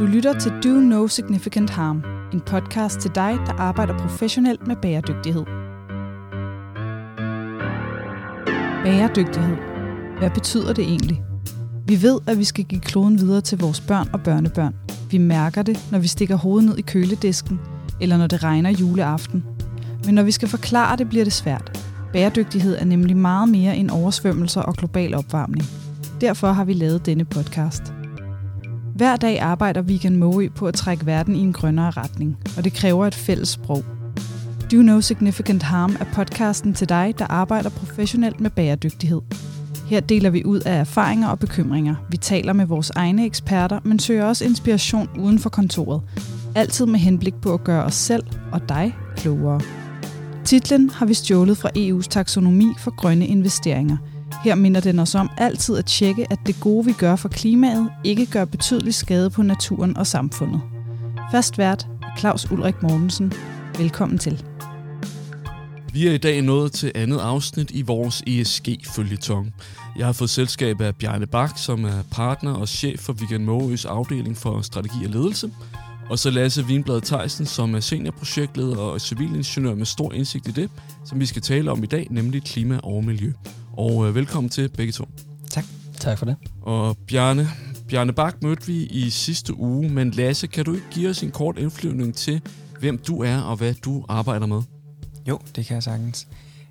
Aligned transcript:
Du 0.00 0.06
lytter 0.06 0.38
til 0.38 0.52
Do 0.64 0.68
No 0.68 1.06
Significant 1.06 1.70
Harm, 1.70 2.02
en 2.32 2.40
podcast 2.40 3.00
til 3.00 3.10
dig, 3.14 3.38
der 3.46 3.52
arbejder 3.52 3.98
professionelt 3.98 4.66
med 4.66 4.76
bæredygtighed. 4.76 5.44
Bæredygtighed. 8.84 9.56
Hvad 10.18 10.30
betyder 10.30 10.72
det 10.72 10.84
egentlig? 10.84 11.22
Vi 11.86 12.02
ved, 12.02 12.18
at 12.26 12.38
vi 12.38 12.44
skal 12.44 12.64
give 12.64 12.80
kloden 12.80 13.18
videre 13.18 13.40
til 13.40 13.58
vores 13.58 13.80
børn 13.80 14.08
og 14.12 14.20
børnebørn. 14.22 14.74
Vi 15.10 15.18
mærker 15.18 15.62
det, 15.62 15.88
når 15.92 15.98
vi 15.98 16.08
stikker 16.08 16.36
hovedet 16.36 16.68
ned 16.68 16.78
i 16.78 16.82
køledisken, 16.82 17.60
eller 18.00 18.16
når 18.16 18.26
det 18.26 18.44
regner 18.44 18.70
juleaften. 18.70 19.44
Men 20.04 20.14
når 20.14 20.22
vi 20.22 20.30
skal 20.30 20.48
forklare 20.48 20.96
det, 20.96 21.08
bliver 21.08 21.24
det 21.24 21.32
svært. 21.32 21.84
Bæredygtighed 22.12 22.76
er 22.76 22.84
nemlig 22.84 23.16
meget 23.16 23.48
mere 23.48 23.76
end 23.76 23.90
oversvømmelser 23.90 24.60
og 24.60 24.74
global 24.74 25.14
opvarmning. 25.14 25.66
Derfor 26.20 26.52
har 26.52 26.64
vi 26.64 26.72
lavet 26.72 27.06
denne 27.06 27.24
podcast– 27.24 27.82
hver 28.94 29.16
dag 29.16 29.40
arbejder 29.40 29.82
Vegan 29.82 30.16
Moe 30.16 30.48
på 30.48 30.66
at 30.66 30.74
trække 30.74 31.06
verden 31.06 31.36
i 31.36 31.38
en 31.38 31.52
grønnere 31.52 31.90
retning, 31.90 32.36
og 32.56 32.64
det 32.64 32.72
kræver 32.72 33.06
et 33.06 33.14
fælles 33.14 33.48
sprog. 33.48 33.84
Do 34.72 34.76
No 34.76 35.00
Significant 35.00 35.62
Harm 35.62 35.96
er 36.00 36.04
podcasten 36.14 36.74
til 36.74 36.88
dig, 36.88 37.14
der 37.18 37.26
arbejder 37.26 37.70
professionelt 37.70 38.40
med 38.40 38.50
bæredygtighed. 38.50 39.20
Her 39.86 40.00
deler 40.00 40.30
vi 40.30 40.44
ud 40.44 40.60
af 40.60 40.80
erfaringer 40.80 41.28
og 41.28 41.38
bekymringer. 41.38 41.94
Vi 42.10 42.16
taler 42.16 42.52
med 42.52 42.66
vores 42.66 42.90
egne 42.90 43.26
eksperter, 43.26 43.80
men 43.84 43.98
søger 43.98 44.24
også 44.24 44.44
inspiration 44.44 45.08
uden 45.18 45.38
for 45.38 45.50
kontoret. 45.50 46.02
Altid 46.54 46.86
med 46.86 46.98
henblik 46.98 47.34
på 47.34 47.54
at 47.54 47.64
gøre 47.64 47.84
os 47.84 47.94
selv 47.94 48.24
og 48.52 48.68
dig 48.68 48.96
klogere. 49.16 49.60
Titlen 50.44 50.90
har 50.90 51.06
vi 51.06 51.14
stjålet 51.14 51.58
fra 51.58 51.70
EU's 51.76 52.08
taksonomi 52.08 52.66
for 52.78 52.96
grønne 52.96 53.26
investeringer– 53.26 53.96
her 54.44 54.54
minder 54.54 54.80
den 54.80 54.98
os 54.98 55.14
om 55.14 55.30
altid 55.36 55.76
at 55.76 55.86
tjekke, 55.86 56.26
at 56.32 56.38
det 56.46 56.60
gode, 56.60 56.84
vi 56.84 56.92
gør 56.92 57.16
for 57.16 57.28
klimaet, 57.28 57.90
ikke 58.04 58.26
gør 58.26 58.44
betydelig 58.44 58.94
skade 58.94 59.30
på 59.30 59.42
naturen 59.42 59.96
og 59.96 60.06
samfundet. 60.06 60.60
Fast 61.32 61.58
vært 61.58 61.86
Claus 62.18 62.50
Ulrik 62.50 62.82
Mortensen. 62.82 63.32
Velkommen 63.78 64.18
til. 64.18 64.44
Vi 65.92 66.06
er 66.06 66.12
i 66.12 66.18
dag 66.18 66.42
nået 66.42 66.72
til 66.72 66.92
andet 66.94 67.18
afsnit 67.18 67.70
i 67.70 67.82
vores 67.82 68.22
ESG-følgetong. 68.26 69.54
Jeg 69.96 70.06
har 70.06 70.12
fået 70.12 70.30
selskab 70.30 70.80
af 70.80 70.96
Bjarne 70.96 71.26
Bak, 71.26 71.58
som 71.58 71.84
er 71.84 72.02
partner 72.10 72.52
og 72.52 72.68
chef 72.68 73.00
for 73.00 73.12
Vegan 73.12 73.44
Måøs 73.44 73.84
afdeling 73.84 74.36
for 74.36 74.60
strategi 74.60 75.04
og 75.04 75.10
ledelse. 75.10 75.50
Og 76.10 76.18
så 76.18 76.30
Lasse 76.30 76.66
Vinblad 76.66 77.00
Theisen, 77.00 77.46
som 77.46 77.74
er 77.74 77.80
seniorprojektleder 77.80 78.76
og 78.76 79.00
civilingeniør 79.00 79.74
med 79.74 79.86
stor 79.86 80.12
indsigt 80.12 80.48
i 80.48 80.50
det, 80.50 80.70
som 81.04 81.20
vi 81.20 81.26
skal 81.26 81.42
tale 81.42 81.70
om 81.70 81.82
i 81.82 81.86
dag, 81.86 82.06
nemlig 82.10 82.42
klima 82.42 82.80
og 82.82 83.04
miljø. 83.04 83.32
Og 83.80 84.08
øh, 84.08 84.14
velkommen 84.14 84.50
til 84.50 84.68
begge 84.68 84.92
to. 84.92 85.08
Tak. 85.50 85.64
Tak 86.00 86.18
for 86.18 86.26
det. 86.26 86.36
Og 86.62 86.96
Bjarne, 87.06 87.48
Bjarne 87.88 88.12
Bak 88.12 88.42
mødte 88.42 88.66
vi 88.66 88.86
i 88.86 89.10
sidste 89.10 89.54
uge, 89.54 89.88
men 89.88 90.10
Lasse, 90.10 90.46
kan 90.46 90.64
du 90.64 90.74
ikke 90.74 90.86
give 90.90 91.10
os 91.10 91.22
en 91.22 91.30
kort 91.30 91.58
indflyvning 91.58 92.14
til, 92.14 92.40
hvem 92.80 92.98
du 92.98 93.22
er 93.22 93.38
og 93.38 93.56
hvad 93.56 93.74
du 93.74 94.04
arbejder 94.08 94.46
med? 94.46 94.62
Jo, 95.28 95.38
det 95.56 95.66
kan 95.66 95.74
jeg 95.74 95.82
sagtens. 95.82 96.28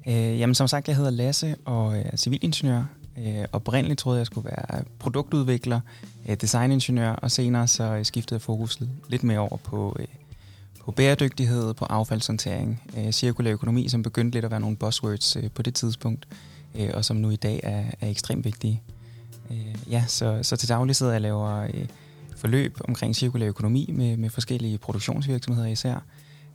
Øh, 0.08 0.14
jamen 0.14 0.56
som 0.56 0.68
sagt, 0.68 0.88
jeg 0.88 0.96
hedder 0.96 1.10
Lasse 1.10 1.56
og 1.66 1.98
er 1.98 2.18
civilingeniør. 2.18 2.84
Øh, 3.18 3.46
oprindeligt 3.52 4.00
troede 4.00 4.18
jeg, 4.18 4.20
jeg 4.20 4.26
skulle 4.26 4.46
være 4.46 4.84
produktudvikler, 5.00 5.80
øh, 6.30 6.38
designingeniør, 6.42 7.12
og 7.12 7.32
senere 7.32 7.68
så 7.68 8.00
skiftede 8.04 8.36
jeg 8.36 8.42
fokus 8.42 8.80
lidt 9.08 9.24
mere 9.24 9.40
over 9.40 9.58
på, 9.58 9.96
øh, 10.00 10.08
på 10.86 10.92
bæredygtighed, 10.92 11.74
på 11.74 11.86
affaldshåndtering, 11.86 12.82
øh, 12.98 13.12
cirkulær 13.12 13.52
økonomi, 13.52 13.90
som 13.90 14.04
begyndte 14.04 14.36
lidt 14.36 14.46
at 14.46 14.52
være 14.52 14.60
nogle 14.60 14.78
buzzwords 14.78 15.36
øh, 15.36 15.50
på 15.56 15.62
det 15.62 15.76
tidspunkt 15.76 16.28
øh, 16.76 16.90
og 16.94 17.06
som 17.06 17.18
nu 17.18 17.30
i 17.30 17.36
dag 17.36 17.60
er, 17.64 17.84
er 18.02 18.10
ekstremt 18.10 18.46
vigtige. 18.46 18.82
Øh, 19.52 19.92
ja, 19.92 20.04
så, 20.08 20.40
så 20.42 20.56
til 20.56 20.70
daglig 20.70 20.96
sidder 20.96 21.12
jeg 21.12 21.18
og 21.18 21.22
laver 21.22 21.64
øh, 21.64 21.88
forløb 22.38 22.78
omkring 22.88 23.16
cirkulær 23.16 23.48
økonomi 23.48 23.90
med, 23.94 24.18
med 24.18 24.30
forskellige 24.30 24.78
produktionsvirksomheder 24.78 25.68
især, 25.68 26.06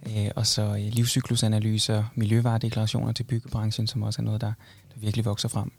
øh, 0.06 0.30
og 0.36 0.46
så 0.46 0.62
øh, 0.62 0.92
livscyklusanalyser, 0.92 2.04
miljøvaredeklarationer 2.14 3.12
til 3.12 3.24
byggebranchen, 3.24 3.86
som 3.86 4.02
også 4.02 4.22
er 4.22 4.24
noget, 4.24 4.40
der, 4.40 4.52
der 4.94 5.00
virkelig 5.00 5.24
vokser 5.24 5.48
frem. 5.48 5.72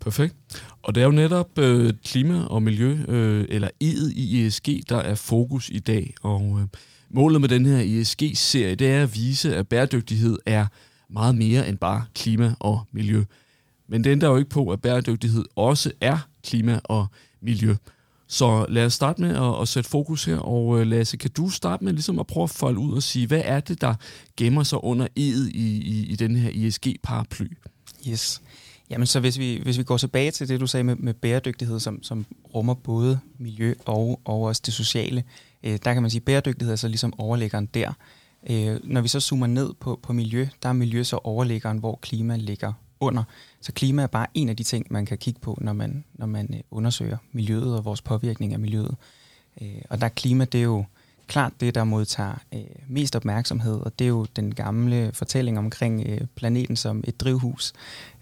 Perfekt. 0.00 0.34
Og 0.82 0.94
det 0.94 1.00
er 1.00 1.04
jo 1.04 1.12
netop 1.12 1.58
øh, 1.58 1.92
klima 2.04 2.44
og 2.44 2.62
miljø, 2.62 2.98
øh, 3.08 3.46
eller 3.48 3.68
E'et 3.84 4.12
i 4.14 4.46
ESG, 4.46 4.68
der 4.88 4.96
er 4.96 5.14
fokus 5.14 5.70
i 5.72 5.78
dag. 5.78 6.14
Og 6.22 6.58
øh, 6.60 6.66
målet 7.10 7.40
med 7.40 7.48
den 7.48 7.66
her 7.66 8.00
ESG-serie, 8.00 8.74
det 8.74 8.90
er 8.90 9.02
at 9.02 9.14
vise, 9.14 9.56
at 9.56 9.68
bæredygtighed 9.68 10.38
er 10.46 10.66
meget 11.10 11.34
mere 11.34 11.68
end 11.68 11.78
bare 11.78 12.04
klima 12.14 12.54
og 12.60 12.80
miljø. 12.92 13.24
Men 13.88 14.04
det 14.04 14.10
ændrer 14.10 14.28
jo 14.28 14.36
ikke 14.36 14.50
på, 14.50 14.70
at 14.70 14.82
bæredygtighed 14.82 15.44
også 15.56 15.92
er 16.00 16.18
klima 16.42 16.80
og 16.84 17.06
miljø. 17.40 17.74
Så 18.26 18.66
lad 18.68 18.86
os 18.86 18.92
starte 18.92 19.20
med 19.20 19.36
at, 19.36 19.60
at 19.62 19.68
sætte 19.68 19.90
fokus 19.90 20.24
her, 20.24 20.36
og 20.36 20.80
øh, 20.80 20.86
Lasse, 20.86 21.16
kan 21.16 21.30
du 21.30 21.48
starte 21.48 21.84
med 21.84 21.92
ligesom 21.92 22.18
at 22.18 22.26
prøve 22.26 22.44
at 22.44 22.50
folde 22.50 22.78
ud 22.78 22.96
og 22.96 23.02
sige, 23.02 23.26
hvad 23.26 23.42
er 23.44 23.60
det, 23.60 23.80
der 23.80 23.94
gemmer 24.36 24.62
sig 24.62 24.84
under 24.84 25.06
eget 25.16 25.48
i, 25.48 25.80
i, 25.80 26.06
i 26.06 26.16
den 26.16 26.36
her 26.36 26.50
ESG-paraply? 26.54 27.48
Yes. 28.08 28.42
Jamen 28.90 29.06
så 29.06 29.20
hvis 29.20 29.38
vi, 29.38 29.60
hvis 29.62 29.78
vi 29.78 29.82
går 29.82 29.96
tilbage 29.96 30.30
til 30.30 30.48
det, 30.48 30.60
du 30.60 30.66
sagde 30.66 30.84
med, 30.84 30.96
med 30.96 31.14
bæredygtighed, 31.14 31.80
som, 31.80 32.02
som 32.02 32.26
rummer 32.54 32.74
både 32.74 33.20
miljø 33.38 33.74
og, 33.84 34.20
og 34.24 34.42
også 34.42 34.62
det 34.66 34.74
sociale, 34.74 35.24
øh, 35.62 35.78
der 35.84 35.92
kan 35.92 36.02
man 36.02 36.10
sige, 36.10 36.20
at 36.20 36.24
bæredygtighed 36.24 36.72
er 36.72 36.76
så 36.76 36.88
ligesom 36.88 37.20
overlæggeren 37.20 37.66
der. 37.66 37.92
Øh, 38.50 38.80
når 38.84 39.00
vi 39.00 39.08
så 39.08 39.20
zoomer 39.20 39.46
ned 39.46 39.74
på, 39.80 40.00
på 40.02 40.12
miljø, 40.12 40.48
der 40.62 40.68
er 40.68 40.72
miljø 40.72 41.02
så 41.02 41.16
overliggeren, 41.16 41.78
hvor 41.78 41.98
klima 42.02 42.36
ligger 42.36 42.72
under. 43.00 43.22
Så 43.60 43.72
klima 43.72 44.02
er 44.02 44.06
bare 44.06 44.26
en 44.34 44.48
af 44.48 44.56
de 44.56 44.62
ting, 44.62 44.86
man 44.90 45.06
kan 45.06 45.18
kigge 45.18 45.40
på, 45.40 45.58
når 45.60 45.72
man, 45.72 46.04
når 46.14 46.26
man 46.26 46.54
øh, 46.54 46.60
undersøger 46.70 47.16
miljøet 47.32 47.76
og 47.76 47.84
vores 47.84 48.02
påvirkning 48.02 48.52
af 48.52 48.58
miljøet. 48.58 48.94
Øh, 49.60 49.82
og 49.90 50.00
der 50.00 50.04
er 50.04 50.10
klima, 50.10 50.44
det 50.44 50.58
er 50.58 50.64
jo 50.64 50.84
klart 51.26 51.52
det, 51.60 51.74
der 51.74 51.84
modtager 51.84 52.34
øh, 52.54 52.60
mest 52.88 53.16
opmærksomhed, 53.16 53.80
og 53.80 53.98
det 53.98 54.04
er 54.04 54.08
jo 54.08 54.26
den 54.36 54.54
gamle 54.54 55.10
fortælling 55.12 55.58
omkring 55.58 56.06
øh, 56.06 56.20
planeten 56.34 56.76
som 56.76 57.04
et 57.06 57.20
drivhus, 57.20 57.72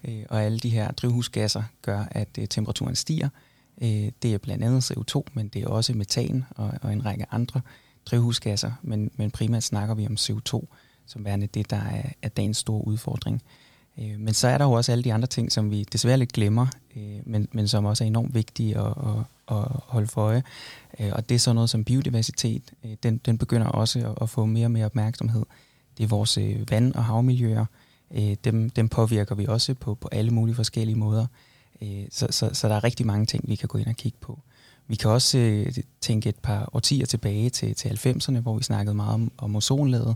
øh, 0.03 0.23
og 0.29 0.43
alle 0.43 0.59
de 0.59 0.69
her 0.69 0.91
drivhusgasser 0.91 1.63
gør, 1.81 2.05
at 2.11 2.29
øh, 2.39 2.47
temperaturen 2.47 2.95
stiger. 2.95 3.29
Øh, 3.81 4.11
det 4.21 4.33
er 4.33 4.37
blandt 4.37 4.63
andet 4.63 4.91
CO2, 4.91 5.23
men 5.33 5.47
det 5.47 5.63
er 5.63 5.67
også 5.67 5.93
metan 5.93 6.45
og, 6.49 6.73
og 6.81 6.93
en 6.93 7.05
række 7.05 7.25
andre 7.31 7.61
drivhusgasser, 8.05 8.71
men, 8.81 9.11
men 9.15 9.31
primært 9.31 9.63
snakker 9.63 9.95
vi 9.95 10.07
om 10.07 10.17
CO2, 10.19 10.65
som 11.05 11.25
værende 11.25 11.47
det, 11.47 11.69
der 11.69 11.77
er, 11.77 12.09
er 12.21 12.29
dagens 12.29 12.57
store 12.57 12.87
udfordring. 12.87 13.41
Øh, 13.99 14.19
men 14.19 14.33
så 14.33 14.47
er 14.47 14.57
der 14.57 14.65
jo 14.65 14.71
også 14.71 14.91
alle 14.91 15.03
de 15.03 15.13
andre 15.13 15.27
ting, 15.27 15.51
som 15.51 15.71
vi 15.71 15.83
desværre 15.83 16.17
lidt 16.17 16.33
glemmer, 16.33 16.67
øh, 16.95 17.19
men, 17.25 17.47
men 17.51 17.67
som 17.67 17.85
også 17.85 18.03
er 18.03 18.07
enormt 18.07 18.35
vigtige 18.35 18.77
at, 18.77 18.87
at, 18.87 19.57
at 19.57 19.65
holde 19.69 20.07
for 20.07 20.21
øje. 20.21 20.43
Øh, 20.99 21.11
og 21.13 21.29
det 21.29 21.35
er 21.35 21.39
sådan 21.39 21.55
noget 21.55 21.69
som 21.69 21.83
biodiversitet. 21.83 22.73
Øh, 22.85 22.91
den, 23.03 23.17
den 23.17 23.37
begynder 23.37 23.67
også 23.67 23.99
at, 23.99 24.17
at 24.21 24.29
få 24.29 24.45
mere 24.45 24.67
og 24.67 24.71
mere 24.71 24.85
opmærksomhed. 24.85 25.45
Det 25.97 26.03
er 26.03 26.07
vores 26.07 26.37
øh, 26.37 26.71
vand- 26.71 26.95
og 26.95 27.03
havmiljøer. 27.05 27.65
Øh, 28.11 28.35
dem, 28.43 28.69
dem 28.69 28.89
påvirker 28.89 29.35
vi 29.35 29.45
også 29.45 29.73
på, 29.73 29.95
på 29.95 30.09
alle 30.11 30.31
mulige 30.31 30.55
forskellige 30.55 30.97
måder. 30.97 31.25
Øh, 31.81 32.03
så, 32.11 32.27
så, 32.29 32.49
så 32.53 32.69
der 32.69 32.75
er 32.75 32.83
rigtig 32.83 33.05
mange 33.05 33.25
ting, 33.25 33.47
vi 33.47 33.55
kan 33.55 33.67
gå 33.67 33.77
ind 33.77 33.87
og 33.87 33.95
kigge 33.95 34.17
på. 34.21 34.39
Vi 34.87 34.95
kan 34.95 35.09
også 35.09 35.37
øh, 35.37 35.73
tænke 36.01 36.29
et 36.29 36.35
par 36.35 36.69
årtier 36.73 37.05
tilbage 37.05 37.49
til, 37.49 37.75
til 37.75 37.89
90'erne, 37.89 38.39
hvor 38.39 38.57
vi 38.57 38.63
snakkede 38.63 38.95
meget 38.95 39.13
om, 39.13 39.31
om 39.37 39.55
ozonlaget, 39.55 40.15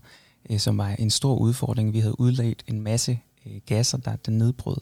øh, 0.50 0.59
som 0.59 0.78
var 0.78 0.89
en 0.89 1.09
stor 1.09 1.35
udfordring. 1.35 1.94
Vi 1.94 2.00
havde 2.00 2.19
udledt 2.19 2.63
en 2.67 2.81
masse 2.81 3.19
øh, 3.45 3.61
gasser, 3.66 3.97
der, 3.97 4.16
der 4.16 4.31
nedbrød 4.31 4.78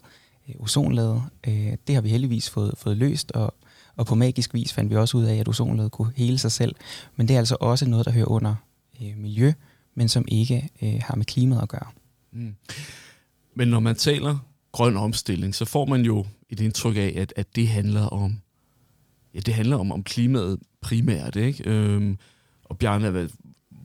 øh, 0.49 0.55
ozonlaget. 0.59 1.23
Øh, 1.47 1.73
det 1.87 1.95
har 1.95 2.01
vi 2.01 2.09
heldigvis 2.09 2.49
fået, 2.49 2.73
fået 2.77 2.97
løst, 2.97 3.31
og, 3.31 3.53
og 3.95 4.05
på 4.05 4.15
magisk 4.15 4.53
vis 4.53 4.73
fandt 4.73 4.91
vi 4.91 4.95
også 4.95 5.17
ud 5.17 5.23
af, 5.23 5.35
at 5.35 5.47
ozonlaget 5.47 5.91
kunne 5.91 6.11
hele 6.15 6.37
sig 6.37 6.51
selv. 6.51 6.75
Men 7.15 7.27
det 7.27 7.33
er 7.33 7.37
altså 7.37 7.57
også 7.59 7.89
noget, 7.89 8.05
der 8.05 8.11
hører 8.11 8.31
under 8.31 8.55
øh, 9.01 9.17
miljø, 9.17 9.53
men 9.95 10.09
som 10.09 10.25
ikke 10.27 10.69
øh, 10.81 11.01
har 11.01 11.15
med 11.15 11.25
klimaet 11.25 11.61
at 11.61 11.69
gøre. 11.69 11.87
Mm. 12.31 12.55
Men 13.55 13.67
når 13.67 13.79
man 13.79 13.95
taler 13.95 14.37
grøn 14.71 14.97
omstilling, 14.97 15.55
så 15.55 15.65
får 15.65 15.85
man 15.85 16.01
jo 16.01 16.25
et 16.49 16.59
indtryk 16.59 16.95
af, 16.95 17.13
at, 17.15 17.33
at 17.35 17.55
det 17.55 17.67
handler 17.67 18.05
om 18.05 18.41
ja, 19.35 19.39
det 19.39 19.53
handler 19.53 19.77
om, 19.77 19.91
om 19.91 20.03
klimaet 20.03 20.59
primært, 20.81 21.35
ikke? 21.35 21.69
Øhm, 21.69 22.17
og 22.63 22.77
Bjarne, 22.77 23.29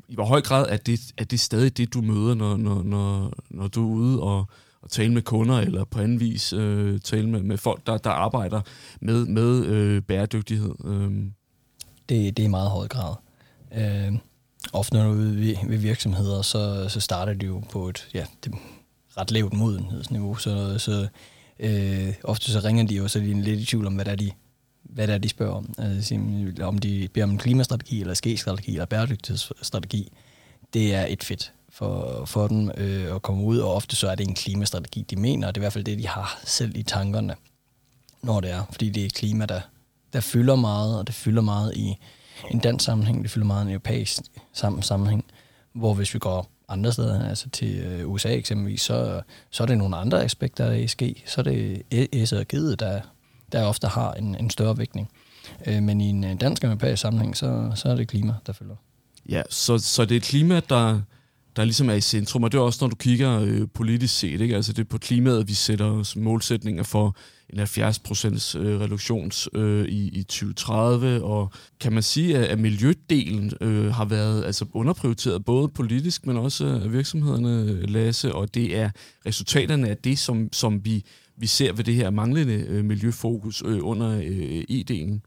i 0.09 0.15
hvor 0.15 0.25
høj 0.25 0.41
grad 0.41 0.67
er 0.69 0.77
det, 0.77 1.01
er 1.19 1.25
det 1.25 1.41
stadig 1.41 1.77
det, 1.77 1.95
du 1.95 2.01
møder, 2.01 2.35
når, 2.35 2.57
når, 2.57 2.83
når, 2.83 3.33
når 3.51 3.69
du 3.69 3.91
er 3.91 3.95
ude 3.95 4.23
og, 4.23 4.47
og 4.83 4.91
tale 4.91 5.13
med 5.13 5.23
kunder, 5.23 5.59
eller 5.59 5.85
på 5.85 6.01
anden 6.01 6.21
vis 6.21 6.53
øh, 6.53 7.01
tale 7.01 7.29
med, 7.29 7.43
med 7.43 7.59
folk, 7.59 7.87
der, 7.87 7.99
der 7.99 8.11
arbejder 8.11 8.61
med, 9.01 9.27
med 9.27 9.65
øh, 9.65 10.03
bæredygtighed? 10.03 10.75
Øhm. 10.85 11.33
Det, 12.09 12.37
det 12.37 12.43
er 12.43 12.47
i 12.47 12.51
meget 12.51 12.71
høj 12.71 12.89
grad. 12.89 13.15
Øh, 13.77 14.19
ofte 14.73 14.97
når 14.97 15.05
du 15.05 15.11
er 15.11 15.15
ude 15.15 15.37
ved, 15.37 15.57
ved 15.69 15.79
virksomheder, 15.79 16.43
så, 16.43 16.89
så 16.89 17.01
starter 17.01 17.35
de 17.35 17.47
jo 17.47 17.63
på 17.73 17.89
et 17.89 18.09
ja, 18.15 18.27
det, 18.45 18.55
ret 19.17 19.31
lavt 19.31 19.53
modenhedsniveau, 19.53 20.35
så, 20.35 20.79
så 20.79 21.09
øh, 21.59 22.15
ofte 22.25 22.53
så 22.53 22.61
ringer 22.65 22.87
de 22.87 22.95
jo, 22.95 23.09
så 23.09 23.19
er 23.19 23.23
de 23.23 23.43
lidt 23.43 23.61
i 23.61 23.65
tvivl 23.65 23.87
om, 23.87 23.95
hvad 23.95 24.05
der 24.05 24.11
er, 24.11 24.17
de 24.17 24.31
hvad 24.93 25.07
det 25.07 25.15
er, 25.15 25.19
de 25.19 25.29
spørger 25.29 25.55
om. 25.55 25.75
Altså, 25.79 26.21
om 26.63 26.79
de 26.79 27.09
beder 27.15 27.25
om 27.25 27.31
en 27.31 27.39
klimastrategi, 27.39 28.01
eller 28.01 28.15
skægstrategi, 28.15 28.73
eller 28.73 28.85
bæredygtighedsstrategi. 28.85 30.13
Det 30.73 30.95
er 30.95 31.07
et 31.09 31.25
fedt 31.25 31.53
for, 31.69 32.25
for 32.25 32.49
dem 32.49 32.71
øh, 32.77 33.15
at 33.15 33.23
komme 33.23 33.45
ud, 33.45 33.59
og 33.59 33.75
ofte 33.75 33.97
så 33.97 34.09
er 34.11 34.15
det 34.15 34.29
en 34.29 34.35
klimastrategi, 34.35 35.07
de 35.11 35.17
mener, 35.17 35.47
og 35.47 35.55
det 35.55 35.61
er 35.61 35.63
i 35.63 35.65
hvert 35.65 35.73
fald 35.73 35.85
det, 35.85 35.99
de 35.99 36.07
har 36.07 36.41
selv 36.45 36.77
i 36.77 36.83
tankerne, 36.83 37.35
når 38.23 38.41
det 38.41 38.51
er. 38.51 38.63
Fordi 38.71 38.91
det 38.91 39.05
er 39.05 39.09
klima, 39.09 39.47
der, 39.47 39.61
der 40.13 40.21
fylder 40.21 40.57
meget, 40.57 40.99
og 40.99 41.07
det 41.07 41.15
fylder 41.15 41.43
meget 41.43 41.77
i, 41.77 41.97
en 42.51 42.59
dansk 42.59 42.85
sammenhæng, 42.85 43.23
det 43.23 43.31
fylder 43.31 43.47
meget 43.47 43.65
i 43.65 43.67
en 43.67 43.73
europæisk 43.73 44.23
sammen, 44.53 44.83
sammenhæng, 44.83 45.25
hvor 45.73 45.95
hvis 45.95 46.15
vi 46.15 46.19
går 46.19 46.51
andre 46.69 46.93
steder, 46.93 47.29
altså 47.29 47.49
til 47.49 47.79
øh, 47.79 48.11
USA 48.11 48.29
eksempelvis, 48.29 48.83
så, 48.83 49.23
så 49.51 49.63
er 49.63 49.67
det 49.67 49.79
nogle 49.79 49.97
andre 49.97 50.25
aspekter 50.25 50.65
af 50.65 50.79
ESG. 50.79 51.03
Så 51.27 51.41
er 51.41 51.45
det 51.45 52.29
S 52.29 52.33
og 52.33 52.47
G, 52.49 52.79
der, 52.79 53.01
der 53.53 53.65
ofte 53.65 53.87
har 53.87 54.13
en, 54.13 54.37
en 54.41 54.51
større 54.51 54.79
vægtning. 54.79 55.09
Øh, 55.67 55.83
men 55.83 56.01
i 56.01 56.09
en 56.09 56.25
øh, 56.25 56.41
dansk 56.41 56.65
europæisk 56.65 57.03
sammenhæng, 57.03 57.37
så, 57.37 57.73
så 57.75 57.89
er 57.89 57.95
det 57.95 58.09
klima, 58.09 58.35
der 58.47 58.53
følger. 58.53 58.77
Ja, 59.29 59.43
så, 59.51 59.79
så 59.79 60.05
det 60.05 60.17
er 60.17 60.21
klima, 60.21 60.61
der, 60.69 61.01
der 61.57 61.65
ligesom 61.65 61.91
er 61.91 61.95
i 61.95 62.01
centrum, 62.01 62.43
og 62.43 62.53
det 62.53 62.59
er 62.59 62.63
også, 62.63 62.79
når 62.85 62.89
du 62.89 62.97
kigger 62.97 63.41
øh, 63.41 63.69
politisk 63.75 64.19
set, 64.19 64.41
ikke? 64.41 64.57
altså 64.57 64.73
det 64.73 64.81
er 64.81 64.89
på 64.89 64.99
klimaet, 64.99 65.49
vi 65.49 65.55
sætter 65.55 66.19
målsætninger 66.19 66.83
for 66.83 67.17
en 67.53 67.61
70% 67.61 68.59
øh, 68.59 68.81
reduktions 68.81 69.49
øh, 69.55 69.89
i, 69.89 70.09
i 70.09 70.23
2030, 70.23 71.25
og 71.25 71.53
kan 71.81 71.93
man 71.93 72.03
sige, 72.03 72.39
at, 72.39 72.45
at 72.45 72.59
miljødelen 72.59 73.53
øh, 73.61 73.95
har 73.95 74.05
været 74.05 74.45
altså 74.45 74.65
underprioriteret 74.73 75.45
både 75.45 75.69
politisk, 75.69 76.27
men 76.27 76.37
også 76.37 76.67
af 76.67 76.93
virksomhederne, 76.93 77.87
Lasse, 77.87 78.35
og 78.35 78.55
det 78.55 78.77
er 78.77 78.91
resultaterne 79.27 79.89
af 79.89 79.97
det, 79.97 80.19
som, 80.19 80.49
som 80.53 80.85
vi, 80.85 81.05
vi 81.41 81.47
ser 81.47 81.73
ved 81.73 81.85
det 81.85 81.95
her 81.95 82.11
manglende 82.11 82.55
øh, 82.55 82.85
miljøfokus 82.85 83.63
øh, 83.67 83.79
under 83.83 84.21
øh, 84.25 84.65
e-delen. 84.71 85.21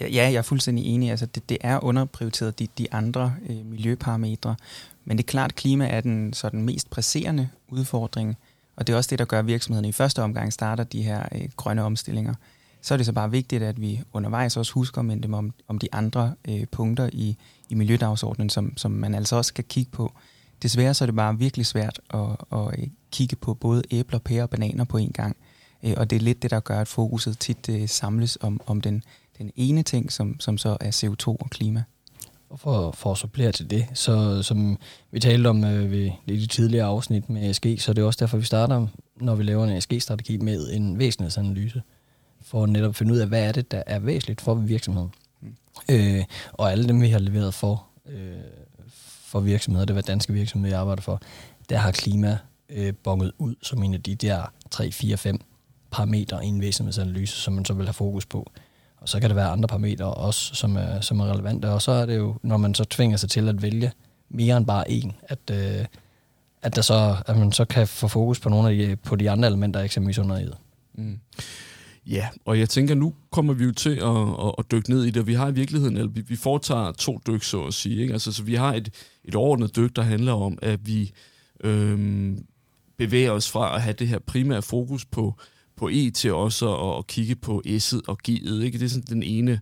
Ja, 0.00 0.08
ja, 0.08 0.22
jeg 0.22 0.34
er 0.34 0.42
fuldstændig 0.42 0.84
enig. 0.84 1.10
Altså, 1.10 1.26
det, 1.26 1.48
det 1.48 1.58
er 1.60 1.84
underprioriteret, 1.84 2.58
de, 2.58 2.68
de 2.78 2.92
andre 2.92 3.34
øh, 3.48 3.66
miljøparametre. 3.66 4.56
Men 5.04 5.16
det 5.16 5.24
er 5.24 5.28
klart, 5.28 5.50
at 5.50 5.56
klima 5.56 5.86
er 5.86 6.00
den 6.00 6.32
sådan 6.32 6.62
mest 6.62 6.90
presserende 6.90 7.48
udfordring, 7.68 8.36
og 8.76 8.86
det 8.86 8.92
er 8.92 8.96
også 8.96 9.08
det, 9.10 9.18
der 9.18 9.24
gør, 9.24 9.38
at 9.38 9.46
virksomhederne 9.46 9.88
i 9.88 9.92
første 9.92 10.22
omgang 10.22 10.52
starter 10.52 10.84
de 10.84 11.02
her 11.02 11.22
øh, 11.34 11.48
grønne 11.56 11.82
omstillinger. 11.82 12.34
Så 12.82 12.94
er 12.94 12.96
det 12.96 13.06
så 13.06 13.12
bare 13.12 13.30
vigtigt, 13.30 13.62
at 13.62 13.80
vi 13.80 14.00
undervejs 14.12 14.56
også 14.56 14.72
husker 14.72 14.98
at 14.98 15.04
minde 15.04 15.22
dem 15.22 15.34
om, 15.34 15.52
om 15.68 15.78
de 15.78 15.88
andre 15.92 16.34
øh, 16.48 16.66
punkter 16.66 17.10
i, 17.12 17.36
i 17.68 17.74
miljødagsordenen, 17.74 18.50
som, 18.50 18.76
som 18.76 18.90
man 18.90 19.14
altså 19.14 19.36
også 19.36 19.48
skal 19.48 19.64
kigge 19.64 19.90
på. 19.90 20.12
Desværre 20.62 20.94
så 20.94 21.04
er 21.04 21.06
det 21.06 21.16
bare 21.16 21.38
virkelig 21.38 21.66
svært 21.66 22.00
at, 22.14 22.20
at 22.52 22.78
øh, 22.78 22.86
kigge 23.10 23.36
på 23.36 23.54
både 23.54 23.82
æbler, 23.90 24.18
pærer 24.18 24.42
og 24.42 24.50
bananer 24.50 24.84
på 24.84 24.96
en 24.96 25.12
gang. 25.12 25.36
Øh, 25.82 25.94
og 25.96 26.10
det 26.10 26.16
er 26.16 26.20
lidt 26.20 26.42
det, 26.42 26.50
der 26.50 26.60
gør, 26.60 26.80
at 26.80 26.88
fokuset 26.88 27.38
tit 27.38 27.68
øh, 27.68 27.88
samles 27.88 28.38
om, 28.40 28.60
om 28.66 28.80
den, 28.80 29.04
den 29.38 29.50
ene 29.56 29.82
ting, 29.82 30.12
som, 30.12 30.40
som 30.40 30.58
så 30.58 30.76
er 30.80 30.90
CO2 30.90 31.26
og 31.26 31.50
klima. 31.50 31.82
Og 32.50 32.60
for, 32.60 32.92
for 32.92 33.12
at 33.12 33.18
supplere 33.18 33.52
til 33.52 33.70
det, 33.70 33.86
så 33.94 34.42
som 34.42 34.78
vi 35.10 35.20
talte 35.20 35.48
om 35.48 35.64
øh, 35.64 35.90
ved 35.90 36.10
i 36.26 36.36
de 36.36 36.46
tidligere 36.46 36.86
afsnit 36.86 37.30
med 37.30 37.50
ESG, 37.50 37.66
så 37.78 37.90
er 37.90 37.94
det 37.94 38.04
også 38.04 38.18
derfor, 38.20 38.38
vi 38.38 38.44
starter, 38.44 38.86
når 39.16 39.34
vi 39.34 39.42
laver 39.42 39.64
en 39.64 39.76
ESG-strategi, 39.76 40.36
med 40.36 40.72
en 40.72 40.98
væsentlighedsanalyse, 40.98 41.82
for 42.42 42.62
at 42.62 42.70
netop 42.70 42.94
finde 42.94 43.12
ud 43.12 43.18
af, 43.18 43.28
hvad 43.28 43.48
er 43.48 43.52
det, 43.52 43.70
der 43.70 43.82
er 43.86 43.98
væsentligt 43.98 44.40
for 44.40 44.54
virksomheden. 44.54 45.10
Mm. 45.40 45.54
Øh, 45.90 46.24
og 46.52 46.72
alle 46.72 46.88
dem, 46.88 47.00
vi 47.02 47.08
har 47.08 47.18
leveret 47.18 47.54
for, 47.54 47.86
øh, 48.06 48.32
for 49.32 49.40
virksomheder, 49.40 49.86
det 49.86 49.96
var 49.96 50.02
danske 50.02 50.32
virksomheder, 50.32 50.74
jeg 50.74 50.80
arbejder 50.80 51.02
for, 51.02 51.20
der 51.68 51.76
har 51.76 51.92
klima 51.92 52.38
øh, 52.68 52.92
bonget 53.04 53.32
ud 53.38 53.54
som 53.62 53.82
en 53.82 53.94
af 53.94 54.02
de 54.02 54.14
der 54.14 54.52
3, 54.70 54.92
4, 54.92 55.16
5 55.16 55.40
parametre 55.90 56.44
i 56.44 56.48
en 56.48 56.60
væsentlighedsanalyse, 56.60 57.36
som 57.36 57.54
man 57.54 57.64
så 57.64 57.74
vil 57.74 57.86
have 57.86 57.94
fokus 57.94 58.26
på. 58.26 58.50
Og 58.96 59.08
så 59.08 59.20
kan 59.20 59.30
der 59.30 59.34
være 59.34 59.48
andre 59.48 59.68
parametre 59.68 60.14
også, 60.14 60.54
som 60.54 60.76
er, 60.76 61.00
som 61.00 61.20
er 61.20 61.32
relevante. 61.32 61.70
Og 61.70 61.82
så 61.82 61.92
er 61.92 62.06
det 62.06 62.16
jo, 62.16 62.36
når 62.42 62.56
man 62.56 62.74
så 62.74 62.84
tvinger 62.84 63.16
sig 63.16 63.30
til 63.30 63.48
at 63.48 63.62
vælge 63.62 63.92
mere 64.28 64.56
end 64.56 64.66
bare 64.66 64.90
en, 64.90 65.12
at, 65.22 65.38
øh, 65.50 65.84
at, 66.62 66.76
der 66.76 66.82
så, 66.82 67.16
at 67.26 67.36
man 67.36 67.52
så 67.52 67.64
kan 67.64 67.88
få 67.88 68.08
fokus 68.08 68.40
på 68.40 68.48
nogle 68.48 68.70
af 68.70 68.76
de, 68.76 68.96
på 68.96 69.16
de 69.16 69.30
andre 69.30 69.48
elementer, 69.48 69.80
eksempelvis 69.80 70.18
under 70.18 70.38
i 70.38 70.48
mm. 70.94 71.18
Ja, 72.06 72.28
og 72.44 72.58
jeg 72.58 72.68
tænker, 72.68 72.94
nu 72.94 73.14
kommer 73.30 73.54
vi 73.54 73.64
jo 73.64 73.72
til 73.72 73.96
at, 73.96 74.46
at, 74.46 74.54
at 74.58 74.70
dykke 74.70 74.90
ned 74.90 75.04
i 75.04 75.10
det. 75.10 75.26
Vi 75.26 75.34
har 75.34 75.48
i 75.48 75.54
virkeligheden, 75.54 75.96
eller 75.96 76.10
vi, 76.10 76.20
vi 76.20 76.36
foretager 76.36 76.92
to 76.92 77.20
dyk, 77.26 77.42
så 77.42 77.64
at 77.64 77.74
sige. 77.74 78.00
Ikke? 78.00 78.12
Altså, 78.12 78.32
så 78.32 78.42
vi 78.42 78.54
har 78.54 78.74
et, 78.74 78.90
et 79.24 79.34
overordnet 79.34 79.76
dyk, 79.76 79.96
der 79.96 80.02
handler 80.02 80.32
om, 80.32 80.58
at 80.62 80.86
vi 80.86 81.12
øhm, 81.64 82.44
bevæger 82.96 83.30
os 83.30 83.50
fra 83.50 83.74
at 83.74 83.82
have 83.82 83.94
det 83.98 84.08
her 84.08 84.18
primære 84.18 84.62
fokus 84.62 85.04
på 85.04 85.34
på 85.76 85.88
E 85.92 86.10
til 86.10 86.32
også 86.32 86.76
at, 86.76 86.98
at 86.98 87.06
kigge 87.06 87.34
på 87.34 87.62
S'et 87.66 88.00
og 88.06 88.18
G'et. 88.28 88.62
Ikke? 88.62 88.78
Det 88.78 88.82
er 88.82 88.88
sådan 88.88 89.06
den 89.08 89.22
ene 89.22 89.60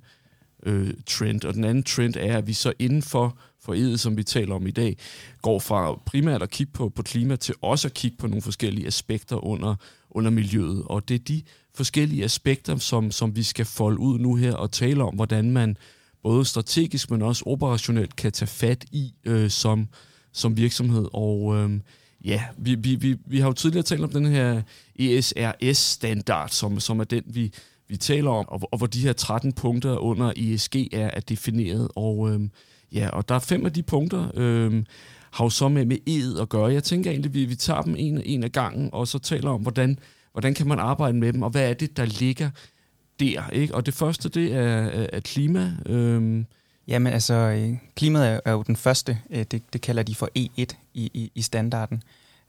øh, 0.62 0.94
trend. 1.06 1.44
Og 1.44 1.54
den 1.54 1.64
anden 1.64 1.82
trend 1.82 2.16
er, 2.16 2.38
at 2.38 2.46
vi 2.46 2.52
så 2.52 2.72
inden 2.78 3.02
for, 3.02 3.38
for 3.60 3.74
E'et, 3.74 3.96
som 3.96 4.16
vi 4.16 4.22
taler 4.22 4.54
om 4.54 4.66
i 4.66 4.70
dag, 4.70 4.96
går 5.42 5.58
fra 5.58 5.94
primært 6.06 6.42
at 6.42 6.50
kigge 6.50 6.72
på, 6.72 6.88
på 6.88 7.02
klima 7.02 7.36
til 7.36 7.54
også 7.62 7.88
at 7.88 7.94
kigge 7.94 8.16
på 8.16 8.26
nogle 8.26 8.42
forskellige 8.42 8.86
aspekter 8.86 9.44
under, 9.44 9.74
under 10.10 10.30
miljøet. 10.30 10.82
Og 10.86 11.08
det 11.08 11.14
er 11.14 11.18
de 11.18 11.42
forskellige 11.74 12.24
aspekter, 12.24 12.76
som, 12.76 13.10
som 13.10 13.36
vi 13.36 13.42
skal 13.42 13.64
folde 13.64 13.98
ud 13.98 14.18
nu 14.18 14.34
her 14.34 14.54
og 14.54 14.72
tale 14.72 15.04
om, 15.04 15.14
hvordan 15.14 15.50
man 15.50 15.76
både 16.22 16.44
strategisk, 16.44 17.10
men 17.10 17.22
også 17.22 17.42
operationelt 17.46 18.16
kan 18.16 18.32
tage 18.32 18.46
fat 18.46 18.84
i 18.92 19.14
øh, 19.24 19.50
som, 19.50 19.88
som 20.32 20.56
virksomhed. 20.56 21.08
Og 21.12 21.56
øh, 21.56 21.70
ja, 22.24 22.42
vi, 22.58 22.74
vi, 22.74 22.94
vi, 22.94 23.16
vi 23.26 23.38
har 23.38 23.46
jo 23.46 23.52
tidligere 23.52 23.82
talt 23.82 24.04
om 24.04 24.10
den 24.10 24.26
her 24.26 24.62
ESRS-standard, 24.98 26.48
som, 26.48 26.80
som 26.80 27.00
er 27.00 27.04
den, 27.04 27.22
vi, 27.26 27.52
vi 27.88 27.96
taler 27.96 28.30
om, 28.30 28.48
og, 28.48 28.68
og 28.72 28.78
hvor 28.78 28.86
de 28.86 29.00
her 29.00 29.12
13 29.12 29.52
punkter 29.52 29.96
under 29.96 30.32
ESG 30.36 30.76
er, 30.76 31.10
er 31.12 31.20
defineret. 31.20 31.88
Og, 31.96 32.30
øh, 32.30 32.40
ja, 32.92 33.08
og 33.08 33.28
der 33.28 33.34
er 33.34 33.38
fem 33.38 33.66
af 33.66 33.72
de 33.72 33.82
punkter, 33.82 34.30
øh, 34.34 34.84
har 35.30 35.44
jo 35.44 35.50
så 35.50 35.68
med, 35.68 35.84
med 35.84 35.98
ed 36.06 36.38
at 36.38 36.48
gøre. 36.48 36.72
Jeg 36.72 36.84
tænker 36.84 37.10
egentlig, 37.10 37.28
at 37.28 37.34
vi, 37.34 37.44
vi 37.44 37.54
tager 37.54 37.82
dem 37.82 37.94
en, 37.98 38.22
en 38.24 38.44
af 38.44 38.52
gangen, 38.52 38.90
og 38.92 39.08
så 39.08 39.18
taler 39.18 39.50
om, 39.50 39.60
hvordan, 39.60 39.98
hvordan 40.32 40.54
kan 40.54 40.68
man 40.68 40.78
arbejde 40.78 41.18
med 41.18 41.32
dem, 41.32 41.42
og 41.42 41.50
hvad 41.50 41.70
er 41.70 41.74
det, 41.74 41.96
der 41.96 42.04
ligger 42.04 42.50
der. 43.20 43.50
Ikke? 43.50 43.74
Og 43.74 43.86
det 43.86 43.94
første, 43.94 44.28
det 44.28 44.54
er, 44.54 45.06
er 45.12 45.20
klima. 45.20 45.72
Øhm, 45.86 46.46
Jamen 46.90 47.12
altså, 47.12 47.34
øh, 47.34 47.76
klimaet 47.94 48.40
er, 48.44 48.52
jo 48.52 48.62
den 48.62 48.76
første, 48.76 49.18
øh, 49.30 49.44
det, 49.50 49.62
det 49.72 49.80
kalder 49.80 50.02
de 50.02 50.14
for 50.14 50.28
E1 50.38 50.76
i, 50.94 51.10
i, 51.14 51.32
i 51.34 51.42
standarden. 51.42 52.02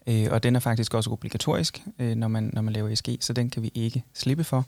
Øh, 0.08 0.28
og 0.32 0.44
den 0.44 0.56
er 0.56 0.60
faktisk 0.60 0.94
også 0.94 1.10
obligatorisk, 1.10 1.82
øh, 2.00 2.16
når, 2.16 2.28
man, 2.28 2.50
når 2.54 2.62
man 2.62 2.74
laver 2.74 2.90
ESG, 2.90 3.10
så 3.20 3.34
den 3.34 3.50
kan 3.50 3.64
vi 3.64 3.72
ikke 3.74 4.04
slippe 4.14 4.44
for. 4.44 4.66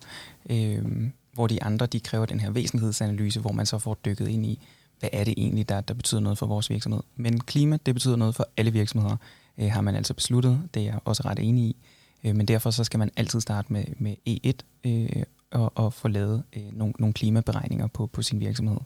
hvor 1.33 1.47
de 1.47 1.63
andre, 1.63 1.85
de 1.85 1.99
kræver 1.99 2.25
den 2.25 2.39
her 2.39 2.51
væsentlighedsanalyse, 2.51 3.39
hvor 3.39 3.51
man 3.51 3.65
så 3.65 3.79
får 3.79 3.97
dykket 4.05 4.27
ind 4.27 4.45
i, 4.45 4.67
hvad 4.99 5.09
er 5.13 5.23
det 5.23 5.33
egentlig, 5.37 5.69
der, 5.69 5.81
der 5.81 5.93
betyder 5.93 6.21
noget 6.21 6.37
for 6.37 6.45
vores 6.45 6.69
virksomhed. 6.69 7.01
Men 7.15 7.39
klima, 7.39 7.77
det 7.85 7.95
betyder 7.95 8.15
noget 8.15 8.35
for 8.35 8.47
alle 8.57 8.71
virksomheder, 8.71 9.17
har 9.59 9.81
man 9.81 9.95
altså 9.95 10.13
besluttet. 10.13 10.61
Det 10.73 10.79
er 10.79 10.85
jeg 10.85 10.99
også 11.05 11.23
ret 11.25 11.39
enig 11.39 11.63
i. 11.63 11.75
Øh, 12.23 12.35
men 12.35 12.47
derfor 12.47 12.69
så 12.69 12.83
skal 12.83 12.99
man 12.99 13.09
altid 13.15 13.41
starte 13.41 13.73
med, 13.73 13.85
med 13.97 14.15
E1 14.29 14.89
øh, 14.89 15.23
og, 15.51 15.71
og 15.75 15.93
få 15.93 16.07
lavet 16.07 16.43
øh, 16.55 16.77
nogle, 16.77 16.93
nogle 16.99 17.13
klimaberegninger 17.13 17.87
på, 17.87 18.07
på 18.07 18.21
sin 18.21 18.39
virksomhed. 18.39 18.77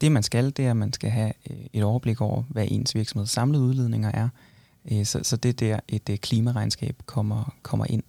Det 0.00 0.12
man 0.12 0.22
skal, 0.22 0.44
det 0.56 0.66
er, 0.66 0.70
at 0.70 0.76
man 0.76 0.92
skal 0.92 1.10
have 1.10 1.32
øh, 1.50 1.56
et 1.72 1.84
overblik 1.84 2.20
over, 2.20 2.42
hvad 2.48 2.66
ens 2.68 2.94
virksomheds 2.94 3.30
samlede 3.30 3.62
udledninger 3.62 4.10
er. 4.14 4.28
Øh, 4.92 5.06
så, 5.06 5.20
så 5.22 5.36
det 5.36 5.48
er 5.48 5.52
der, 5.52 5.80
et 5.88 6.08
øh, 6.08 6.18
klimaregnskab 6.18 7.02
kommer, 7.06 7.54
kommer 7.62 7.86
ind 7.88 8.02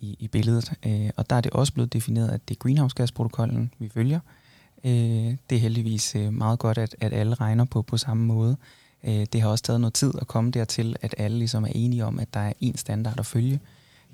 i, 0.00 0.16
i 0.18 0.28
billedet. 0.28 0.72
Og 1.16 1.30
der 1.30 1.36
er 1.36 1.40
det 1.40 1.52
også 1.52 1.72
blevet 1.72 1.92
defineret, 1.92 2.28
at 2.28 2.48
det 2.48 2.54
er 2.54 2.58
greenhouse-gasprotokollen, 2.58 3.72
vi 3.78 3.88
følger. 3.88 4.20
Det 5.50 5.52
er 5.52 5.58
heldigvis 5.58 6.16
meget 6.30 6.58
godt, 6.58 6.78
at, 6.78 6.96
at 7.00 7.12
alle 7.12 7.34
regner 7.34 7.64
på 7.64 7.82
på 7.82 7.96
samme 7.96 8.26
måde. 8.26 8.56
Det 9.04 9.40
har 9.40 9.48
også 9.48 9.64
taget 9.64 9.80
noget 9.80 9.94
tid 9.94 10.12
at 10.20 10.26
komme 10.26 10.50
dertil, 10.50 10.96
at 11.02 11.14
alle 11.18 11.38
ligesom 11.38 11.64
er 11.64 11.72
enige 11.74 12.04
om, 12.04 12.18
at 12.18 12.34
der 12.34 12.40
er 12.40 12.52
én 12.62 12.76
standard 12.76 13.18
at 13.18 13.26
følge. 13.26 13.60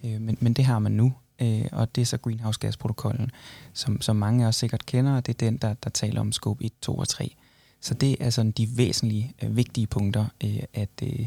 Øh, 0.04 0.20
men, 0.20 0.38
men 0.40 0.52
det 0.52 0.64
har 0.64 0.78
man 0.78 0.92
nu, 0.92 1.12
øh, 1.42 1.64
og 1.72 1.94
det 1.94 2.00
er 2.00 2.06
så 2.06 2.16
greenhouse 2.16 2.60
gasprotokollen, 2.60 3.30
som, 3.72 4.00
som 4.00 4.16
mange 4.16 4.44
af 4.44 4.48
os 4.48 4.56
sikkert 4.56 4.86
kender, 4.86 5.16
og 5.16 5.26
det 5.26 5.34
er 5.34 5.46
den, 5.46 5.56
der, 5.56 5.74
der 5.74 5.90
taler 5.90 6.20
om 6.20 6.32
scope 6.32 6.64
1, 6.64 6.72
2 6.82 6.94
og 6.94 7.08
3. 7.08 7.34
Så 7.80 7.94
det 7.94 8.16
er 8.20 8.30
sådan 8.30 8.50
de 8.50 8.68
væsentlige, 8.76 9.34
øh, 9.42 9.56
vigtige 9.56 9.86
punkter 9.86 10.26
øh, 10.44 10.62
at, 10.74 11.02
øh, 11.02 11.26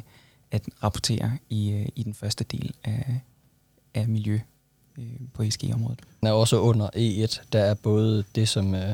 at 0.52 0.64
rapportere 0.84 1.38
i, 1.50 1.72
øh, 1.72 1.86
i 1.96 2.04
den 2.04 2.14
første 2.14 2.44
del 2.44 2.74
af, 2.84 3.20
af 3.94 4.08
miljø 4.08 4.40
øh, 4.98 5.20
på 5.34 5.44
ESG-området. 5.44 6.00
Der 6.24 6.30
er 6.30 6.34
også 6.34 6.60
under 6.60 6.90
E1, 6.96 7.42
der 7.54 7.60
er 7.60 7.74
både 7.74 8.24
det, 8.36 8.50
som, 8.50 8.76
øh, 8.76 8.94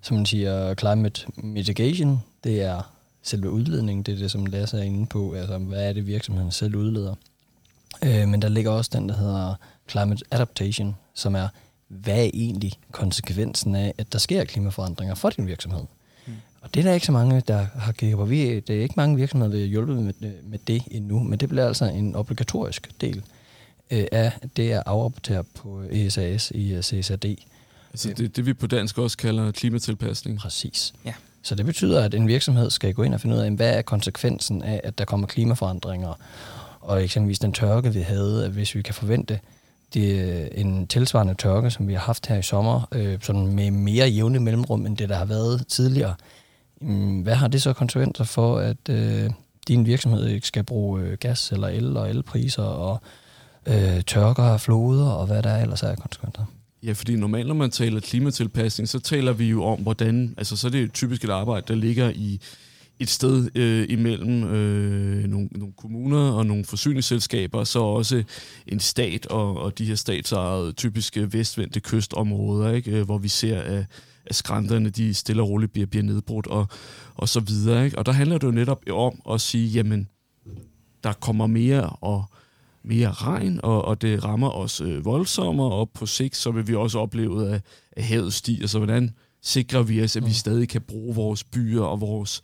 som 0.00 0.16
man 0.16 0.26
siger, 0.26 0.74
climate 0.74 1.26
mitigation, 1.36 2.22
det 2.44 2.62
er 2.62 2.92
selve 3.22 3.50
udledningen, 3.50 4.02
det 4.02 4.14
er 4.14 4.18
det, 4.18 4.30
som 4.30 4.46
Lasse 4.46 4.78
er 4.78 4.82
inde 4.82 5.06
på, 5.06 5.32
altså 5.32 5.58
hvad 5.58 5.88
er 5.88 5.92
det, 5.92 6.06
virksomheden 6.06 6.50
selv 6.50 6.76
udleder. 6.76 7.14
Øh, 8.04 8.28
men 8.28 8.42
der 8.42 8.48
ligger 8.48 8.70
også 8.70 8.90
den, 8.94 9.08
der 9.08 9.16
hedder 9.16 9.54
climate 9.88 10.24
adaptation, 10.30 10.96
som 11.14 11.34
er, 11.34 11.48
hvad 11.88 12.18
er 12.18 12.30
egentlig 12.34 12.72
konsekvensen 12.90 13.74
af, 13.74 13.94
at 13.98 14.12
der 14.12 14.18
sker 14.18 14.44
klimaforandringer 14.44 15.14
for 15.14 15.30
din 15.30 15.46
virksomhed? 15.46 15.82
Mm. 16.26 16.32
Og 16.60 16.74
det 16.74 16.80
er 16.80 16.84
der 16.84 16.94
ikke 16.94 17.06
så 17.06 17.12
mange, 17.12 17.40
der 17.40 17.66
har 17.74 17.92
kigget 17.92 18.18
på. 18.18 18.24
Vi, 18.24 18.60
det 18.60 18.76
er 18.76 18.82
ikke 18.82 18.94
mange 18.96 19.16
virksomheder, 19.16 19.52
der 19.52 19.60
har 19.60 19.66
hjulpet 19.66 19.96
med, 19.96 20.32
med 20.42 20.58
det 20.66 20.82
endnu, 20.90 21.22
men 21.22 21.40
det 21.40 21.48
bliver 21.48 21.66
altså 21.66 21.84
en 21.84 22.16
obligatorisk 22.16 22.90
del 23.00 23.22
øh, 23.90 24.04
af 24.12 24.32
det 24.56 24.70
at 24.70 24.82
afrapportere 24.86 25.44
på 25.44 25.82
ESAS 25.90 26.50
i 26.50 26.82
CSRD. 26.82 27.24
Altså 27.92 28.12
det, 28.16 28.36
det 28.36 28.46
vi 28.46 28.52
på 28.52 28.66
dansk 28.66 28.98
også 28.98 29.16
kalder 29.16 29.50
klimatilpasning. 29.50 30.38
Præcis. 30.38 30.92
Ja. 31.04 31.12
Så 31.42 31.54
det 31.54 31.66
betyder, 31.66 32.04
at 32.04 32.14
en 32.14 32.28
virksomhed 32.28 32.70
skal 32.70 32.94
gå 32.94 33.02
ind 33.02 33.14
og 33.14 33.20
finde 33.20 33.36
ud 33.36 33.40
af, 33.40 33.50
hvad 33.50 33.78
er 33.78 33.82
konsekvensen 33.82 34.62
af, 34.62 34.80
at 34.84 34.98
der 34.98 35.04
kommer 35.04 35.26
klimaforandringer, 35.26 36.14
og 36.82 37.04
eksempelvis 37.04 37.38
den 37.38 37.52
tørke, 37.52 37.92
vi 37.92 38.00
havde, 38.00 38.44
at 38.44 38.50
hvis 38.50 38.74
vi 38.74 38.82
kan 38.82 38.94
forvente 38.94 39.40
det 39.94 40.20
er 40.20 40.48
en 40.52 40.86
tilsvarende 40.86 41.34
tørke, 41.34 41.70
som 41.70 41.88
vi 41.88 41.92
har 41.92 42.00
haft 42.00 42.26
her 42.26 42.38
i 42.38 42.42
sommer, 42.42 42.88
øh, 42.92 43.18
sådan 43.22 43.46
med 43.46 43.70
mere 43.70 44.08
jævne 44.08 44.40
mellemrum, 44.40 44.86
end 44.86 44.96
det, 44.96 45.08
der 45.08 45.16
har 45.16 45.24
været 45.24 45.66
tidligere, 45.68 46.14
mm, 46.80 47.20
hvad 47.20 47.34
har 47.34 47.48
det 47.48 47.62
så 47.62 47.72
konsekvenser 47.72 48.24
for, 48.24 48.58
at 48.58 48.88
øh, 48.90 49.30
din 49.68 49.86
virksomhed 49.86 50.26
ikke 50.26 50.46
skal 50.46 50.64
bruge 50.64 51.02
øh, 51.02 51.18
gas 51.20 51.52
eller 51.52 51.68
el 51.68 51.96
og 51.96 52.10
elpriser 52.10 52.62
og 52.62 53.00
øh, 53.66 54.02
tørker 54.06 54.42
og 54.42 54.60
floder 54.60 55.10
og 55.10 55.26
hvad 55.26 55.42
der 55.42 55.56
ellers 55.56 55.82
er 55.82 55.94
konsekvenser? 55.94 56.44
Ja, 56.82 56.92
fordi 56.92 57.16
normalt, 57.16 57.46
når 57.46 57.54
man 57.54 57.70
taler 57.70 58.00
klimatilpasning, 58.00 58.88
så 58.88 59.00
taler 59.00 59.32
vi 59.32 59.48
jo 59.48 59.64
om, 59.64 59.80
hvordan, 59.80 60.34
altså 60.38 60.56
så 60.56 60.66
er 60.66 60.70
det 60.70 60.92
typisk 60.92 61.24
et 61.24 61.30
arbejde, 61.30 61.64
der 61.68 61.74
ligger 61.74 62.10
i 62.14 62.40
et 63.02 63.08
sted 63.10 63.50
øh, 63.54 63.86
imellem 63.88 64.44
øh, 64.44 65.24
nogle, 65.24 65.48
nogle 65.52 65.74
kommuner 65.76 66.30
og 66.30 66.46
nogle 66.46 66.64
forsyningsselskaber, 66.64 67.64
så 67.64 67.78
også 67.78 68.22
en 68.66 68.80
stat 68.80 69.26
og, 69.26 69.56
og 69.56 69.78
de 69.78 69.84
her 69.84 69.94
statsejede 69.94 70.72
typiske 70.72 71.32
vestvendte 71.32 71.80
kystområder, 71.80 72.72
ikke? 72.72 72.90
Øh, 72.90 73.04
hvor 73.04 73.18
vi 73.18 73.28
ser, 73.28 73.60
at, 73.60 73.84
at 74.26 74.34
skrænterne 74.34 74.90
de 74.90 75.14
stille 75.14 75.42
og 75.42 75.48
roligt 75.48 75.72
bliver, 75.72 75.86
bliver 75.86 76.02
nedbrudt 76.02 76.46
og, 76.46 76.66
og 77.14 77.28
så 77.28 77.40
videre. 77.40 77.84
Ikke? 77.84 77.98
Og 77.98 78.06
der 78.06 78.12
handler 78.12 78.38
det 78.38 78.46
jo 78.46 78.52
netop 78.52 78.82
om 78.90 79.20
at 79.30 79.40
sige, 79.40 79.68
jamen, 79.68 80.08
der 81.04 81.12
kommer 81.12 81.46
mere 81.46 81.90
og 81.90 82.24
mere 82.84 83.10
regn, 83.10 83.60
og, 83.62 83.84
og 83.84 84.02
det 84.02 84.24
rammer 84.24 84.50
os 84.50 84.80
øh, 84.80 85.04
voldsommere, 85.04 85.72
og 85.72 85.90
på 85.90 86.06
sigt 86.06 86.36
så 86.36 86.50
vil 86.50 86.68
vi 86.68 86.74
også 86.74 86.98
opleve, 86.98 87.50
at, 87.50 87.62
at 87.92 88.04
havet 88.04 88.32
stiger. 88.32 88.66
Så 88.66 88.78
hvordan 88.78 89.10
sikrer 89.42 89.82
vi 89.82 90.02
os, 90.02 90.16
at 90.16 90.22
vi 90.22 90.28
mm. 90.28 90.32
stadig 90.34 90.68
kan 90.68 90.80
bruge 90.80 91.14
vores 91.14 91.44
byer 91.44 91.82
og 91.82 92.00
vores 92.00 92.42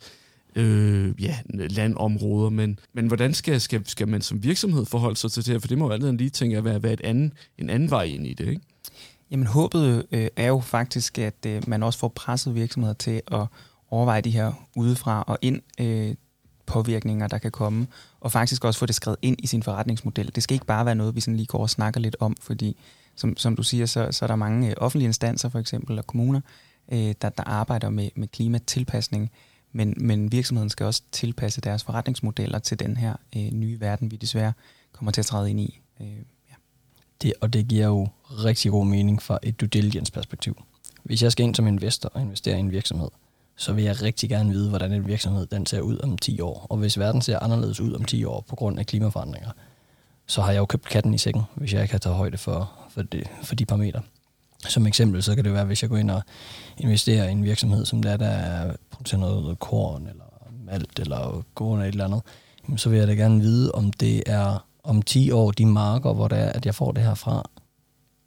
øh, 0.59 1.23
ja, 1.23 1.37
landområder, 1.53 2.49
men, 2.49 2.79
men 2.93 3.07
hvordan 3.07 3.33
skal, 3.33 3.61
skal, 3.61 3.81
skal 3.85 4.07
man 4.07 4.21
som 4.21 4.43
virksomhed 4.43 4.85
forholde 4.85 5.15
sig 5.15 5.31
til 5.31 5.45
det 5.45 5.51
her? 5.53 5.59
For 5.59 5.67
det 5.67 5.77
må 5.77 5.85
jo 5.85 5.91
altid 5.91 6.11
lige 6.11 6.29
tænke 6.29 6.57
at 6.57 6.63
være, 6.63 6.83
være 6.83 6.93
et 6.93 7.01
anden, 7.01 7.33
en 7.57 7.69
anden 7.69 7.91
vej 7.91 8.03
ind 8.03 8.27
i 8.27 8.33
det, 8.33 8.47
ikke? 8.47 8.61
Jamen 9.31 9.47
håbet 9.47 10.05
øh, 10.11 10.27
er 10.35 10.47
jo 10.47 10.59
faktisk, 10.59 11.19
at 11.19 11.45
øh, 11.47 11.63
man 11.67 11.83
også 11.83 11.99
får 11.99 12.07
presset 12.07 12.55
virksomheder 12.55 12.93
til 12.93 13.21
at 13.31 13.45
overveje 13.89 14.21
de 14.21 14.31
her 14.31 14.67
udefra 14.75 15.23
og 15.27 15.37
ind 15.41 15.61
øh, 15.79 16.15
påvirkninger, 16.65 17.27
der 17.27 17.37
kan 17.37 17.51
komme, 17.51 17.87
og 18.19 18.31
faktisk 18.31 18.65
også 18.65 18.79
få 18.79 18.85
det 18.85 18.95
skrevet 18.95 19.17
ind 19.21 19.35
i 19.39 19.47
sin 19.47 19.63
forretningsmodel. 19.63 20.31
Det 20.35 20.43
skal 20.43 20.53
ikke 20.53 20.65
bare 20.65 20.85
være 20.85 20.95
noget, 20.95 21.15
vi 21.15 21.21
sådan 21.21 21.35
lige 21.35 21.45
går 21.45 21.59
og 21.59 21.69
snakker 21.69 21.99
lidt 21.99 22.15
om, 22.19 22.35
fordi 22.41 22.77
som, 23.15 23.37
som 23.37 23.55
du 23.55 23.63
siger, 23.63 23.85
så, 23.85 24.07
så 24.11 24.25
er 24.25 24.27
der 24.27 24.35
mange 24.35 24.69
øh, 24.69 24.73
offentlige 24.77 25.07
instanser 25.07 25.49
for 25.49 25.59
eksempel, 25.59 25.99
og 25.99 26.07
kommuner, 26.07 26.41
øh, 26.91 27.13
der, 27.21 27.29
der 27.29 27.43
arbejder 27.43 27.89
med, 27.89 28.09
med 28.15 28.27
klimatilpasning, 28.27 29.31
men, 29.71 29.93
men 29.97 30.31
virksomheden 30.31 30.69
skal 30.69 30.85
også 30.85 31.01
tilpasse 31.11 31.61
deres 31.61 31.83
forretningsmodeller 31.83 32.59
til 32.59 32.79
den 32.79 32.97
her 32.97 33.13
øh, 33.35 33.51
nye 33.51 33.79
verden, 33.79 34.11
vi 34.11 34.15
desværre 34.15 34.53
kommer 34.91 35.11
til 35.11 35.21
at 35.21 35.25
træde 35.25 35.49
ind 35.49 35.59
i. 35.59 35.79
Øh, 36.01 36.07
ja. 36.49 36.55
det, 37.21 37.33
og 37.41 37.53
det 37.53 37.67
giver 37.67 37.85
jo 37.85 38.07
rigtig 38.29 38.71
god 38.71 38.85
mening 38.85 39.21
fra 39.21 39.39
et 39.43 39.59
due 39.59 39.67
diligence 39.67 40.11
perspektiv. 40.11 40.63
Hvis 41.03 41.23
jeg 41.23 41.31
skal 41.31 41.45
ind 41.45 41.55
som 41.55 41.67
investor 41.67 42.09
og 42.13 42.21
investere 42.21 42.57
i 42.57 42.59
en 42.59 42.71
virksomhed, 42.71 43.09
så 43.55 43.73
vil 43.73 43.83
jeg 43.83 44.01
rigtig 44.01 44.29
gerne 44.29 44.49
vide, 44.49 44.69
hvordan 44.69 44.93
en 44.93 45.07
virksomhed 45.07 45.45
den 45.45 45.65
ser 45.65 45.81
ud 45.81 45.99
om 46.03 46.17
10 46.17 46.41
år. 46.41 46.67
Og 46.69 46.77
hvis 46.77 46.99
verden 46.99 47.21
ser 47.21 47.39
anderledes 47.39 47.79
ud 47.79 47.93
om 47.93 48.05
10 48.05 48.23
år 48.23 48.45
på 48.49 48.55
grund 48.55 48.79
af 48.79 48.85
klimaforandringer, 48.85 49.51
så 50.27 50.41
har 50.41 50.51
jeg 50.51 50.59
jo 50.59 50.65
købt 50.65 50.89
katten 50.89 51.13
i 51.13 51.17
sækken, 51.17 51.43
hvis 51.55 51.73
jeg 51.73 51.81
ikke 51.81 51.91
har 51.91 51.99
taget 51.99 52.17
højde 52.17 52.37
for, 52.37 52.71
for, 52.89 53.01
det, 53.01 53.27
for 53.43 53.55
de 53.55 53.65
parametre. 53.65 54.01
Som 54.67 54.87
eksempel, 54.87 55.23
så 55.23 55.35
kan 55.35 55.43
det 55.43 55.53
være, 55.53 55.65
hvis 55.65 55.81
jeg 55.81 55.89
går 55.89 55.97
ind 55.97 56.11
og 56.11 56.21
investerer 56.77 57.27
i 57.27 57.31
en 57.31 57.43
virksomhed, 57.43 57.85
som 57.85 58.03
der, 58.03 58.17
der 58.17 58.73
producerer 58.99 59.19
noget 59.19 59.59
korn, 59.59 60.07
eller 60.07 60.23
malt, 60.65 60.99
eller 60.99 61.43
gående 61.55 61.87
et 61.87 61.91
eller 61.91 62.05
andet, 62.05 62.21
så 62.75 62.89
vil 62.89 62.99
jeg 62.99 63.07
da 63.07 63.13
gerne 63.13 63.39
vide, 63.39 63.71
om 63.71 63.91
det 63.91 64.23
er 64.25 64.65
om 64.83 65.01
10 65.01 65.31
år, 65.31 65.51
de 65.51 65.65
marker, 65.65 66.13
hvor 66.13 66.27
det 66.27 66.39
er, 66.39 66.49
at 66.49 66.65
jeg 66.65 66.75
får 66.75 66.91
det 66.91 67.03
her 67.03 67.13
fra, 67.13 67.49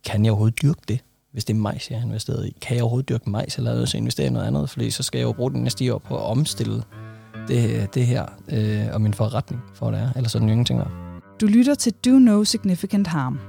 kan 0.05 0.25
jeg 0.25 0.33
overhovedet 0.33 0.62
dyrke 0.62 0.81
det? 0.88 1.00
Hvis 1.33 1.45
det 1.45 1.55
er 1.55 1.59
majs, 1.59 1.91
jeg 1.91 2.00
har 2.00 2.07
investeret 2.07 2.47
i, 2.47 2.57
kan 2.61 2.76
jeg 2.76 2.83
overhovedet 2.83 3.09
dyrke 3.09 3.31
majs, 3.31 3.57
eller 3.57 3.71
er 3.71 3.97
investere 3.97 4.26
i 4.26 4.31
noget 4.31 4.47
andet? 4.47 4.71
Fordi 4.71 4.91
så 4.91 5.02
skal 5.02 5.19
jeg 5.19 5.25
jo 5.25 5.33
bruge 5.33 5.50
den 5.50 5.62
næste 5.62 5.79
10 5.79 5.91
år 5.91 5.99
på 5.99 6.17
at 6.17 6.23
omstille 6.23 6.83
det, 7.49 7.95
det 7.95 8.07
her 8.07 8.26
øh, 8.49 8.87
og 8.93 9.00
min 9.00 9.14
forretning 9.14 9.62
for 9.75 9.91
det 9.91 10.00
er. 10.00 10.12
Ellers 10.17 10.35
er 10.35 10.38
den 10.38 10.49
ingenting 10.49 10.79
værd. 10.79 10.91
Du 11.41 11.47
lytter 11.47 11.75
til 11.75 11.93
Do 11.93 12.11
No 12.11 12.45
Significant 12.45 13.07
Harm. 13.07 13.41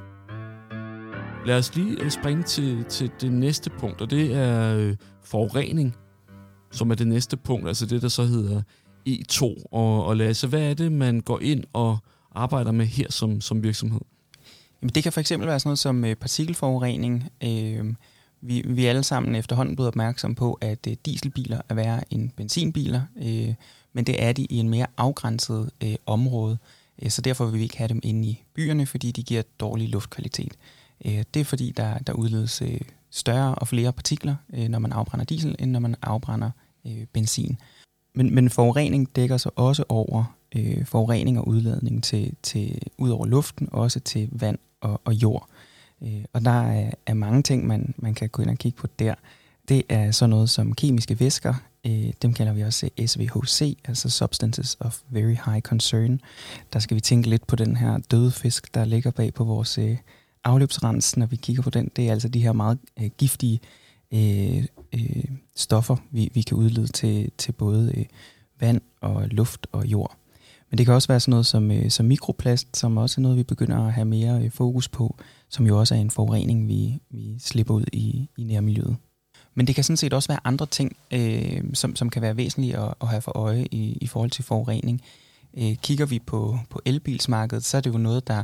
Lad 1.45 1.57
os 1.57 1.75
lige 1.75 2.01
øh, 2.01 2.11
springe 2.11 2.43
til, 2.43 2.83
til 2.83 3.11
det 3.21 3.33
næste 3.33 3.69
punkt, 3.69 4.01
og 4.01 4.09
det 4.09 4.35
er 4.35 4.75
øh, 4.75 4.95
forurening, 5.23 5.95
som 6.73 6.91
er 6.91 6.95
det 6.95 7.07
næste 7.07 7.37
punkt, 7.37 7.67
altså 7.67 7.85
det, 7.85 8.01
der 8.01 8.07
så 8.07 8.25
hedder 8.25 8.61
E2. 9.09 9.43
Og, 9.71 10.05
og 10.05 10.17
Lasse, 10.17 10.47
hvad 10.47 10.61
er 10.61 10.73
det, 10.73 10.91
man 10.91 11.21
går 11.21 11.39
ind 11.39 11.63
og 11.73 11.97
arbejder 12.35 12.71
med 12.71 12.85
her 12.85 13.11
som, 13.11 13.41
som 13.41 13.63
virksomhed? 13.63 14.01
Jamen, 14.81 14.91
det 14.95 15.03
kan 15.03 15.13
for 15.13 15.19
eksempel 15.19 15.47
være 15.47 15.59
sådan 15.59 15.69
noget 15.69 15.79
som 15.79 16.05
øh, 16.05 16.15
partikelforurening. 16.15 17.29
Øh, 17.43 17.93
vi, 18.41 18.63
vi 18.65 18.85
er 18.85 18.89
alle 18.89 19.03
sammen 19.03 19.35
efterhånden 19.35 19.75
blevet 19.75 19.87
opmærksom 19.87 20.35
på, 20.35 20.57
at 20.61 20.87
øh, 20.87 20.95
dieselbiler 21.05 21.61
er 21.69 21.73
værre 21.73 22.13
end 22.13 22.29
benzinbiler, 22.29 23.01
øh, 23.17 23.53
men 23.93 24.05
det 24.05 24.23
er 24.23 24.31
de 24.31 24.45
i 24.45 24.57
en 24.57 24.69
mere 24.69 24.87
afgrænset 24.97 25.71
øh, 25.83 25.95
område. 26.05 26.57
Øh, 27.01 27.09
så 27.09 27.21
derfor 27.21 27.45
vil 27.45 27.59
vi 27.59 27.63
ikke 27.63 27.77
have 27.77 27.87
dem 27.87 27.99
inde 28.03 28.27
i 28.27 28.43
byerne, 28.53 28.85
fordi 28.85 29.11
de 29.11 29.23
giver 29.23 29.41
dårlig 29.59 29.89
luftkvalitet. 29.89 30.53
Øh, 31.05 31.23
det 31.33 31.39
er 31.39 31.43
fordi, 31.43 31.73
der, 31.77 31.97
der 31.97 32.13
udledes 32.13 32.61
øh, 32.61 32.81
større 33.11 33.55
og 33.55 33.67
flere 33.67 33.93
partikler, 33.93 34.35
øh, 34.53 34.67
når 34.67 34.79
man 34.79 34.91
afbrænder 34.91 35.25
diesel, 35.25 35.55
end 35.59 35.71
når 35.71 35.79
man 35.79 35.95
afbrænder 36.01 36.51
øh, 36.87 37.05
benzin. 37.13 37.57
Men, 38.15 38.35
men 38.35 38.49
forurening 38.49 39.15
dækker 39.15 39.37
sig 39.37 39.51
også 39.55 39.83
over 39.89 40.35
øh, 40.55 40.85
forurening 40.85 41.39
og 41.39 41.47
udladning 41.47 42.03
til, 42.03 42.35
til, 42.43 42.81
ud 42.97 43.09
over 43.09 43.25
luften, 43.25 43.69
også 43.71 43.99
til 43.99 44.29
vand 44.31 44.57
og, 44.81 45.01
og 45.05 45.13
jord. 45.13 45.47
Øh, 46.01 46.23
og 46.33 46.45
der 46.45 46.61
er, 46.61 46.91
er 47.05 47.13
mange 47.13 47.43
ting, 47.43 47.67
man, 47.67 47.93
man 47.97 48.13
kan 48.13 48.29
gå 48.29 48.41
ind 48.41 48.49
og 48.49 48.57
kigge 48.57 48.77
på 48.77 48.87
der. 48.99 49.15
Det 49.69 49.83
er 49.89 50.11
sådan 50.11 50.29
noget 50.29 50.49
som 50.49 50.75
kemiske 50.75 51.19
væsker, 51.19 51.53
øh, 51.85 52.13
dem 52.21 52.33
kalder 52.33 52.53
vi 52.53 52.61
også 52.61 52.89
SVHC, 53.05 53.77
altså 53.85 54.09
Substances 54.09 54.77
of 54.79 54.99
Very 55.09 55.35
High 55.45 55.61
Concern. 55.61 56.21
Der 56.73 56.79
skal 56.79 56.95
vi 56.95 57.01
tænke 57.01 57.29
lidt 57.29 57.47
på 57.47 57.55
den 57.55 57.75
her 57.75 57.97
døde 57.97 58.31
fisk, 58.31 58.73
der 58.73 58.85
ligger 58.85 59.11
bag 59.11 59.33
på 59.33 59.43
vores 59.43 59.77
øh, 59.77 59.97
afløbsrens, 60.43 61.17
når 61.17 61.25
vi 61.25 61.35
kigger 61.35 61.63
på 61.63 61.69
den. 61.69 61.91
Det 61.95 62.07
er 62.07 62.11
altså 62.11 62.27
de 62.27 62.39
her 62.39 62.53
meget 62.53 62.77
øh, 62.99 63.09
giftige 63.17 63.59
øh, 64.13 64.65
øh, 64.93 65.23
stoffer, 65.55 65.95
vi, 66.11 66.29
vi 66.33 66.41
kan 66.41 66.57
udlede 66.57 66.87
til, 66.87 67.31
til 67.37 67.51
både 67.51 67.93
øh, 67.97 68.05
vand 68.59 68.81
og 69.01 69.27
luft 69.27 69.67
og 69.71 69.85
jord. 69.85 70.17
Men 70.69 70.77
det 70.77 70.85
kan 70.85 70.95
også 70.95 71.07
være 71.07 71.19
sådan 71.19 71.29
noget 71.29 71.45
som, 71.45 71.71
øh, 71.71 71.89
som 71.89 72.05
mikroplast, 72.05 72.77
som 72.77 72.97
også 72.97 73.21
er 73.21 73.21
noget, 73.21 73.37
vi 73.37 73.43
begynder 73.43 73.87
at 73.87 73.93
have 73.93 74.05
mere 74.05 74.43
øh, 74.43 74.51
fokus 74.51 74.89
på, 74.89 75.17
som 75.49 75.67
jo 75.67 75.79
også 75.79 75.95
er 75.95 75.99
en 75.99 76.11
forurening, 76.11 76.67
vi, 76.67 76.99
vi 77.09 77.35
slipper 77.39 77.73
ud 77.73 77.85
i, 77.93 78.29
i 78.37 78.43
nærmiljøet. 78.43 78.95
Men 79.55 79.67
det 79.67 79.75
kan 79.75 79.83
sådan 79.83 79.97
set 79.97 80.13
også 80.13 80.27
være 80.29 80.39
andre 80.43 80.65
ting, 80.65 80.97
øh, 81.11 81.63
som, 81.73 81.95
som 81.95 82.09
kan 82.09 82.21
være 82.21 82.37
væsentlige 82.37 82.77
at, 82.77 82.93
at 83.01 83.07
have 83.07 83.21
for 83.21 83.37
øje 83.37 83.65
i, 83.71 83.97
i 84.01 84.07
forhold 84.07 84.31
til 84.31 84.43
forurening. 84.43 85.01
Øh, 85.57 85.75
kigger 85.75 86.05
vi 86.05 86.19
på, 86.19 86.59
på 86.69 86.81
elbilsmarkedet, 86.85 87.65
så 87.65 87.77
er 87.77 87.81
det 87.81 87.93
jo 87.93 87.97
noget, 87.97 88.27
der, 88.27 88.43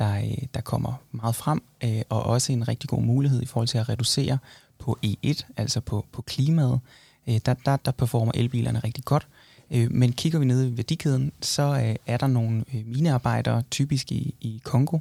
der, 0.00 0.16
øh, 0.16 0.46
der 0.54 0.60
kommer 0.60 0.92
meget 1.12 1.34
frem, 1.34 1.62
øh, 1.84 2.02
og 2.08 2.22
også 2.22 2.52
en 2.52 2.68
rigtig 2.68 2.88
god 2.88 3.02
mulighed 3.02 3.42
i 3.42 3.46
forhold 3.46 3.68
til 3.68 3.78
at 3.78 3.88
reducere 3.88 4.38
på 4.78 4.98
E1, 5.06 5.42
altså 5.56 5.80
på, 5.80 6.06
på 6.12 6.22
klimaet. 6.22 6.80
Øh, 7.28 7.40
der, 7.46 7.54
der, 7.54 7.76
der 7.76 7.90
performer 7.90 8.32
elbilerne 8.34 8.78
rigtig 8.78 9.04
godt, 9.04 9.26
Øh, 9.70 9.92
men 9.92 10.12
kigger 10.12 10.38
vi 10.38 10.44
ned 10.44 10.66
i 10.66 10.76
værdikæden, 10.76 11.32
så 11.40 11.62
øh, 11.62 11.96
er 12.06 12.16
der 12.16 12.26
nogle 12.26 12.64
øh, 12.74 12.86
minearbejdere, 12.86 13.62
typisk 13.70 14.12
i, 14.12 14.34
i 14.40 14.60
Kongo, 14.64 14.98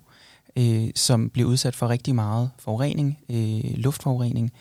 øh, 0.55 0.87
som 0.95 1.29
bliver 1.29 1.49
udsat 1.49 1.75
for 1.75 1.89
rigtig 1.89 2.15
meget 2.15 2.49
forurening, 2.59 3.19
luftforurening, 3.75 4.51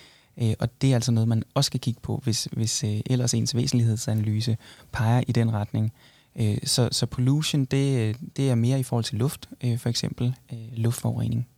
og 0.59 0.69
det 0.83 0.91
er 0.91 0.95
altså 0.95 1.13
noget, 1.13 1.29
man 1.29 1.43
også 1.55 1.69
skal 1.69 1.81
kigge 1.81 2.01
på, 2.01 2.21
hvis, 2.25 2.49
hvis 2.53 2.85
ellers 2.85 3.35
ens 3.35 3.57
væsentlighedsanalyse 3.57 4.57
peger 4.93 5.23
i 5.27 5.33
den 5.33 5.53
retning. 5.53 5.93
Øh, 6.37 6.59
så, 6.65 6.89
så 6.93 7.07
pollution, 7.07 7.65
det, 7.65 8.17
det 8.37 8.51
er 8.51 8.55
mere 8.55 8.81
i 8.81 8.83
forhold 8.83 9.05
til 9.05 9.19
luft, 9.19 9.49
øh, 9.65 9.79
for 9.79 9.89
eksempel 9.89 10.35
øh, 10.53 10.59
luftforurening. 10.73 11.49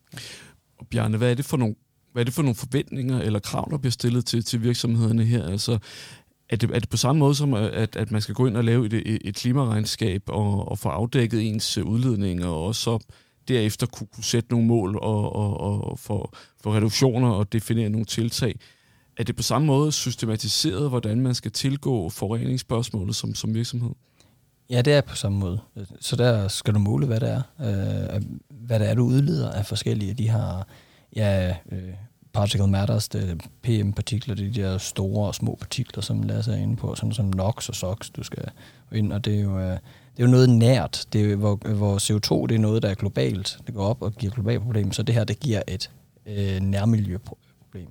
Og 0.78 0.86
Bjarne, 0.86 1.16
hvad 1.16 1.30
er 1.30 1.34
det 1.34 1.44
for 1.44 1.56
nogle 1.56 1.74
hvad 2.12 2.22
er 2.22 2.24
det 2.24 2.34
for 2.34 2.42
nogle 2.42 2.54
forventninger 2.54 3.20
eller 3.20 3.38
krav, 3.38 3.68
der 3.70 3.78
bliver 3.78 3.90
stillet 3.90 4.26
til, 4.26 4.44
til 4.44 4.62
virksomhederne 4.62 5.24
her? 5.24 5.46
Altså, 5.46 5.78
er 6.48 6.56
det, 6.56 6.70
er 6.70 6.78
det 6.78 6.88
på 6.88 6.96
samme 6.96 7.18
måde 7.18 7.34
som, 7.34 7.54
at, 7.54 7.96
at 7.96 8.10
man 8.10 8.20
skal 8.20 8.34
gå 8.34 8.46
ind 8.46 8.56
og 8.56 8.64
lave 8.64 8.86
et, 8.86 9.18
et 9.28 9.34
klimaregnskab 9.34 10.22
og, 10.26 10.68
og 10.68 10.78
få 10.78 10.88
afdækket 10.88 11.48
ens 11.48 11.78
udledninger, 11.78 12.46
og 12.46 12.66
også 12.66 12.82
så 12.82 12.98
derefter 13.48 13.86
kunne, 13.86 14.06
kunne 14.14 14.24
sætte 14.24 14.50
nogle 14.50 14.66
mål 14.66 14.96
og, 14.96 15.36
og, 15.36 15.60
og 15.60 15.98
for, 15.98 16.34
for 16.62 16.74
reduktioner 16.74 17.30
og 17.30 17.52
definere 17.52 17.88
nogle 17.88 18.04
tiltag? 18.04 18.54
Er 19.16 19.24
det 19.24 19.36
på 19.36 19.42
samme 19.42 19.66
måde 19.66 19.92
systematiseret, 19.92 20.88
hvordan 20.88 21.20
man 21.20 21.34
skal 21.34 21.50
tilgå 21.50 22.08
forureningsspørgsmålet 22.08 23.16
som, 23.16 23.34
som 23.34 23.54
virksomhed? 23.54 23.90
Ja, 24.70 24.82
det 24.82 24.92
er 24.92 25.00
på 25.00 25.16
samme 25.16 25.38
måde. 25.38 25.60
Så 26.00 26.16
der 26.16 26.48
skal 26.48 26.74
du 26.74 26.78
måle, 26.78 27.06
hvad 27.06 27.20
det 27.20 27.30
er. 27.30 27.42
Øh, 27.60 28.22
hvad 28.48 28.80
det 28.80 28.90
er, 28.90 28.94
du 28.94 29.04
udleder 29.04 29.50
af 29.50 29.66
forskellige. 29.66 30.14
De 30.14 30.28
har 30.28 30.66
ja, 31.16 31.56
øh, 31.72 31.94
particle 32.32 32.66
matters, 32.66 33.08
det 33.08 33.42
PM-partikler, 33.62 34.34
det 34.34 34.46
er 34.46 34.52
de 34.52 34.62
der 34.62 34.78
store 34.78 35.26
og 35.26 35.34
små 35.34 35.56
partikler, 35.60 36.02
som 36.02 36.22
Lasse 36.22 36.52
er 36.52 36.56
inde 36.56 36.76
på, 36.76 36.94
sådan 36.94 37.12
som 37.12 37.26
NOx 37.26 37.68
og 37.68 37.74
SOx, 37.74 38.10
du 38.10 38.22
skal 38.22 38.44
ind, 38.92 39.12
og 39.12 39.24
det 39.24 39.34
er 39.34 39.40
jo, 39.40 39.58
øh, 39.58 39.70
det 40.16 40.22
er 40.22 40.24
jo 40.24 40.26
noget 40.26 40.50
nært, 40.50 41.06
det 41.12 41.32
er, 41.32 41.36
hvor, 41.36 41.74
hvor 41.74 41.98
CO2 41.98 42.46
det 42.46 42.54
er 42.54 42.58
noget, 42.58 42.82
der 42.82 42.88
er 42.88 42.94
globalt, 42.94 43.58
det 43.66 43.74
går 43.74 43.84
op 43.84 44.02
og 44.02 44.12
giver 44.12 44.32
globalt 44.32 44.62
problem, 44.62 44.92
så 44.92 45.02
det 45.02 45.14
her, 45.14 45.24
det 45.24 45.40
giver 45.40 45.62
et 45.68 45.90
øh, 46.26 46.60
nærmiljøproblem. 46.60 47.88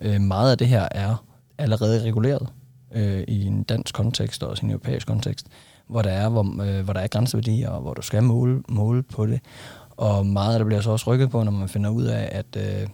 Øh, 0.00 0.20
meget 0.20 0.50
af 0.50 0.58
det 0.58 0.68
her 0.68 0.88
er 0.90 1.24
allerede 1.58 2.02
reguleret, 2.02 2.48
øh, 2.94 3.24
i 3.28 3.44
en 3.44 3.62
dansk 3.62 3.94
kontekst 3.94 4.42
og 4.42 4.50
også 4.50 4.62
i 4.62 4.64
en 4.64 4.70
europæisk 4.70 5.06
kontekst, 5.06 5.46
hvor 5.92 6.02
der 6.02 6.10
er, 6.10 6.28
hvor, 6.28 6.62
øh, 6.62 6.84
hvor 6.84 6.92
der 6.92 7.00
er 7.00 7.06
grænseværdier, 7.06 7.68
og 7.68 7.80
hvor 7.80 7.94
du 7.94 8.02
skal 8.02 8.22
måle, 8.22 8.62
måle 8.68 9.02
på 9.02 9.26
det. 9.26 9.40
Og 9.90 10.26
meget 10.26 10.52
af 10.52 10.58
det 10.58 10.66
bliver 10.66 10.80
så 10.80 10.90
også 10.90 11.12
rykket 11.12 11.30
på, 11.30 11.42
når 11.42 11.52
man 11.52 11.68
finder 11.68 11.90
ud 11.90 12.04
af, 12.04 12.28
at 12.32 12.56
øh, 12.56 12.88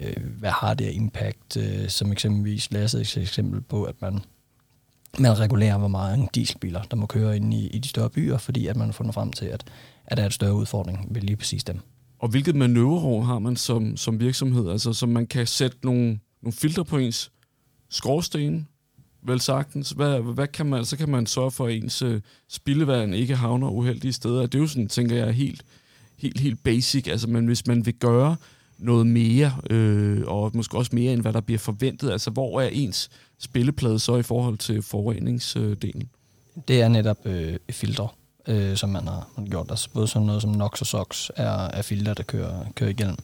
øh 0.00 0.16
hvad 0.38 0.50
har 0.50 0.74
det 0.74 0.92
impact, 0.92 1.56
øh, 1.56 1.88
som 1.88 2.12
eksempelvis 2.12 2.72
Lasse 2.72 3.00
et 3.00 3.16
eksempel 3.16 3.60
på, 3.60 3.84
at 3.84 3.94
man 4.00 4.20
man 5.18 5.38
regulerer, 5.38 5.78
hvor 5.78 5.88
mange 5.88 6.28
dieselbiler, 6.34 6.82
der 6.82 6.96
må 6.96 7.06
køre 7.06 7.36
ind 7.36 7.54
i, 7.54 7.66
i 7.66 7.78
de 7.78 7.88
større 7.88 8.10
byer, 8.10 8.38
fordi 8.38 8.66
at 8.66 8.76
man 8.76 8.86
har 8.86 8.92
fundet 8.92 9.14
frem 9.14 9.32
til, 9.32 9.46
at, 9.46 9.64
at 10.06 10.16
der 10.16 10.22
er 10.22 10.26
et 10.26 10.32
større 10.32 10.54
udfordring 10.54 11.06
ved 11.10 11.22
lige 11.22 11.36
præcis 11.36 11.64
dem. 11.64 11.80
Og 12.18 12.28
hvilket 12.28 12.54
manøvrerum 12.56 13.24
har 13.24 13.38
man 13.38 13.56
som, 13.56 13.96
som 13.96 14.20
virksomhed? 14.20 14.70
Altså, 14.70 14.92
så 14.92 15.06
man 15.06 15.26
kan 15.26 15.46
sætte 15.46 15.76
nogle, 15.82 16.18
nogle 16.42 16.52
filter 16.52 16.82
på 16.82 16.98
ens 16.98 17.30
skorsten, 17.88 18.68
vel 19.22 19.40
sagtens. 19.40 19.90
Hvad, 19.90 20.20
hvad 20.20 20.46
kan 20.46 20.66
man, 20.66 20.84
så 20.84 20.96
kan 20.96 21.08
man 21.08 21.26
sørge 21.26 21.50
for, 21.50 21.66
at 21.66 21.74
ens 21.74 22.02
øh, 22.02 22.20
spildevand 22.48 23.14
ikke 23.14 23.36
havner 23.36 23.68
uheldige 23.68 24.12
steder. 24.12 24.42
Det 24.42 24.54
er 24.54 24.58
jo 24.58 24.66
sådan, 24.66 24.88
tænker 24.88 25.16
jeg, 25.16 25.32
helt, 25.32 25.64
helt, 26.16 26.40
helt 26.40 26.64
basic. 26.64 27.08
Altså, 27.08 27.28
men 27.28 27.46
hvis 27.46 27.66
man 27.66 27.86
vil 27.86 27.94
gøre 27.94 28.36
noget 28.78 29.06
mere, 29.06 29.52
øh, 29.70 30.22
og 30.26 30.50
måske 30.54 30.78
også 30.78 30.90
mere, 30.94 31.12
end 31.12 31.22
hvad 31.22 31.32
der 31.32 31.40
bliver 31.40 31.58
forventet, 31.58 32.10
altså 32.10 32.30
hvor 32.30 32.60
er 32.60 32.68
ens 32.68 33.10
spilleplade 33.38 33.98
så 33.98 34.16
i 34.16 34.22
forhold 34.22 34.58
til 34.58 34.82
forureningsdelen? 34.82 36.08
Det 36.68 36.80
er 36.82 36.88
netop 36.88 37.26
øh, 37.26 37.56
filtre, 37.70 38.08
øh, 38.48 38.76
som 38.76 38.90
man 38.90 39.08
har, 39.08 39.28
man 39.36 39.46
har 39.46 39.50
gjort. 39.50 39.66
Altså 39.70 39.88
både 39.94 40.08
sådan 40.08 40.26
noget 40.26 40.42
som 40.42 40.50
NOx 40.50 40.80
og 40.80 40.86
SOx 40.86 41.30
er, 41.36 41.50
er 41.50 41.82
filtre, 41.82 42.14
der 42.14 42.22
kører, 42.22 42.64
kører 42.74 42.90
igennem. 42.90 43.16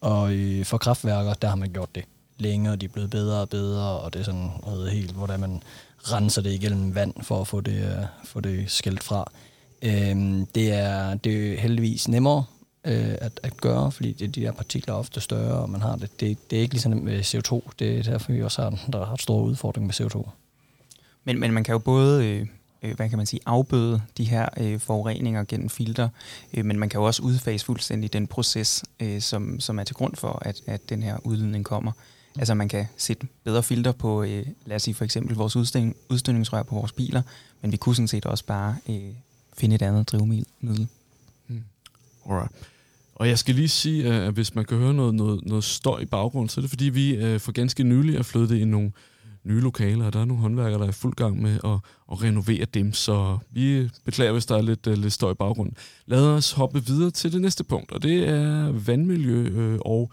Og 0.00 0.34
øh, 0.34 0.64
for 0.64 0.78
kraftværker, 0.78 1.34
der 1.34 1.48
har 1.48 1.56
man 1.56 1.72
gjort 1.72 1.94
det 1.94 2.04
længe, 2.38 2.70
og 2.70 2.80
de 2.80 2.86
er 2.86 2.90
blevet 2.90 3.10
bedre 3.10 3.40
og 3.40 3.48
bedre, 3.48 4.00
og 4.00 4.12
det 4.12 4.20
er 4.20 4.24
sådan 4.24 4.50
noget 4.66 4.90
helt, 4.90 5.10
hvordan 5.10 5.40
man 5.40 5.62
renser 5.96 6.42
det 6.42 6.52
igennem 6.52 6.94
vand 6.94 7.14
for 7.22 7.40
at 7.40 7.46
få 7.46 7.60
det, 7.60 7.98
uh, 7.98 8.04
få 8.24 8.40
det 8.40 8.70
skilt 8.70 9.02
fra. 9.02 9.30
Øhm, 9.82 10.46
det, 10.46 10.72
er, 10.72 11.14
det 11.14 11.52
er 11.52 11.60
heldigvis 11.60 12.08
nemmere 12.08 12.44
øh, 12.84 13.14
at, 13.20 13.40
at 13.42 13.56
gøre, 13.56 13.92
fordi 13.92 14.12
det, 14.12 14.34
de 14.34 14.40
der 14.40 14.52
partikler 14.52 14.94
er 14.94 14.98
ofte 14.98 15.20
større, 15.20 15.54
og 15.54 15.70
man 15.70 15.80
har 15.80 15.96
det. 15.96 16.20
Det, 16.20 16.50
det 16.50 16.56
er 16.56 16.60
ikke 16.60 16.74
ligesom 16.74 16.92
med 16.92 17.20
CO2. 17.20 17.70
Det 17.78 17.98
er 17.98 18.02
derfor, 18.02 18.32
vi 18.32 18.42
også 18.42 18.62
har, 18.62 18.70
der 18.92 19.06
har 19.06 19.16
stor 19.16 19.42
udfordring 19.42 19.86
med 19.86 19.94
CO2. 19.94 20.28
Men, 21.24 21.40
men 21.40 21.52
man 21.52 21.64
kan 21.64 21.72
jo 21.72 21.78
både 21.78 22.26
øh, 22.26 22.46
øh, 22.82 22.96
hvad 22.96 23.08
kan 23.08 23.18
man 23.18 23.26
sige, 23.26 23.40
afbøde 23.46 24.02
de 24.16 24.24
her 24.24 24.48
øh, 24.56 24.80
forureninger 24.80 25.44
gennem 25.44 25.68
filter, 25.68 26.08
øh, 26.54 26.64
men 26.64 26.78
man 26.78 26.88
kan 26.88 27.00
jo 27.00 27.06
også 27.06 27.22
udfase 27.22 27.64
fuldstændig 27.64 28.12
den 28.12 28.26
proces, 28.26 28.84
øh, 29.00 29.20
som, 29.20 29.60
som 29.60 29.78
er 29.78 29.84
til 29.84 29.96
grund 29.96 30.16
for, 30.16 30.38
at, 30.42 30.60
at 30.66 30.88
den 30.88 31.02
her 31.02 31.16
udledning 31.24 31.64
kommer. 31.64 31.92
Altså 32.38 32.54
man 32.54 32.68
kan 32.68 32.86
sætte 32.96 33.26
bedre 33.44 33.62
filter 33.62 33.92
på, 33.92 34.22
øh, 34.22 34.46
lad 34.66 34.76
os 34.76 34.82
sige 34.82 34.94
for 34.94 35.04
eksempel 35.04 35.36
vores 35.36 35.56
udstødning, 35.56 35.96
udstødningsrør 36.08 36.62
på 36.62 36.74
vores 36.74 36.92
biler, 36.92 37.22
men 37.62 37.72
vi 37.72 37.76
kunne 37.76 37.94
sådan 37.94 38.08
set 38.08 38.26
også 38.26 38.44
bare 38.44 38.76
øh, 38.88 39.12
finde 39.58 39.74
et 39.74 39.82
andet 39.82 40.12
drivmiddel. 40.12 40.88
Mm. 41.48 41.62
Alright. 42.30 42.52
Og 43.14 43.28
jeg 43.28 43.38
skal 43.38 43.54
lige 43.54 43.68
sige, 43.68 44.04
øh, 44.04 44.26
at 44.26 44.32
hvis 44.32 44.54
man 44.54 44.64
kan 44.64 44.78
høre 44.78 44.94
noget, 44.94 45.14
noget, 45.14 45.46
noget 45.46 45.64
støj 45.64 46.00
i 46.00 46.06
baggrunden, 46.06 46.48
så 46.48 46.60
er 46.60 46.62
det 46.62 46.70
fordi, 46.70 46.84
vi 46.84 47.14
øh, 47.14 47.40
for 47.40 47.52
ganske 47.52 47.84
nylig 47.84 48.16
er 48.16 48.22
flyttet 48.22 48.56
i 48.56 48.64
nogle 48.64 48.92
nye 49.44 49.60
lokaler, 49.60 50.06
og 50.06 50.12
der 50.12 50.20
er 50.20 50.24
nogle 50.24 50.42
håndværkere, 50.42 50.80
der 50.80 50.86
er 50.86 50.92
fuld 50.92 51.14
gang 51.14 51.42
med 51.42 51.54
at, 51.64 51.78
at 52.12 52.22
renovere 52.22 52.64
dem, 52.64 52.92
så 52.92 53.38
vi 53.50 53.88
beklager, 54.04 54.32
hvis 54.32 54.46
der 54.46 54.56
er 54.56 54.62
lidt, 54.62 54.86
øh, 54.86 54.98
lidt 54.98 55.12
støj 55.12 55.30
i 55.30 55.34
baggrunden. 55.34 55.76
Lad 56.06 56.26
os 56.26 56.52
hoppe 56.52 56.86
videre 56.86 57.10
til 57.10 57.32
det 57.32 57.40
næste 57.40 57.64
punkt, 57.64 57.92
og 57.92 58.02
det 58.02 58.28
er 58.28 58.72
vandmiljø 58.72 59.48
øh, 59.48 59.78
og 59.80 60.12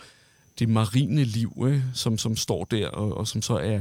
det 0.59 0.69
marine 0.69 1.23
liv, 1.23 1.53
uh, 1.55 1.79
som, 1.93 2.17
som 2.17 2.35
står 2.35 2.63
der, 2.63 2.87
og, 2.87 3.17
og 3.17 3.27
som 3.27 3.41
så 3.41 3.57
er 3.57 3.79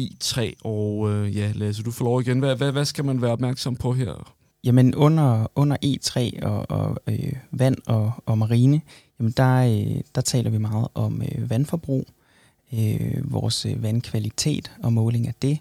E3. 0.00 0.52
Og 0.64 1.10
øh, 1.10 1.36
ja, 1.36 1.52
Lasse, 1.54 1.82
du 1.82 1.90
får 1.90 2.04
lov 2.04 2.20
igen. 2.20 2.38
Hvad, 2.38 2.56
hvad, 2.56 2.72
hvad 2.72 2.84
skal 2.84 3.04
man 3.04 3.22
være 3.22 3.32
opmærksom 3.32 3.76
på 3.76 3.92
her? 3.92 4.34
Jamen 4.64 4.94
under, 4.94 5.46
under 5.54 5.76
E3 5.84 6.46
og, 6.46 6.70
og 6.70 6.96
øh, 7.06 7.32
vand 7.50 7.76
og, 7.86 8.12
og 8.26 8.38
marine, 8.38 8.80
jamen 9.18 9.32
der, 9.36 9.56
øh, 9.56 10.00
der 10.14 10.20
taler 10.20 10.50
vi 10.50 10.58
meget 10.58 10.88
om 10.94 11.22
øh, 11.22 11.50
vandforbrug, 11.50 12.06
øh, 12.72 13.32
vores 13.32 13.66
øh, 13.66 13.82
vandkvalitet 13.82 14.72
og 14.82 14.92
måling 14.92 15.28
af 15.28 15.34
det, 15.42 15.58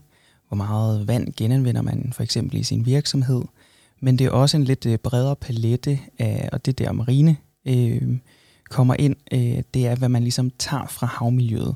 hvor 0.48 0.56
meget 0.56 1.08
vand 1.08 1.34
genanvender 1.38 1.82
man 1.82 2.13
for 2.13 2.24
eksempel 2.24 2.60
i 2.60 2.63
sin 2.63 2.86
virksomhed, 2.86 3.41
men 4.02 4.19
det 4.19 4.28
er 4.28 4.32
også 4.32 4.58
en 4.58 4.63
lidt 4.63 4.86
øh, 4.86 4.98
bredere 4.98 5.36
palette 5.36 6.00
af, 6.19 6.50
og 6.52 6.65
det 6.65 6.80
der 6.80 6.91
marine 6.91 7.38
øh, 7.65 8.17
kommer 8.69 8.95
ind, 8.99 9.15
øh, 9.32 9.63
det 9.73 9.88
er, 9.88 9.95
hvad 9.95 10.10
man 10.10 10.21
ligesom 10.21 10.49
tager 10.49 10.88
fra 10.88 11.08
havmiljøet. 11.08 11.75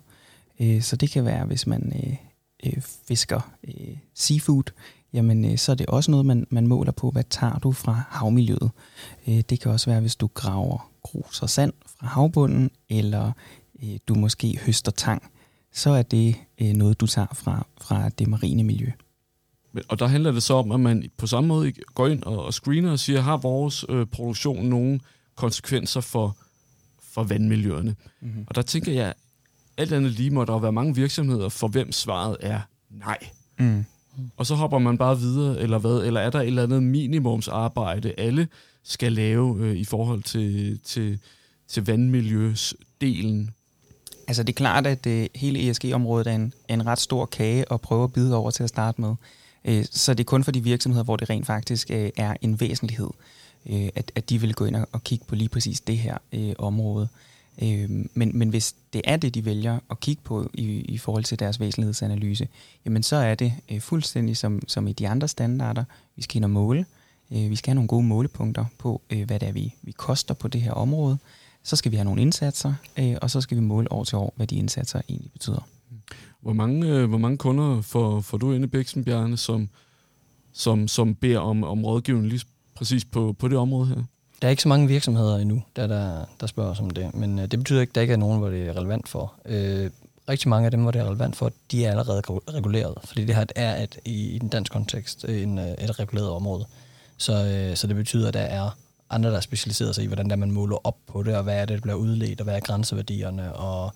Øh, 0.60 0.82
så 0.82 0.96
det 0.96 1.10
kan 1.10 1.26
være, 1.26 1.46
hvis 1.46 1.68
man 1.68 1.94
øh, 1.96 2.16
øh, 2.66 2.82
fisker 3.08 3.52
øh, 3.68 3.98
seafood, 4.16 4.72
jamen 5.14 5.46
øh, 5.46 5.58
så 5.58 5.72
er 5.72 5.76
det 5.76 5.86
også 5.86 6.12
noget, 6.12 6.26
man, 6.26 6.48
man 6.50 6.68
måler 6.68 6.92
på, 6.92 7.12
hvad 7.12 7.24
tager 7.30 7.60
du 7.60 7.72
fra 7.72 8.02
havmiljøet. 8.10 8.72
Øh, 9.28 9.42
det 9.50 9.60
kan 9.60 9.72
også 9.72 9.90
være, 9.90 10.02
hvis 10.02 10.16
du 10.16 10.30
graver 10.34 10.90
grus 11.04 11.42
og 11.42 11.50
sand 11.50 11.74
fra 12.00 12.08
havbunden, 12.08 12.72
eller 12.90 13.32
øh, 13.84 13.98
du 14.08 14.16
måske 14.16 14.60
høster 14.66 14.92
tang, 14.92 15.24
så 15.74 15.90
er 15.90 16.02
det 16.02 16.36
øh, 16.62 16.74
noget, 16.74 17.02
du 17.02 17.08
tager 17.08 17.34
fra, 17.34 17.68
fra 17.82 18.10
det 18.10 18.28
marine 18.28 18.64
miljø. 18.64 18.92
Og 19.88 20.00
der 20.00 20.08
handler 20.08 20.32
det 20.32 20.44
så 20.44 20.54
om, 20.54 20.72
at 20.72 20.80
man 20.80 21.10
på 21.18 21.28
samme 21.28 21.48
måde 21.48 21.72
går 21.72 22.08
ind 22.08 22.24
og, 22.24 22.46
og 22.46 22.54
screener 22.54 22.92
og 22.92 23.00
siger, 23.00 23.22
har 23.22 23.38
vores 23.38 23.86
øh, 23.90 24.06
produktion 24.06 24.66
nogle 24.66 25.00
konsekvenser 25.36 26.02
for, 26.02 26.38
for 27.14 27.24
vandmiljøerne? 27.24 27.96
Mm-hmm. 28.22 28.46
Og 28.48 28.56
der 28.56 28.62
tænker 28.62 28.92
jeg, 28.92 29.14
alt 29.78 29.94
andet 29.94 30.12
lige 30.12 30.32
må 30.32 30.46
der 30.46 30.60
være 30.60 30.72
mange 30.72 30.96
virksomheder, 30.96 31.50
for 31.50 31.68
hvem 31.68 31.92
svaret 31.92 32.38
er 32.40 32.60
nej. 32.90 33.18
Mm. 33.60 33.86
Og 34.38 34.46
så 34.46 34.56
hopper 34.56 34.80
man 34.80 34.98
bare 34.98 35.20
videre, 35.20 35.60
eller 35.60 35.78
hvad? 35.78 36.04
Eller 36.06 36.22
er 36.22 36.30
der 36.30 36.40
et 36.40 36.48
eller 36.48 36.64
andet 36.64 36.84
minimumsarbejde, 36.84 38.14
alle 38.18 38.48
skal 38.84 39.12
lave 39.12 39.58
øh, 39.60 39.76
i 39.76 39.86
forhold 39.86 40.24
til, 40.24 40.80
til, 40.84 41.20
til 41.68 41.86
vandmiljøsdelen? 41.86 43.50
Altså 44.28 44.44
det 44.44 44.54
er 44.54 44.58
klart, 44.58 44.88
at 44.88 45.04
det, 45.04 45.24
øh, 45.24 45.28
hele 45.36 45.70
ESG-området 45.70 46.28
er 46.28 46.36
en, 46.36 46.54
en 46.70 46.86
ret 46.86 47.00
stor 47.00 47.26
kage 47.26 47.66
at 47.72 47.82
prøve 47.82 48.04
at 48.04 48.14
bide 48.14 48.36
over 48.36 48.52
til 48.52 48.64
at 48.64 48.70
starte 48.70 49.02
med. 49.02 49.16
Øh, 49.66 49.86
så 49.92 50.14
det 50.14 50.20
er 50.20 50.26
kun 50.26 50.44
for 50.44 50.52
de 50.52 50.64
virksomheder, 50.64 51.04
hvor 51.04 51.16
det 51.16 51.30
rent 51.30 51.46
faktisk 51.46 51.92
øh, 51.92 52.10
er 52.18 52.36
en 52.42 52.60
væsentlighed, 52.60 53.10
øh, 53.66 53.90
at, 53.96 54.12
at 54.16 54.30
de 54.30 54.42
vil 54.42 54.54
gå 54.54 54.66
ind 54.66 54.76
og, 54.76 54.88
og 54.92 55.04
kigge 55.04 55.26
på 55.26 55.36
lige 55.36 55.50
præcis 55.50 55.82
det 55.82 55.98
her 55.98 56.18
øh, 56.34 56.54
område. 56.58 57.08
Øh, 57.62 57.90
men, 58.14 58.38
men 58.38 58.50
hvis 58.50 58.76
det 58.94 59.02
er 59.04 59.18
det, 59.18 59.36
de 59.36 59.46
vælger 59.46 59.80
at 59.92 60.00
kigge 60.00 60.22
på 60.24 60.50
i, 60.54 60.66
i 60.66 60.98
forhold 60.98 61.24
til 61.24 61.40
deres 61.40 61.60
væsentlighedsanalyse, 61.60 62.48
jamen 62.86 63.04
så 63.04 63.16
er 63.16 63.36
det 63.36 63.54
øh, 63.72 63.80
fuldstændig 63.82 64.38
som, 64.38 64.62
som 64.68 64.88
i 64.88 64.94
de 64.94 65.08
andre 65.08 65.28
standarder. 65.28 65.84
Vi 66.16 66.22
skal 66.22 66.38
ind 66.38 66.46
og 66.46 66.52
måle. 66.52 66.86
Øh, 67.32 67.50
vi 67.50 67.56
skal 67.56 67.70
have 67.70 67.76
nogle 67.76 67.88
gode 67.88 68.04
målepunkter 68.04 68.66
på, 68.78 69.02
øh, 69.10 69.24
hvad 69.24 69.40
det 69.40 69.48
er, 69.48 69.52
vi, 69.52 69.76
vi 69.82 69.92
koster 69.92 70.34
på 70.34 70.48
det 70.48 70.62
her 70.62 70.72
område. 70.72 71.18
Så 71.64 71.76
skal 71.76 71.92
vi 71.92 71.98
have 71.98 72.06
nogle 72.06 72.22
indsatser, 72.22 72.74
øh, 73.00 73.16
og 73.22 73.32
så 73.32 73.42
skal 73.42 73.58
vi 73.58 73.62
måle 73.62 73.92
år 73.92 74.04
til 74.04 74.18
år, 74.18 74.34
hvad 74.36 74.48
de 74.48 74.56
indsatser 74.56 75.02
egentlig 75.10 75.32
betyder. 75.32 75.68
Hvor 76.42 76.54
mange, 76.54 76.88
øh, 76.88 77.10
hvor 77.10 77.18
mange 77.18 77.38
kunder 77.38 77.82
får, 77.82 78.22
får 78.22 78.38
du 78.38 78.54
inde 78.54 78.66
i 78.66 78.68
Bæksen, 78.68 79.04
Bjarne, 79.04 79.38
som, 79.38 79.70
som, 80.54 80.88
som 80.88 81.16
beder 81.16 81.40
om, 81.40 81.64
om 81.64 81.86
rådgivning 81.86 82.28
lige 82.28 82.46
præcis 82.76 83.06
på, 83.06 83.36
på 83.40 83.48
det 83.48 83.58
område 83.58 83.88
her? 83.88 83.96
Der 84.42 84.48
er 84.48 84.50
ikke 84.50 84.64
så 84.64 84.70
mange 84.70 84.88
virksomheder 84.88 85.38
endnu, 85.38 85.64
der, 85.76 85.88
der, 85.88 86.26
der 86.40 86.48
spørger 86.48 86.72
os 86.72 86.80
om 86.80 86.90
det, 86.90 87.16
men 87.16 87.40
øh, 87.40 87.48
det 87.52 87.60
betyder 87.60 87.82
ikke, 87.82 87.92
at 87.92 87.96
der 87.96 88.02
ikke 88.02 88.14
er 88.14 88.18
nogen, 88.18 88.40
hvor 88.40 88.50
det 88.50 88.68
er 88.68 88.78
relevant 88.78 89.10
for. 89.10 89.34
Øh, 89.46 89.90
rigtig 90.30 90.50
mange 90.50 90.66
af 90.66 90.72
dem, 90.72 90.82
hvor 90.82 90.92
det 90.92 91.02
er 91.02 91.06
relevant 91.06 91.36
for, 91.36 91.52
de 91.72 91.86
er 91.86 91.92
allerede 91.92 92.22
reguleret, 92.30 92.96
fordi 93.04 93.26
det 93.26 93.36
her 93.36 93.46
er 93.56 93.84
et, 93.84 94.00
i, 94.06 94.36
i 94.36 94.40
den 94.40 94.50
dansk 94.50 94.72
kontekst 94.72 95.26
øh, 95.28 95.44
en, 95.44 95.60
øh, 95.60 95.68
et 95.68 96.00
reguleret 96.00 96.30
område. 96.30 96.66
Så, 97.18 97.46
øh, 97.46 97.76
så 97.76 97.88
det 97.88 97.96
betyder, 97.96 98.28
at 98.28 98.34
der 98.34 98.40
er 98.40 98.70
andre, 99.10 99.32
der 99.32 99.40
specialiserer 99.40 99.92
sig 99.92 100.04
i, 100.04 100.08
hvordan 100.08 100.30
der 100.30 100.36
man 100.36 100.52
måler 100.52 100.88
op 100.88 100.98
på 101.08 101.24
det, 101.24 101.36
og 101.36 101.44
hvad 101.44 101.56
er 101.56 101.66
det, 101.66 101.76
der 101.76 101.82
bliver 101.82 101.96
udledt, 101.96 102.42
og 102.42 102.44
hvad 102.44 102.56
er 102.56 102.60
grænseværdierne, 102.60 103.54
og 103.54 103.94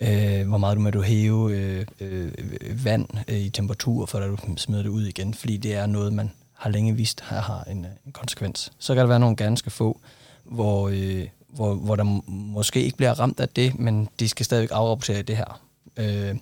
øh, 0.00 0.48
hvor 0.48 0.58
meget 0.58 0.76
du 0.76 0.80
må 0.80 0.90
du 0.90 1.02
hæve 1.02 1.56
øh, 1.56 1.86
øh, 2.00 2.32
vand 2.84 3.08
øh, 3.28 3.38
i 3.38 3.50
temperatur, 3.50 4.06
for 4.06 4.18
at 4.18 4.30
du 4.30 4.36
smider 4.56 4.82
det 4.82 4.90
ud 4.90 5.04
igen, 5.04 5.34
fordi 5.34 5.56
det 5.56 5.74
er 5.74 5.86
noget, 5.86 6.12
man 6.12 6.30
har 6.58 6.70
længe 6.70 6.96
vist 6.96 7.20
har, 7.20 7.40
har 7.40 7.64
en, 7.64 7.84
øh, 7.84 7.90
en 8.06 8.12
konsekvens. 8.12 8.72
Så 8.78 8.94
kan 8.94 9.00
der 9.00 9.06
være 9.08 9.20
nogle 9.20 9.36
ganske 9.36 9.70
få, 9.70 10.00
hvor, 10.44 10.88
øh, 10.88 11.26
hvor, 11.48 11.74
hvor 11.74 11.96
der 11.96 12.04
måske 12.26 12.82
ikke 12.82 12.96
bliver 12.96 13.20
ramt 13.20 13.40
af 13.40 13.48
det, 13.48 13.78
men 13.78 14.08
de 14.20 14.28
skal 14.28 14.46
stadigvæk 14.46 14.70
afrapportere 14.72 15.22
det 15.22 15.36
her. 15.36 15.60
Øh, 15.96 16.36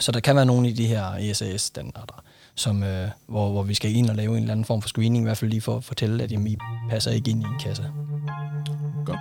så 0.00 0.12
der 0.12 0.20
kan 0.20 0.36
være 0.36 0.46
nogle 0.46 0.68
i 0.68 0.72
de 0.72 0.86
her 0.86 1.14
ESAS-standarder, 1.14 2.24
som, 2.54 2.82
øh, 2.82 3.08
hvor, 3.26 3.50
hvor 3.50 3.62
vi 3.62 3.74
skal 3.74 3.96
ind 3.96 4.10
og 4.10 4.16
lave 4.16 4.30
en 4.30 4.42
eller 4.42 4.52
anden 4.52 4.64
form 4.64 4.82
for 4.82 4.88
screening, 4.88 5.24
i 5.24 5.26
hvert 5.26 5.38
fald 5.38 5.50
lige 5.50 5.60
for 5.60 5.76
at 5.76 5.84
fortælle, 5.84 6.24
at 6.24 6.32
jamen, 6.32 6.46
I 6.46 6.56
passer 6.90 7.10
ikke 7.10 7.30
ind 7.30 7.42
i 7.42 7.46
en 7.46 7.58
kasse. 7.60 7.90
Godt. 9.06 9.18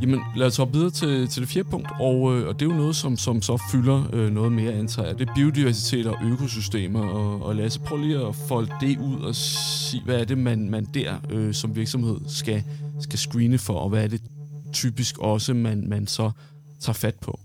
Jamen, 0.00 0.20
lad 0.36 0.46
os 0.46 0.56
hoppe 0.56 0.74
videre 0.74 0.90
til, 0.90 1.28
til 1.28 1.42
det 1.42 1.50
fjerde 1.50 1.68
punkt, 1.68 1.88
og, 2.00 2.36
øh, 2.36 2.48
og 2.48 2.60
det 2.60 2.66
er 2.66 2.70
jo 2.70 2.76
noget, 2.76 2.96
som, 2.96 3.16
som 3.16 3.42
så 3.42 3.62
fylder 3.72 4.04
øh, 4.12 4.30
noget 4.30 4.52
mere, 4.52 4.72
antager 4.72 5.08
jeg. 5.08 5.18
Det 5.18 5.28
er 5.28 5.34
biodiversitet 5.34 6.06
og 6.06 6.16
økosystemer, 6.24 7.08
og, 7.08 7.42
og 7.42 7.56
lad 7.56 7.66
os 7.66 7.78
prøve 7.78 8.02
lige 8.02 8.26
at 8.26 8.34
folde 8.34 8.72
det 8.80 8.98
ud 8.98 9.20
og 9.20 9.34
sige, 9.34 10.02
hvad 10.04 10.20
er 10.20 10.24
det, 10.24 10.38
man, 10.38 10.70
man 10.70 10.84
der 10.84 11.14
øh, 11.30 11.54
som 11.54 11.76
virksomhed 11.76 12.20
skal, 12.28 12.64
skal 13.00 13.18
screene 13.18 13.58
for, 13.58 13.74
og 13.74 13.88
hvad 13.88 14.04
er 14.04 14.08
det 14.08 14.22
typisk 14.72 15.18
også, 15.18 15.54
man, 15.54 15.88
man 15.88 16.06
så 16.06 16.30
tager 16.80 16.94
fat 16.94 17.14
på? 17.14 17.40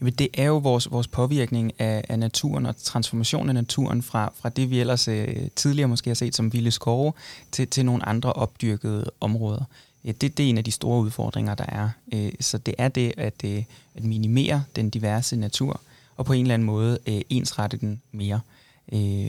Jamen, 0.00 0.14
det 0.14 0.28
er 0.34 0.46
jo 0.46 0.56
vores, 0.56 0.90
vores 0.90 1.08
påvirkning 1.08 1.72
af, 1.80 2.04
af 2.08 2.18
naturen 2.18 2.66
og 2.66 2.76
transformation 2.76 3.48
af 3.48 3.54
naturen 3.54 4.02
fra, 4.02 4.32
fra 4.40 4.48
det, 4.48 4.70
vi 4.70 4.80
ellers 4.80 5.08
øh, 5.08 5.36
tidligere 5.56 5.88
måske 5.88 6.10
har 6.10 6.14
set 6.14 6.36
som 6.36 6.52
vilde 6.52 6.70
skove, 6.70 7.12
til, 7.52 7.68
til 7.68 7.84
nogle 7.84 8.08
andre 8.08 8.32
opdyrkede 8.32 9.10
områder. 9.20 9.64
Ja, 10.04 10.12
det, 10.12 10.36
det 10.36 10.46
er 10.46 10.50
en 10.50 10.58
af 10.58 10.64
de 10.64 10.70
store 10.70 11.00
udfordringer, 11.00 11.54
der 11.54 11.66
er. 11.68 11.88
Øh, 12.14 12.32
så 12.40 12.58
det 12.58 12.74
er 12.78 12.88
det 12.88 13.14
at, 13.16 13.44
øh, 13.44 13.64
at 13.94 14.04
minimere 14.04 14.64
den 14.76 14.90
diverse 14.90 15.36
natur, 15.36 15.80
og 16.16 16.26
på 16.26 16.32
en 16.32 16.40
eller 16.40 16.54
anden 16.54 16.66
måde 16.66 16.98
øh, 17.06 17.20
ensrette 17.30 17.76
den 17.76 18.02
mere, 18.12 18.40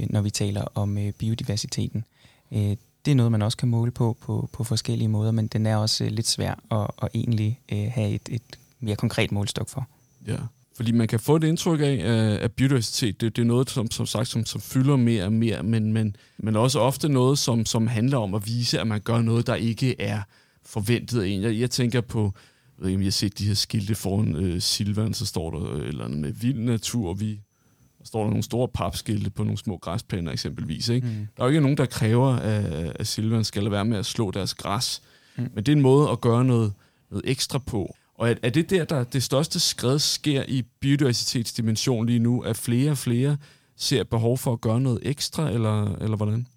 når 0.10 0.22
vi 0.22 0.30
taler 0.30 0.62
om 0.76 0.98
biodiversiteten. 1.18 2.06
Det 3.06 3.12
er 3.12 3.16
noget, 3.16 3.32
man 3.32 3.42
også 3.42 3.58
kan 3.58 3.70
måle 3.70 3.92
på 3.92 4.18
på, 4.22 4.50
på 4.54 4.64
forskellige 4.64 5.08
måder, 5.08 5.32
men 5.32 5.48
den 5.48 5.66
er 5.66 5.76
også 5.76 6.06
lidt 6.10 6.28
svær 6.28 6.60
at, 6.72 6.88
at 7.02 7.10
egentlig 7.14 7.60
have 7.70 8.10
et, 8.10 8.30
et 8.30 8.42
mere 8.80 8.96
konkret 8.96 9.32
målstok 9.32 9.70
for. 9.70 9.88
Ja, 10.28 10.36
fordi 10.76 10.92
man 10.92 11.08
kan 11.08 11.20
få 11.20 11.36
et 11.36 11.44
indtryk 11.44 11.80
af, 11.82 12.00
at 12.42 12.52
biodiversitet, 12.52 13.22
det, 13.22 13.36
det 13.36 13.42
er 13.42 13.46
noget, 13.46 13.70
som, 13.70 13.92
som 13.92 14.06
sagt, 14.06 14.28
som, 14.28 14.46
som 14.46 14.62
fylder 14.62 14.96
mere 14.96 15.24
og 15.24 15.34
mere, 15.34 15.64
men, 15.64 15.94
men, 15.94 16.16
men 16.38 16.56
også 16.56 16.80
ofte 16.80 17.10
noget, 17.10 17.40
som, 17.40 17.66
som 17.66 17.88
handler 17.88 18.18
om 18.18 18.34
at 18.34 18.46
vise, 18.46 18.80
at 18.80 18.88
man 18.88 19.02
gør 19.02 19.22
noget, 19.22 19.48
der 19.48 19.56
ikke 19.56 20.02
er 20.02 20.22
forventet 20.66 21.22
af 21.22 21.28
en. 21.28 21.42
Jeg, 21.42 21.60
jeg 21.60 21.72
tænker 21.72 22.02
på, 22.02 22.34
jeg 22.78 22.84
ved 22.84 22.90
ikke, 22.90 22.98
om 22.98 23.02
I 23.02 23.06
har 23.06 23.12
set 23.12 23.40
de 23.40 23.48
her 23.48 23.54
skilte 23.54 23.96
foran 23.96 24.36
øh, 24.36 24.62
Silvan, 24.62 25.14
så 25.14 25.26
står 25.26 25.52
der 25.52 25.74
øh, 25.74 25.88
eller 25.88 26.06
andet 26.06 26.20
med 26.20 26.32
vild 26.32 26.60
natur, 26.60 27.14
vi 27.14 27.40
der 28.06 28.08
står 28.08 28.24
der 28.24 28.30
nogle 28.30 28.44
store 28.44 28.68
papskilte 28.68 29.30
på 29.30 29.44
nogle 29.44 29.58
små 29.58 29.78
græsplæner 29.78 30.32
eksempelvis. 30.32 30.90
Ikke? 30.90 31.08
Mm. 31.08 31.14
Der 31.38 31.44
er 31.44 31.46
jo 31.46 31.48
ikke 31.48 31.62
nogen, 31.62 31.78
der 31.78 31.86
kræver, 31.86 32.36
at, 32.36 32.66
at 32.96 33.08
Silvan 33.08 33.44
skal 33.44 33.72
være 33.72 33.86
med 33.86 33.98
at 33.98 34.06
slå 34.06 34.32
deres 34.32 34.54
græs. 34.54 35.02
Mm. 35.36 35.50
Men 35.54 35.64
det 35.64 35.72
er 35.72 35.76
en 35.76 35.82
måde 35.82 36.10
at 36.10 36.22
gøre 36.22 36.46
noget, 36.46 36.74
noget 37.12 37.30
ekstra 37.30 37.60
på. 37.60 37.96
Og 38.16 38.30
er, 38.30 38.36
er 38.44 38.50
det 38.50 38.70
der, 38.70 38.86
der 38.86 39.04
det 39.04 39.24
største 39.24 39.60
skridt 39.60 40.02
sker 40.02 40.44
i 40.48 40.62
biodiversitetsdimension 40.80 42.06
lige 42.06 42.20
nu, 42.20 42.42
at 42.42 42.58
flere 42.58 42.92
og 42.92 42.98
flere 42.98 43.38
ser 43.78 44.04
behov 44.04 44.38
for 44.38 44.54
at 44.54 44.62
gøre 44.62 44.82
noget 44.82 45.00
ekstra, 45.02 45.52
eller, 45.52 45.96
eller 45.96 46.18
hvordan? 46.18 46.48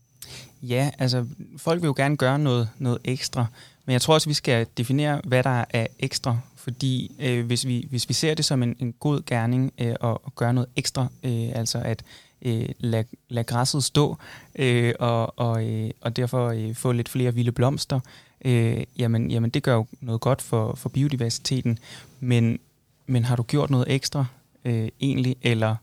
Ja, 0.62 0.90
altså 0.98 1.26
folk 1.56 1.82
vil 1.82 1.86
jo 1.86 1.94
gerne 1.96 2.16
gøre 2.16 2.38
noget, 2.38 2.68
noget 2.78 2.98
ekstra, 3.04 3.46
men 3.88 3.92
jeg 3.92 4.02
tror 4.02 4.14
også, 4.14 4.28
vi 4.28 4.34
skal 4.34 4.66
definere, 4.76 5.20
hvad 5.24 5.42
der 5.42 5.64
er 5.70 5.86
ekstra, 5.98 6.38
fordi 6.56 7.12
øh, 7.18 7.46
hvis, 7.46 7.66
vi, 7.66 7.86
hvis 7.90 8.08
vi 8.08 8.14
ser 8.14 8.34
det 8.34 8.44
som 8.44 8.62
en, 8.62 8.76
en 8.78 8.94
god 9.00 9.22
gerning 9.26 9.72
øh, 9.78 9.86
at, 9.86 10.18
at 10.26 10.34
gøre 10.36 10.52
noget 10.54 10.68
ekstra, 10.76 11.06
øh, 11.22 11.48
altså 11.54 11.78
at 11.78 12.02
øh, 12.42 12.68
lade, 12.78 13.04
lad 13.28 13.44
græsset 13.44 13.84
stå 13.84 14.16
øh, 14.54 14.94
og, 14.98 15.38
og, 15.38 15.64
øh, 15.66 15.90
og 16.00 16.16
derfor 16.16 16.48
øh, 16.48 16.74
få 16.74 16.92
lidt 16.92 17.08
flere 17.08 17.34
vilde 17.34 17.52
blomster, 17.52 18.00
øh, 18.44 18.84
jamen, 18.98 19.30
jamen 19.30 19.50
det 19.50 19.62
gør 19.62 19.74
jo 19.74 19.86
noget 20.00 20.20
godt 20.20 20.42
for, 20.42 20.74
for 20.74 20.88
biodiversiteten, 20.88 21.78
men, 22.20 22.58
men 23.06 23.24
har 23.24 23.36
du 23.36 23.42
gjort 23.42 23.70
noget 23.70 23.86
ekstra 23.88 24.26
øh, 24.64 24.88
egentlig, 25.00 25.36
eller 25.42 25.76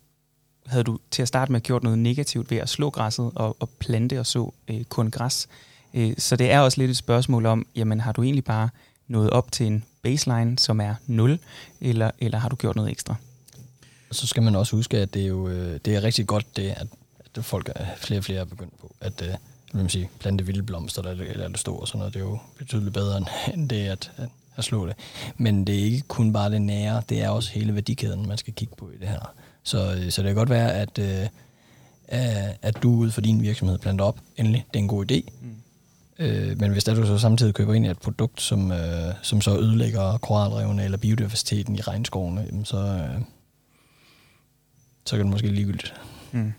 havde 0.65 0.83
du 0.83 0.99
til 1.11 1.21
at 1.21 1.27
starte 1.27 1.51
med 1.51 1.61
gjort 1.61 1.83
noget 1.83 1.99
negativt 1.99 2.51
ved 2.51 2.57
at 2.57 2.69
slå 2.69 2.89
græsset 2.89 3.31
og, 3.35 3.57
og 3.59 3.69
plante 3.69 4.19
og 4.19 4.25
så 4.25 4.51
øh, 4.67 4.83
kun 4.83 5.11
græs? 5.11 5.47
Øh, 5.49 5.74
så 6.17 6.35
det 6.35 6.51
er 6.51 6.59
også 6.59 6.81
lidt 6.81 6.91
et 6.91 6.97
spørgsmål 6.97 7.45
om, 7.45 7.67
jamen 7.75 7.99
har 7.99 8.11
du 8.11 8.23
egentlig 8.23 8.43
bare 8.43 8.69
nået 9.07 9.29
op 9.29 9.51
til 9.51 9.65
en 9.65 9.83
baseline, 10.01 10.59
som 10.59 10.81
er 10.81 10.95
0, 11.07 11.39
eller, 11.81 12.11
eller 12.19 12.37
har 12.37 12.49
du 12.49 12.55
gjort 12.55 12.75
noget 12.75 12.91
ekstra? 12.91 13.15
Så 14.11 14.27
skal 14.27 14.43
man 14.43 14.55
også 14.55 14.75
huske, 14.75 14.97
at 14.97 15.13
det 15.13 15.21
er 15.21 15.27
jo 15.27 15.47
øh, 15.47 15.79
det 15.85 15.95
er 15.95 16.03
rigtig 16.03 16.27
godt, 16.27 16.57
det, 16.57 16.69
at, 16.69 16.87
at 17.35 17.45
folk 17.45 17.71
er 17.75 17.85
flere 17.97 18.19
og 18.19 18.23
flere 18.23 18.39
er 18.39 18.45
begyndt 18.45 18.79
på, 18.79 18.95
at 19.01 19.21
øh, 19.21 19.33
vil 19.73 19.81
man 19.81 19.89
sige, 19.89 20.09
plante 20.19 20.45
vilde 20.45 20.63
blomster, 20.63 21.01
eller, 21.01 21.25
eller 21.25 21.47
det 21.47 21.59
står 21.59 21.79
og 21.79 21.87
sådan 21.87 21.99
noget, 21.99 22.13
det 22.13 22.19
er 22.19 22.23
jo 22.23 22.39
betydeligt 22.57 22.93
bedre 22.93 23.17
end 23.53 23.69
det 23.69 23.85
at, 23.87 24.11
at, 24.17 24.29
at 24.55 24.63
slå 24.63 24.87
det. 24.87 24.95
Men 25.37 25.67
det 25.67 25.79
er 25.79 25.83
ikke 25.83 26.01
kun 26.01 26.33
bare 26.33 26.51
det 26.51 26.61
nære, 26.61 27.01
det 27.09 27.21
er 27.21 27.29
også 27.29 27.51
hele 27.51 27.75
værdikæden, 27.75 28.27
man 28.27 28.37
skal 28.37 28.53
kigge 28.53 28.75
på 28.75 28.89
i 28.89 28.97
det 28.97 29.07
her. 29.07 29.33
Så, 29.63 29.93
øh, 29.93 30.11
så 30.11 30.21
det 30.21 30.29
kan 30.29 30.35
godt 30.35 30.49
være, 30.49 30.73
at, 30.73 30.99
øh, 30.99 31.27
at 32.61 32.83
du 32.83 32.95
ud 32.95 33.11
for 33.11 33.21
din 33.21 33.41
virksomhed 33.41 33.77
planter 33.77 34.05
op, 34.05 34.19
endelig, 34.37 34.65
det 34.73 34.79
er 34.79 34.83
en 34.83 34.87
god 34.87 35.11
idé. 35.11 35.31
Mm. 35.41 35.55
Øh, 36.19 36.59
men 36.59 36.71
hvis 36.71 36.83
der 36.83 36.93
du 36.93 37.05
så 37.05 37.17
samtidig 37.17 37.53
køber 37.53 37.73
ind 37.73 37.85
i 37.85 37.89
et 37.89 37.99
produkt, 37.99 38.41
som, 38.41 38.71
øh, 38.71 39.13
som 39.21 39.41
så 39.41 39.59
ødelægger 39.59 40.17
koralrevene 40.17 40.83
eller 40.83 40.97
biodiversiteten 40.97 41.75
i 41.75 41.81
regnskovene, 41.81 42.65
så, 42.65 42.77
øh, 42.77 43.21
så 45.05 45.15
kan 45.15 45.25
det 45.25 45.31
måske 45.31 45.47
ligegyldigt. 45.47 45.93
Mm. 46.31 46.53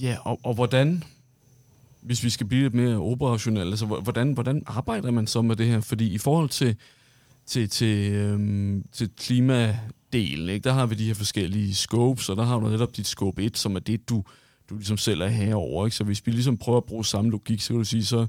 Ja, 0.00 0.16
og, 0.24 0.40
og 0.42 0.54
hvordan, 0.54 1.04
hvis 2.00 2.24
vi 2.24 2.30
skal 2.30 2.46
blive 2.46 2.62
lidt 2.62 2.74
mere 2.74 2.96
operationelle, 2.96 3.70
altså 3.70 3.86
hvordan, 3.86 4.32
hvordan 4.32 4.62
arbejder 4.66 5.10
man 5.10 5.26
så 5.26 5.42
med 5.42 5.56
det 5.56 5.66
her? 5.66 5.80
Fordi 5.80 6.12
i 6.12 6.18
forhold 6.18 6.48
til, 6.48 6.76
til, 7.46 7.68
til, 7.68 8.12
øhm, 8.12 8.84
til 8.92 9.10
klimadelen, 9.16 10.48
ikke, 10.48 10.64
der 10.64 10.72
har 10.72 10.86
vi 10.86 10.94
de 10.94 11.06
her 11.06 11.14
forskellige 11.14 11.74
scopes, 11.74 12.28
og 12.28 12.36
der 12.36 12.44
har 12.44 12.58
du 12.58 12.68
netop 12.68 12.96
dit 12.96 13.06
scope 13.06 13.42
1, 13.42 13.58
som 13.58 13.76
er 13.76 13.80
det, 13.80 14.08
du, 14.08 14.24
du 14.70 14.74
ligesom 14.76 14.96
selv 14.96 15.20
er 15.20 15.28
herover. 15.28 15.86
Ikke? 15.86 15.96
Så 15.96 16.04
hvis 16.04 16.26
vi 16.26 16.32
ligesom 16.32 16.56
prøver 16.56 16.78
at 16.78 16.84
bruge 16.84 17.04
samme 17.04 17.30
logik, 17.30 17.60
så 17.60 17.68
kan 17.68 17.78
du 17.78 17.84
sige, 17.84 18.04
så 18.04 18.26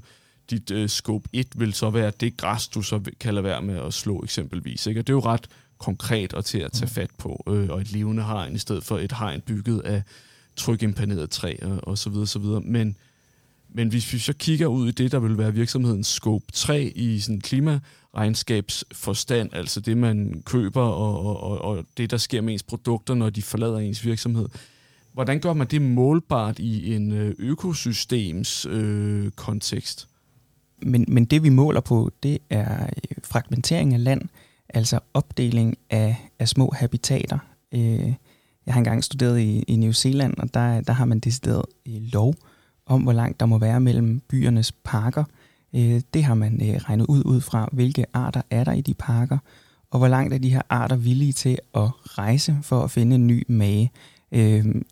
dit 0.50 0.70
øh, 0.70 0.88
scope 0.88 1.28
1 1.32 1.46
vil 1.54 1.72
så 1.72 1.90
være 1.90 2.12
det 2.20 2.36
græs, 2.36 2.68
du 2.68 2.82
så 2.82 3.00
kan 3.20 3.34
lade 3.34 3.44
være 3.44 3.62
med 3.62 3.78
at 3.78 3.94
slå 3.94 4.20
eksempelvis. 4.24 4.86
Ikke? 4.86 5.00
Og 5.00 5.06
det 5.06 5.12
er 5.12 5.16
jo 5.16 5.20
ret 5.20 5.48
konkret 5.78 6.34
og 6.34 6.44
til 6.44 6.58
at 6.58 6.72
tage 6.72 6.86
mm. 6.86 6.90
fat 6.90 7.10
på, 7.18 7.44
øh, 7.48 7.68
og 7.68 7.80
et 7.80 7.92
levende 7.92 8.22
hegn 8.22 8.54
i 8.54 8.58
stedet 8.58 8.84
for 8.84 8.98
et 8.98 9.12
hegn 9.12 9.40
bygget 9.40 9.80
af 9.80 10.02
trykimpaneret 10.56 11.30
træ 11.30 11.56
og, 11.62 11.78
og 11.82 11.98
så 11.98 12.10
videre, 12.10 12.26
så 12.26 12.38
videre. 12.38 12.60
Men, 12.60 12.96
men 13.68 13.88
hvis 13.88 14.12
vi 14.12 14.18
så 14.18 14.32
kigger 14.32 14.66
ud 14.66 14.88
i 14.88 14.90
det, 14.90 15.12
der 15.12 15.18
vil 15.18 15.38
være 15.38 15.54
virksomhedens 15.54 16.06
scope 16.06 16.44
3 16.52 16.84
i 16.84 17.20
sådan 17.20 17.40
klimaregnskabsforstand, 17.40 19.50
altså 19.52 19.80
det, 19.80 19.96
man 19.96 20.42
køber 20.46 20.82
og, 20.82 21.42
og, 21.42 21.60
og 21.60 21.84
det, 21.96 22.10
der 22.10 22.16
sker 22.16 22.40
med 22.40 22.52
ens 22.52 22.62
produkter, 22.62 23.14
når 23.14 23.30
de 23.30 23.42
forlader 23.42 23.78
ens 23.78 24.04
virksomhed, 24.04 24.48
hvordan 25.12 25.40
gør 25.40 25.52
man 25.52 25.66
det 25.66 25.82
målbart 25.82 26.58
i 26.58 26.94
en 26.94 27.12
øh, 27.12 27.34
økosystems 27.38 28.66
øh, 28.66 29.30
kontekst? 29.30 30.08
Men, 30.82 31.04
men 31.08 31.24
det 31.24 31.42
vi 31.42 31.48
måler 31.48 31.80
på, 31.80 32.10
det 32.22 32.38
er 32.50 32.82
øh, 32.82 33.16
fragmentering 33.24 33.94
af 33.94 34.04
land, 34.04 34.22
altså 34.68 34.98
opdeling 35.14 35.76
af, 35.90 36.16
af 36.38 36.48
små 36.48 36.72
habitater. 36.76 37.38
Øh, 37.72 38.12
jeg 38.66 38.74
har 38.74 38.78
engang 38.78 39.04
studeret 39.04 39.40
i, 39.40 39.62
i 39.62 39.76
New 39.76 39.92
Zealand, 39.92 40.34
og 40.38 40.54
der, 40.54 40.80
der 40.80 40.92
har 40.92 41.04
man 41.04 41.18
decideret 41.18 41.64
øh, 41.88 41.94
lov 42.12 42.34
om, 42.86 43.02
hvor 43.02 43.12
langt 43.12 43.40
der 43.40 43.46
må 43.46 43.58
være 43.58 43.80
mellem 43.80 44.20
byernes 44.20 44.72
parker. 44.72 45.24
Øh, 45.74 46.00
det 46.14 46.24
har 46.24 46.34
man 46.34 46.60
øh, 46.62 46.76
regnet 46.76 47.06
ud 47.06 47.22
ud 47.24 47.40
fra, 47.40 47.68
hvilke 47.72 48.04
arter 48.12 48.42
er 48.50 48.64
der 48.64 48.72
i 48.72 48.80
de 48.80 48.94
parker, 48.94 49.38
og 49.90 49.98
hvor 49.98 50.08
langt 50.08 50.34
er 50.34 50.38
de 50.38 50.50
her 50.50 50.62
arter 50.68 50.96
villige 50.96 51.32
til 51.32 51.58
at 51.74 51.90
rejse 52.04 52.58
for 52.62 52.80
at 52.80 52.90
finde 52.90 53.14
en 53.14 53.26
ny 53.26 53.44
mage. 53.48 53.92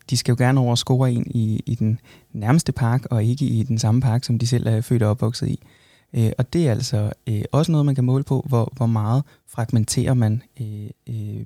de 0.09 0.17
skal 0.17 0.31
jo 0.31 0.35
gerne 0.37 0.59
over 0.59 0.75
score 0.75 1.13
ind 1.13 1.25
i, 1.29 1.63
i 1.65 1.75
den 1.75 1.99
nærmeste 2.33 2.71
park, 2.71 3.05
og 3.11 3.23
ikke 3.23 3.45
i 3.45 3.63
den 3.63 3.79
samme 3.79 4.01
park, 4.01 4.23
som 4.23 4.39
de 4.39 4.47
selv 4.47 4.67
er 4.67 4.81
født 4.81 5.03
og 5.03 5.09
opvokset 5.09 5.47
i. 5.47 5.59
Øh, 5.63 5.80
Øh, 6.13 6.31
og 6.37 6.53
det 6.53 6.67
er 6.67 6.71
altså 6.71 7.11
øh, 7.27 7.41
også 7.51 7.71
noget, 7.71 7.85
man 7.85 7.95
kan 7.95 8.03
måle 8.03 8.23
på, 8.23 8.45
hvor, 8.47 8.73
hvor 8.75 8.85
meget 8.85 9.23
fragmenterer 9.47 10.13
man 10.13 10.43
øh, 10.61 10.89
øh, 11.09 11.45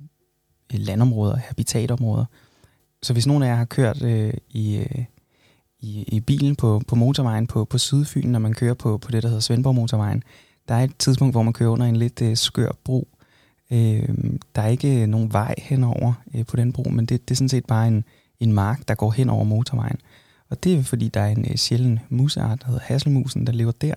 landområder, 0.70 1.36
habitatområder. 1.36 2.24
Så 3.02 3.12
hvis 3.12 3.26
nogen 3.26 3.42
af 3.42 3.48
jer 3.48 3.54
har 3.54 3.64
kørt 3.64 4.02
øh, 4.02 4.34
i, 4.50 4.76
øh, 4.76 5.04
i, 5.80 6.04
i 6.08 6.20
bilen 6.20 6.56
på, 6.56 6.82
på 6.88 6.94
motorvejen 6.94 7.46
på, 7.46 7.64
på 7.64 7.78
Sydfyn, 7.78 8.28
når 8.28 8.38
man 8.38 8.54
kører 8.54 8.74
på, 8.74 8.98
på 8.98 9.10
det, 9.10 9.22
der 9.22 9.28
hedder 9.28 9.40
Svendborg 9.40 9.74
Motorvejen, 9.74 10.22
der 10.68 10.74
er 10.74 10.84
et 10.84 10.96
tidspunkt, 10.98 11.34
hvor 11.34 11.42
man 11.42 11.52
kører 11.52 11.70
under 11.70 11.86
en 11.86 11.96
lidt 11.96 12.22
øh, 12.22 12.36
skør 12.36 12.70
bro. 12.84 13.08
Øh, 13.70 14.08
der 14.54 14.62
er 14.62 14.68
ikke 14.68 15.02
øh, 15.02 15.06
nogen 15.06 15.32
vej 15.32 15.54
henover 15.58 16.12
øh, 16.34 16.46
på 16.46 16.56
den 16.56 16.72
bro, 16.72 16.88
men 16.88 17.06
det, 17.06 17.28
det 17.28 17.34
er 17.34 17.36
sådan 17.36 17.48
set 17.48 17.66
bare 17.66 17.88
en, 17.88 18.04
en 18.40 18.52
mark, 18.52 18.88
der 18.88 18.94
går 18.94 19.10
hen 19.10 19.28
over 19.30 19.44
motorvejen. 19.44 19.98
Og 20.50 20.64
det 20.64 20.74
er 20.74 20.82
fordi, 20.82 21.08
der 21.08 21.20
er 21.20 21.28
en 21.28 21.46
øh, 21.50 21.56
sjælden 21.56 22.00
museart, 22.08 22.60
der 22.60 22.66
hedder 22.66 22.80
hasselmusen, 22.84 23.46
der 23.46 23.52
lever 23.52 23.72
der. 23.72 23.94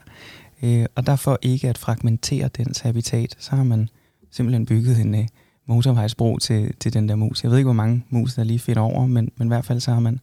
Øh, 0.63 0.85
og 0.95 1.07
derfor 1.07 1.39
ikke 1.41 1.69
at 1.69 1.77
fragmentere 1.77 2.47
dens 2.57 2.79
habitat, 2.79 3.35
så 3.39 3.55
har 3.55 3.63
man 3.63 3.89
simpelthen 4.31 4.65
bygget 4.65 4.99
en 4.99 5.15
øh, 5.15 5.27
motorvejsbro 5.65 6.37
til, 6.37 6.73
til 6.79 6.93
den 6.93 7.09
der 7.09 7.15
mus. 7.15 7.43
Jeg 7.43 7.51
ved 7.51 7.57
ikke, 7.57 7.65
hvor 7.67 7.73
mange 7.73 8.05
mus, 8.09 8.33
der 8.33 8.43
lige 8.43 8.59
finder 8.59 8.81
over, 8.81 9.07
men, 9.07 9.31
men 9.37 9.47
i 9.47 9.49
hvert 9.49 9.65
fald 9.65 9.79
så 9.79 9.91
har 9.91 9.99
man 9.99 10.19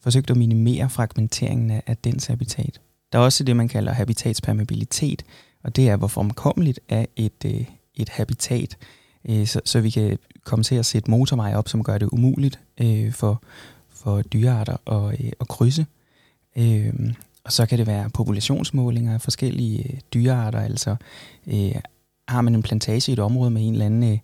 forsøgt 0.00 0.30
at 0.30 0.36
minimere 0.36 0.90
fragmenteringen 0.90 1.70
af, 1.70 1.82
af 1.86 1.96
dens 1.96 2.26
habitat. 2.26 2.80
Der 3.12 3.18
er 3.18 3.22
også 3.22 3.44
det, 3.44 3.56
man 3.56 3.68
kalder 3.68 3.92
habitatspermeabilitet, 3.92 5.24
og 5.62 5.76
det 5.76 5.88
er, 5.88 5.96
hvor 5.96 6.06
formkommeligt 6.06 6.80
er 6.88 7.06
et, 7.16 7.44
øh, 7.44 7.64
et 7.94 8.08
habitat, 8.08 8.76
øh, 9.28 9.46
så, 9.46 9.60
så 9.64 9.80
vi 9.80 9.90
kan 9.90 10.18
komme 10.44 10.62
til 10.62 10.74
at 10.74 10.86
sætte 10.86 11.10
motorveje 11.10 11.56
op, 11.56 11.68
som 11.68 11.84
gør 11.84 11.98
det 11.98 12.08
umuligt 12.12 12.60
øh, 12.80 13.12
for, 13.12 13.42
for 13.90 14.22
dyrearter 14.22 14.76
at, 14.86 15.20
øh, 15.20 15.32
at 15.40 15.48
krydse. 15.48 15.86
Øh, 16.56 16.94
og 17.46 17.52
så 17.52 17.66
kan 17.66 17.78
det 17.78 17.86
være 17.86 18.10
populationsmålinger 18.10 19.14
af 19.14 19.20
forskellige 19.20 19.92
øh, 19.92 20.00
dyrearter, 20.14 20.60
altså 20.60 20.96
øh, 21.46 21.74
har 22.28 22.40
man 22.40 22.54
en 22.54 22.62
plantage 22.62 23.10
i 23.10 23.12
et 23.12 23.18
område 23.18 23.50
med 23.50 23.66
en 23.66 23.72
eller 23.72 23.86
anden 23.86 24.12
øh, 24.12 24.18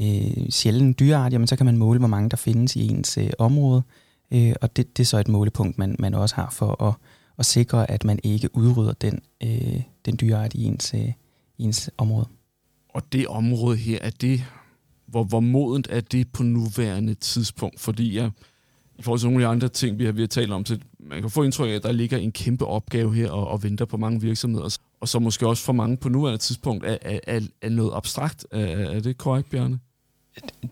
øh, 0.00 0.50
sjælden 0.50 0.94
dyreart, 0.98 1.32
jamen 1.32 1.46
så 1.46 1.56
kan 1.56 1.66
man 1.66 1.76
måle, 1.76 1.98
hvor 1.98 2.08
mange 2.08 2.30
der 2.30 2.36
findes 2.36 2.76
i 2.76 2.88
ens 2.88 3.18
øh, 3.18 3.30
område, 3.38 3.82
øh, 4.30 4.52
og 4.60 4.76
det, 4.76 4.96
det 4.96 5.02
er 5.02 5.06
så 5.06 5.18
et 5.18 5.28
målepunkt, 5.28 5.78
man, 5.78 5.96
man 5.98 6.14
også 6.14 6.34
har 6.34 6.50
for 6.50 6.82
at, 6.84 6.94
at 7.38 7.46
sikre, 7.46 7.90
at 7.90 8.04
man 8.04 8.18
ikke 8.22 8.56
udrydder 8.56 8.92
den, 8.92 9.20
øh, 9.42 9.82
den 10.04 10.18
dyreart 10.20 10.54
i 10.54 10.64
ens, 10.64 10.94
øh, 10.94 11.12
ens 11.58 11.90
område. 11.98 12.26
Og 12.88 13.12
det 13.12 13.26
område 13.26 13.76
her, 13.76 13.98
er 14.00 14.10
det 14.10 14.44
hvor, 15.12 15.24
hvor 15.24 15.40
modent 15.40 15.86
er 15.90 16.00
det 16.00 16.32
på 16.32 16.42
nuværende 16.42 17.14
tidspunkt? 17.14 17.80
Fordi 17.80 18.16
jeg, 18.16 18.30
i 18.98 19.02
forhold 19.02 19.20
til 19.20 19.28
nogle 19.28 19.44
af 19.44 19.48
de 19.48 19.52
andre 19.52 19.68
ting, 19.68 19.98
vi 19.98 20.04
har, 20.04 20.12
vi 20.12 20.22
har 20.22 20.26
talt 20.26 20.52
om, 20.52 20.66
så 20.66 20.78
man 21.02 21.20
kan 21.20 21.30
få 21.30 21.42
indtryk 21.42 21.70
af, 21.70 21.74
at 21.74 21.82
der 21.82 21.92
ligger 21.92 22.18
en 22.18 22.32
kæmpe 22.32 22.66
opgave 22.66 23.14
her 23.14 23.30
og, 23.30 23.48
og 23.48 23.62
venter 23.62 23.84
på 23.84 23.96
mange 23.96 24.20
virksomheder, 24.20 24.78
og 25.00 25.08
så 25.08 25.18
måske 25.18 25.46
også 25.46 25.64
for 25.64 25.72
mange 25.72 25.96
på 25.96 26.08
nuværende 26.08 26.38
tidspunkt 26.38 26.86
er, 26.86 26.98
er, 27.02 27.20
er, 27.26 27.40
er 27.62 27.68
noget 27.68 27.92
abstrakt. 27.94 28.46
Er, 28.50 28.58
er 28.66 29.00
det 29.00 29.18
korrekt, 29.18 29.50
Bjarne? 29.50 29.78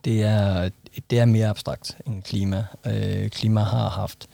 Det 0.05 0.23
er, 0.23 0.71
det 1.11 1.19
er 1.19 1.25
mere 1.25 1.49
abstrakt 1.49 1.97
end 2.07 2.23
klima. 2.23 2.64
Øh, 2.87 3.31
klima 3.31 3.61
har 3.61 3.88
haft 3.88 4.29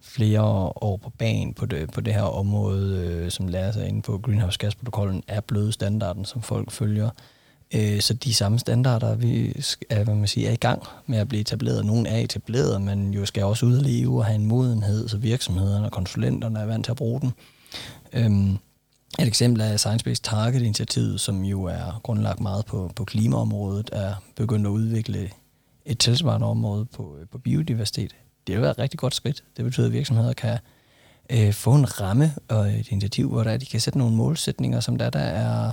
flere 0.00 0.42
år 0.42 1.00
på 1.02 1.10
banen 1.10 1.54
på 1.54 1.66
det, 1.66 1.90
på 1.90 2.00
det 2.00 2.14
her 2.14 2.22
område, 2.22 3.06
øh, 3.06 3.30
som 3.30 3.48
lærer 3.48 3.72
sig 3.72 3.88
inde 3.88 4.02
på 4.02 4.18
greenhouse 4.18 4.58
gas-protokollen, 4.58 5.22
er 5.28 5.40
blevet 5.40 5.74
standarden, 5.74 6.24
som 6.24 6.42
folk 6.42 6.70
følger. 6.70 7.10
Øh, 7.74 8.00
så 8.00 8.14
de 8.14 8.34
samme 8.34 8.58
standarder, 8.58 9.14
vi 9.14 9.62
er, 9.90 10.04
hvad 10.04 10.14
man 10.14 10.28
siger, 10.28 10.48
er 10.48 10.52
i 10.52 10.56
gang 10.56 10.82
med 11.06 11.18
at 11.18 11.28
blive 11.28 11.40
etableret. 11.40 11.86
Nogle 11.86 12.08
er 12.08 12.18
etableret, 12.18 12.82
men 12.82 13.14
jo 13.14 13.26
skal 13.26 13.44
også 13.44 13.66
udleve 13.66 14.18
og 14.18 14.24
have 14.24 14.34
en 14.34 14.46
modenhed, 14.46 15.08
så 15.08 15.16
virksomhederne 15.16 15.86
og 15.86 15.92
konsulenterne 15.92 16.60
er 16.60 16.66
vant 16.66 16.84
til 16.84 16.90
at 16.90 16.96
bruge 16.96 17.20
den. 17.20 17.32
Øhm, 18.12 18.58
et 19.18 19.26
eksempel 19.26 19.62
er 19.62 19.76
Science 19.76 20.04
Based 20.04 20.24
Target-initiativet, 20.24 21.20
som 21.20 21.44
jo 21.44 21.64
er 21.64 22.00
grundlagt 22.02 22.40
meget 22.40 22.66
på, 22.66 22.90
på 22.96 23.04
klimaområdet, 23.04 23.90
er 23.92 24.14
begyndt 24.36 24.66
at 24.66 24.70
udvikle 24.70 25.30
et 25.86 25.98
tilsvarende 25.98 26.46
område 26.46 26.84
på, 26.84 27.16
øh, 27.20 27.26
på 27.28 27.38
biodiversitet. 27.38 28.16
Det 28.46 28.54
er 28.54 28.60
være 28.60 28.70
et 28.70 28.78
rigtig 28.78 28.98
godt 28.98 29.14
skridt. 29.14 29.44
Det 29.56 29.64
betyder, 29.64 29.86
at 29.86 29.92
virksomheder 29.92 30.32
kan 30.32 30.58
øh, 31.30 31.52
få 31.52 31.74
en 31.74 32.00
ramme 32.00 32.34
og 32.48 32.68
et 32.68 32.88
initiativ, 32.88 33.28
hvor 33.28 33.44
der, 33.44 33.56
de 33.56 33.66
kan 33.66 33.80
sætte 33.80 33.98
nogle 33.98 34.16
målsætninger, 34.16 34.80
som 34.80 34.98
der, 34.98 35.10
der 35.10 35.18
er 35.18 35.72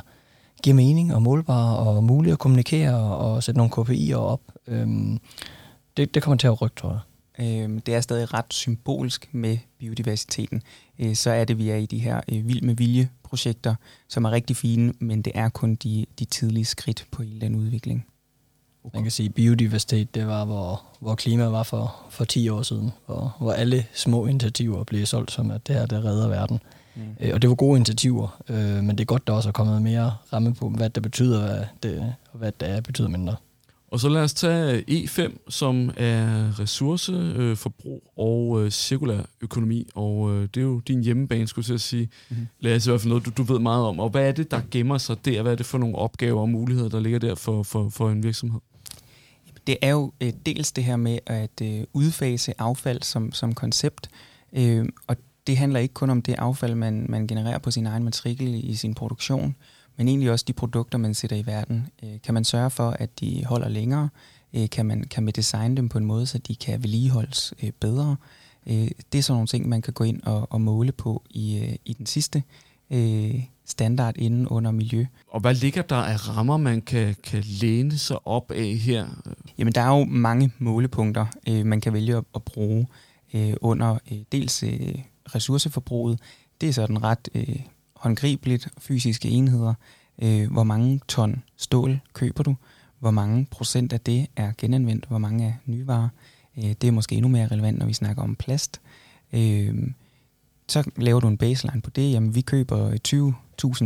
giver 0.64 0.76
mening 0.76 1.16
og 1.16 1.22
målbare 1.22 1.78
og 1.78 2.04
muligt 2.04 2.34
at 2.34 2.40
kommunikere 2.40 2.96
og 2.96 3.44
sætte 3.44 3.58
nogle 3.58 3.74
KPI'er 3.74 4.16
op. 4.16 4.42
Øhm, 4.68 5.20
det, 5.98 6.14
det 6.14 6.24
kommer 6.24 6.38
til 6.38 6.48
at 6.48 6.62
rykke, 6.62 6.76
tror 6.76 6.90
jeg. 6.90 7.00
Øhm, 7.40 7.80
det 7.82 7.96
er 7.96 8.02
stadig 8.02 8.34
ret 8.34 8.54
symbolsk 8.54 9.30
med 9.32 9.58
biodiversiteten. 9.80 10.62
Øh, 11.00 11.16
så 11.16 11.30
er 11.30 11.46
det, 11.46 11.58
vi 11.58 11.70
er 11.70 11.76
i 11.76 11.86
de 11.86 12.00
her 12.00 12.22
øh, 12.32 12.48
vild 12.48 12.62
med 12.62 12.76
vilje-projekter, 12.76 13.76
som 14.08 14.26
er 14.26 14.32
rigtig 14.32 14.58
fine, 14.58 14.94
men 15.00 15.22
det 15.22 15.34
er 15.36 15.50
kun 15.50 15.76
de, 15.76 16.06
de 16.20 16.26
tidlige 16.26 16.66
skridt 16.66 17.08
på 17.12 17.24
hele 17.24 17.42
den 17.42 17.56
udvikling. 17.56 18.06
Okay. 18.84 18.98
Man 18.98 19.04
kan 19.04 19.12
sige, 19.12 19.30
at 19.30 19.36
biodiversitet, 19.36 20.16
det 20.16 20.28
var, 20.28 20.46
hvor, 20.46 20.84
hvor 21.00 21.16
klima 21.16 21.46
var 21.46 21.64
for, 21.64 21.96
for 22.10 22.26
10 22.26 22.50
år 22.50 22.62
siden, 22.62 22.92
hvor, 23.06 23.36
hvor 23.40 23.54
alle 23.54 23.86
små 23.94 24.26
initiativer 24.26 24.84
blev 24.84 25.06
solgt 25.06 25.32
som, 25.32 25.52
at 25.52 25.68
det 25.68 25.76
her, 25.76 25.86
det 25.86 26.04
redder 26.04 26.28
verden. 26.28 26.60
Mm. 26.96 27.02
Øh, 27.20 27.32
og 27.34 27.42
det 27.42 27.50
var 27.50 27.56
gode 27.56 27.78
initiativer, 27.78 28.42
øh, 28.50 28.84
men 28.84 28.90
det 28.90 29.00
er 29.00 29.06
godt, 29.06 29.28
der 29.28 29.34
også 29.34 29.50
er 29.50 29.54
kommet 29.54 29.82
mere 29.82 30.14
ramme 30.34 30.54
på, 30.54 30.70
hvad 30.70 30.90
det 30.90 31.04
betyder, 31.04 31.42
hvad 31.42 31.66
det, 31.84 32.16
og 32.32 32.40
hvad 32.40 32.52
det 32.60 32.70
er, 32.70 32.82
betyder 32.82 33.08
mindre. 33.08 33.36
Og 33.92 34.00
så 34.00 34.10
lad 34.10 34.22
os 34.22 34.34
tage 34.34 34.84
E5, 34.90 35.50
som 35.50 35.92
er 35.98 36.60
ressourceforbrug 36.60 38.04
og 38.18 38.64
øh, 38.64 38.72
cirkulær 38.72 39.22
økonomi. 39.42 39.88
Og 39.96 40.32
øh, 40.32 40.42
det 40.42 40.58
er 40.58 40.62
jo 40.62 40.80
din 40.80 41.04
hjemmebane, 41.04 41.48
skulle 41.48 41.72
jeg 41.72 41.80
sige. 41.80 42.10
Mm-hmm. 42.30 42.48
Lad 42.60 42.76
os 42.76 42.88
i 42.88 42.90
hvert 42.90 43.02
fald 43.02 43.10
noget, 43.10 43.26
du, 43.26 43.32
du 43.38 43.44
ved 43.44 43.60
meget 43.60 43.86
om. 43.86 44.00
Og 44.00 44.10
hvad 44.10 44.28
er 44.28 44.32
det, 44.32 44.52
der 44.52 44.62
gemmer 44.72 44.98
sig 44.98 45.26
der? 45.26 45.42
Hvad 45.42 45.52
er 45.52 45.56
det 45.56 45.66
for 45.66 45.78
nogle 45.78 45.96
opgaver 45.96 46.42
og 46.42 46.50
muligheder, 46.50 46.90
der 46.90 47.00
ligger 47.00 47.20
der 47.20 47.36
for, 47.36 47.64
for, 47.64 47.90
for 47.90 48.10
en 48.10 48.24
virksomhed? 48.24 48.60
Det 49.68 49.78
er 49.82 49.90
jo 49.90 50.14
øh, 50.22 50.34
dels 50.46 50.72
det 50.72 50.84
her 50.84 50.96
med 50.96 51.20
at 51.26 51.62
øh, 51.62 51.84
udfase 51.94 52.54
affald 52.58 53.02
som, 53.02 53.32
som 53.32 53.54
koncept. 53.54 54.10
Øh, 54.54 54.86
og 55.08 55.16
det 55.52 55.58
handler 55.58 55.80
ikke 55.80 55.94
kun 55.94 56.10
om 56.10 56.22
det 56.22 56.36
affald, 56.38 56.76
man, 56.76 57.06
man 57.10 57.28
genererer 57.28 57.58
på 57.58 57.72
sin 57.72 57.86
egen 57.86 58.04
matrikel 58.04 58.70
i 58.70 58.76
sin 58.76 58.94
produktion, 58.94 59.56
men 59.98 60.08
egentlig 60.08 60.32
også 60.32 60.46
de 60.48 60.54
produkter, 60.54 60.98
man 60.98 61.14
sætter 61.14 61.38
i 61.38 61.46
verden. 61.46 61.88
Øh, 62.04 62.10
kan 62.24 62.34
man 62.34 62.44
sørge 62.44 62.70
for, 62.70 62.90
at 62.90 63.20
de 63.20 63.46
holder 63.46 63.70
længere? 63.70 64.10
Øh, 64.54 64.70
kan, 64.70 64.86
man, 64.86 65.04
kan 65.04 65.24
man 65.24 65.34
designe 65.36 65.78
dem 65.78 65.90
på 65.90 65.98
en 65.98 66.06
måde, 66.06 66.26
så 66.26 66.38
de 66.38 66.56
kan 66.56 66.84
vedligeholdes 66.84 67.54
øh, 67.64 67.72
bedre? 67.80 68.16
Det 68.66 69.16
er 69.16 69.22
sådan 69.22 69.34
nogle 69.34 69.48
ting, 69.48 69.70
man 69.70 69.82
kan 69.82 69.94
gå 69.94 70.04
ind 70.04 70.24
og, 70.24 70.48
og 70.52 70.62
måle 70.62 70.92
på 70.92 71.24
i, 71.30 71.78
i 71.86 71.94
den 71.94 72.06
sidste 72.06 72.44
standard 73.66 74.18
inden 74.18 74.48
under 74.48 74.72
miljø. 74.72 75.06
Og 75.28 75.40
hvad 75.40 75.56
ligger 75.56 75.82
der 75.82 75.96
af 75.96 76.30
rammer, 76.30 76.58
man 76.58 76.82
kan, 76.82 77.16
kan 77.24 77.44
læne 77.62 77.98
sig 77.98 78.28
op 78.28 78.52
af 78.52 78.74
her? 78.74 79.06
Jamen, 79.58 79.74
der 79.74 79.82
er 79.82 79.98
jo 80.00 80.06
mange 80.06 80.52
målepunkter, 80.60 81.26
man 81.64 81.82
kan 81.82 81.94
vælge 81.94 82.18
at, 82.18 82.24
at 82.36 82.44
bruge 82.44 82.88
under 83.62 83.98
dels 84.32 84.64
ressourceforbruget, 85.36 86.20
det 86.62 86.70
er 86.70 86.74
sådan 86.74 87.04
ret 87.04 87.30
øh, 87.36 87.60
håndgribeligt 87.96 88.70
fysiske 88.78 89.30
enheder. 89.30 89.74
Øh, 90.22 90.52
hvor 90.52 90.64
mange 90.64 91.00
ton 91.08 91.44
stål 91.58 92.00
køber 92.14 92.44
du? 92.44 92.56
Hvor 93.00 93.12
mange 93.12 93.48
procent 93.52 93.94
af 93.94 94.00
det 94.00 94.28
er 94.36 94.52
genanvendt? 94.58 95.06
Hvor 95.06 95.18
mange 95.18 95.48
er 95.48 95.54
nye 95.66 95.88
varer? 95.88 96.10
Øh, 96.58 96.64
det 96.64 96.84
er 96.84 96.92
måske 96.92 97.16
endnu 97.16 97.30
mere 97.30 97.48
relevant, 97.48 97.80
når 97.80 97.86
vi 97.86 97.94
snakker 97.94 98.24
om 98.24 98.36
plast. 98.36 98.82
Øh, 99.34 99.88
så 100.68 100.92
laver 100.96 101.20
du 101.20 101.28
en 101.28 101.38
baseline 101.38 101.82
på 101.82 101.90
det. 101.90 102.12
Jamen, 102.12 102.36
vi 102.36 102.42
køber 102.42 102.98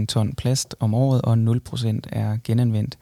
20.000 0.01 0.05
ton 0.05 0.33
plast 0.33 0.75
om 0.79 0.93
året, 0.93 1.21
og 1.21 1.33
0% 1.33 1.99
er 2.09 2.37
genanvendt. 2.43 2.97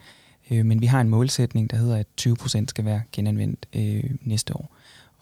Øh, 0.52 0.66
men 0.66 0.82
vi 0.82 0.86
har 0.86 1.02
en 1.02 1.10
målsætning, 1.10 1.72
der 1.72 1.78
hedder, 1.78 1.98
at 1.98 2.08
20% 2.22 2.66
skal 2.68 2.86
være 2.86 3.02
genanvendt 3.12 3.66
øh, 3.76 4.04
næste 4.22 4.56
år 4.56 4.73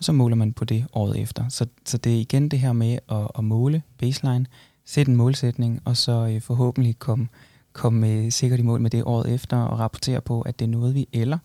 og 0.01 0.05
så 0.05 0.11
måler 0.11 0.35
man 0.35 0.53
på 0.53 0.65
det 0.65 0.85
året 0.93 1.19
efter. 1.19 1.49
Så, 1.49 1.65
så 1.85 1.97
det 1.97 2.15
er 2.15 2.19
igen 2.19 2.49
det 2.49 2.59
her 2.59 2.73
med 2.73 2.97
at, 3.09 3.27
at 3.37 3.43
måle 3.43 3.81
baseline, 3.97 4.45
sætte 4.85 5.09
en 5.09 5.15
målsætning, 5.15 5.81
og 5.85 5.97
så 5.97 6.27
øh, 6.27 6.41
forhåbentlig 6.41 6.99
komme 6.99 7.27
kom, 7.73 8.03
øh, 8.03 8.31
sikkert 8.31 8.59
i 8.59 8.63
mål 8.63 8.81
med 8.81 8.89
det 8.89 9.03
året 9.05 9.33
efter, 9.33 9.57
og 9.57 9.79
rapportere 9.79 10.21
på, 10.21 10.41
at 10.41 10.59
det 10.59 10.65
er 10.65 10.69
noget 10.69 10.95
vi, 10.95 11.07
eller 11.13 11.37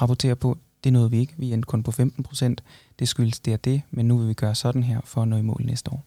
rapportere 0.00 0.36
på, 0.36 0.58
det 0.84 0.90
er 0.90 0.92
noget 0.92 1.12
vi 1.12 1.18
ikke, 1.18 1.34
vi 1.36 1.52
endte 1.52 1.66
kun 1.66 1.82
på 1.82 1.90
15 1.90 2.24
procent, 2.24 2.62
det 2.98 3.08
skyldes 3.08 3.40
det 3.40 3.54
og 3.54 3.64
det, 3.64 3.82
men 3.90 4.08
nu 4.08 4.18
vil 4.18 4.28
vi 4.28 4.34
gøre 4.34 4.54
sådan 4.54 4.82
her 4.82 5.00
for 5.04 5.22
at 5.22 5.28
nå 5.28 5.36
i 5.36 5.42
mål 5.42 5.62
næste 5.64 5.92
år. 5.92 6.04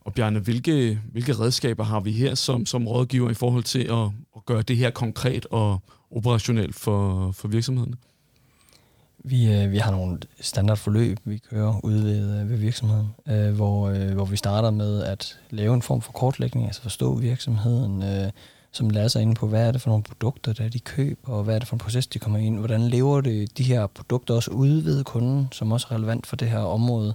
Og 0.00 0.14
Bjarne, 0.14 0.38
hvilke, 0.38 1.00
hvilke 1.12 1.32
redskaber 1.32 1.84
har 1.84 2.00
vi 2.00 2.12
her 2.12 2.34
som, 2.34 2.66
som 2.66 2.88
rådgiver 2.88 3.30
i 3.30 3.34
forhold 3.34 3.64
til 3.64 3.82
at, 3.82 4.10
at 4.36 4.46
gøre 4.46 4.62
det 4.62 4.76
her 4.76 4.90
konkret 4.90 5.46
og 5.46 5.82
operationelt 6.10 6.74
for, 6.74 7.30
for 7.32 7.48
virksomhederne? 7.48 7.96
Vi, 9.24 9.52
øh, 9.52 9.72
vi 9.72 9.78
har 9.78 9.90
nogle 9.90 10.18
standardforløb, 10.40 11.18
vi 11.24 11.38
kører 11.50 11.80
ude 11.84 12.04
ved, 12.04 12.40
øh, 12.40 12.50
ved 12.50 12.56
virksomheden, 12.56 13.08
øh, 13.28 13.54
hvor, 13.54 13.88
øh, 13.88 14.10
hvor 14.14 14.24
vi 14.24 14.36
starter 14.36 14.70
med 14.70 15.02
at 15.02 15.38
lave 15.50 15.74
en 15.74 15.82
form 15.82 16.00
for 16.00 16.12
kortlægning, 16.12 16.66
altså 16.66 16.82
forstå 16.82 17.14
virksomheden, 17.14 18.02
øh, 18.02 18.30
som 18.72 18.90
lader 18.90 19.08
sig 19.08 19.22
ind 19.22 19.36
på, 19.36 19.46
hvad 19.46 19.66
er 19.66 19.72
det 19.72 19.80
for 19.80 19.90
nogle 19.90 20.02
produkter, 20.02 20.52
der 20.52 20.68
de 20.68 20.78
køber, 20.78 21.32
og 21.32 21.44
hvad 21.44 21.54
er 21.54 21.58
det 21.58 21.68
for 21.68 21.76
en 21.76 21.80
proces, 21.80 22.06
de 22.06 22.18
kommer 22.18 22.38
ind 22.38 22.58
Hvordan 22.58 22.88
lever 22.88 23.20
det, 23.20 23.58
de 23.58 23.62
her 23.62 23.86
produkter 23.86 24.34
også 24.34 24.50
ude 24.50 24.84
ved 24.84 25.04
kunden, 25.04 25.48
som 25.52 25.72
også 25.72 25.86
er 25.90 25.94
relevant 25.94 26.26
for 26.26 26.36
det 26.36 26.48
her 26.48 26.58
område, 26.58 27.14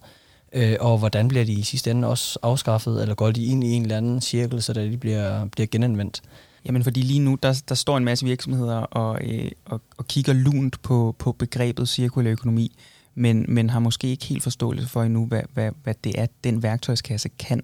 øh, 0.54 0.76
og 0.80 0.98
hvordan 0.98 1.28
bliver 1.28 1.46
de 1.46 1.54
i 1.54 1.63
sidste 1.63 1.92
ende 1.92 2.08
også 2.08 2.39
afskaffet, 2.42 3.02
eller 3.02 3.16
går 3.16 3.32
de 3.32 3.46
ind 3.46 3.63
i 3.63 3.72
en 3.72 3.82
eller 3.82 3.98
anden 3.98 4.22
cirkel, 4.22 4.62
så 4.62 4.74
de 4.74 4.98
bliver, 4.98 5.46
bliver 5.46 5.68
genanvendt. 5.68 6.22
Jamen 6.65 6.84
fordi 6.84 7.02
lige 7.02 7.19
nu, 7.19 7.38
der, 7.43 7.62
der 7.69 7.76
står 7.76 7.97
en 7.97 8.06
masse 8.06 8.26
virksomheder 8.26 8.76
og, 8.76 9.19
øh, 9.28 9.52
og, 9.65 9.82
og 9.97 10.08
kigger 10.08 10.34
lunt 10.34 10.82
på, 10.82 11.15
på 11.19 11.32
begrebet 11.32 11.89
cirkulær 11.89 12.32
økonomi, 12.32 12.76
men, 13.15 13.45
men 13.47 13.69
har 13.69 13.80
måske 13.80 14.08
ikke 14.08 14.26
helt 14.26 14.43
forståelse 14.43 14.88
for 14.88 15.04
endnu, 15.04 15.26
hvad, 15.26 15.41
hvad, 15.54 15.71
hvad 15.84 15.93
det 16.04 16.19
er, 16.19 16.26
den 16.43 16.63
værktøjskasse 16.63 17.30
kan. 17.30 17.63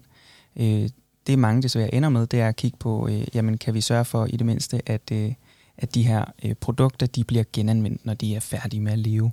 Øh, 0.56 0.88
det 1.26 1.38
mange 1.38 1.62
desværre 1.62 1.94
ender 1.94 2.08
med, 2.08 2.26
det 2.26 2.40
er 2.40 2.48
at 2.48 2.56
kigge 2.56 2.76
på, 2.78 3.08
øh, 3.08 3.24
jamen 3.34 3.58
kan 3.58 3.74
vi 3.74 3.80
sørge 3.80 4.04
for 4.04 4.26
i 4.26 4.36
det 4.36 4.46
mindste, 4.46 4.82
at, 4.86 5.12
øh, 5.12 5.32
at 5.78 5.94
de 5.94 6.02
her 6.02 6.24
øh, 6.44 6.54
produkter, 6.54 7.06
de 7.06 7.24
bliver 7.24 7.44
genanvendt, 7.52 8.06
når 8.06 8.14
de 8.14 8.34
er 8.34 8.40
færdige 8.40 8.80
med 8.80 8.92
at 8.92 8.98
leve. 8.98 9.32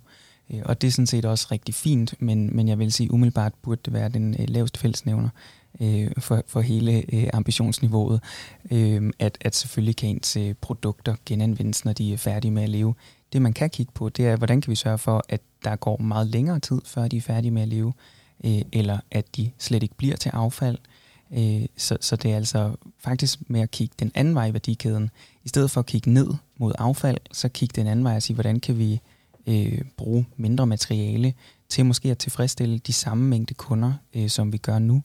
Øh, 0.53 0.62
og 0.65 0.82
det 0.82 0.88
er 0.88 0.91
sådan 0.91 1.08
set 1.08 1.25
også 1.25 1.47
rigtig 1.51 1.75
fint, 1.75 2.13
men, 2.19 2.56
men 2.56 2.67
jeg 2.67 2.80
vil 2.80 2.91
sige, 2.91 3.12
umiddelbart 3.12 3.53
burde 3.62 3.82
det 3.86 3.93
være 3.93 4.10
den 4.10 4.36
øh, 4.39 4.49
laveste 4.49 4.80
fællesnævner 4.80 5.30
øh, 5.82 6.12
for, 6.20 6.44
for 6.48 6.62
hele 6.62 7.16
øh, 7.16 7.30
ambitionsniveauet, 7.34 8.24
øh, 8.72 9.12
at, 9.20 9.38
at 9.42 9.56
selvfølgelig 9.56 9.96
kan 9.96 10.10
ens 10.10 10.38
øh, 10.38 10.54
produkter 10.62 11.16
genanvendes, 11.26 11.86
når 11.86 11.94
de 11.94 12.13
er 12.13 12.18
færdige 12.18 12.52
med 12.52 12.63
at 12.63 12.70
leve. 12.70 12.94
Det 13.34 13.42
man 13.42 13.54
kan 13.54 13.70
kigge 13.70 13.92
på, 13.96 14.10
det 14.10 14.28
er, 14.28 14.36
hvordan 14.36 14.62
kan 14.62 14.72
vi 14.72 14.76
sørge 14.76 14.98
for, 14.98 15.24
at 15.30 15.42
der 15.63 15.76
går 15.76 15.98
meget 15.98 16.28
længere 16.28 16.60
tid, 16.60 16.82
før 16.86 17.08
de 17.08 17.18
er 17.18 17.22
færdige 17.22 17.52
med 17.52 17.62
at 17.62 17.68
leve, 17.68 17.94
øh, 18.44 18.62
eller 18.72 19.00
at 19.12 19.36
de 19.36 19.52
slet 19.58 19.84
ikke 19.84 19.96
bliver 19.96 20.16
til 20.16 20.30
affald. 20.30 20.78
Øh, 21.34 21.66
så, 21.78 21.98
så 22.02 22.16
det 22.16 22.32
er 22.32 22.36
altså 22.36 22.76
faktisk 23.00 23.40
med 23.50 23.62
at 23.62 23.72
kigge 23.72 23.96
den 24.00 24.12
anden 24.16 24.36
vej 24.36 24.48
i 24.48 24.54
værdikæden. 24.54 25.10
I 25.44 25.50
stedet 25.50 25.72
for 25.72 25.80
at 25.80 25.86
kigge 25.86 26.12
ned 26.12 26.28
mod 26.58 26.74
affald, 26.80 27.18
så 27.32 27.50
kigge 27.50 27.74
den 27.76 27.88
anden 27.88 28.06
vej 28.06 28.16
og 28.16 28.24
sige, 28.24 28.34
hvordan 28.34 28.60
kan 28.60 28.78
vi 28.78 29.02
øh, 29.48 29.82
bruge 29.98 30.26
mindre 30.38 30.68
materiale 30.68 31.34
til 31.70 31.86
måske 31.86 32.12
at 32.12 32.18
tilfredsstille 32.18 32.78
de 32.80 32.94
samme 32.94 33.24
mængde 33.24 33.54
kunder, 33.54 33.94
øh, 34.13 34.30
som 34.30 34.54
vi 34.54 34.58
gør 34.58 34.80
nu. 34.80 34.96
Øh, 34.96 35.02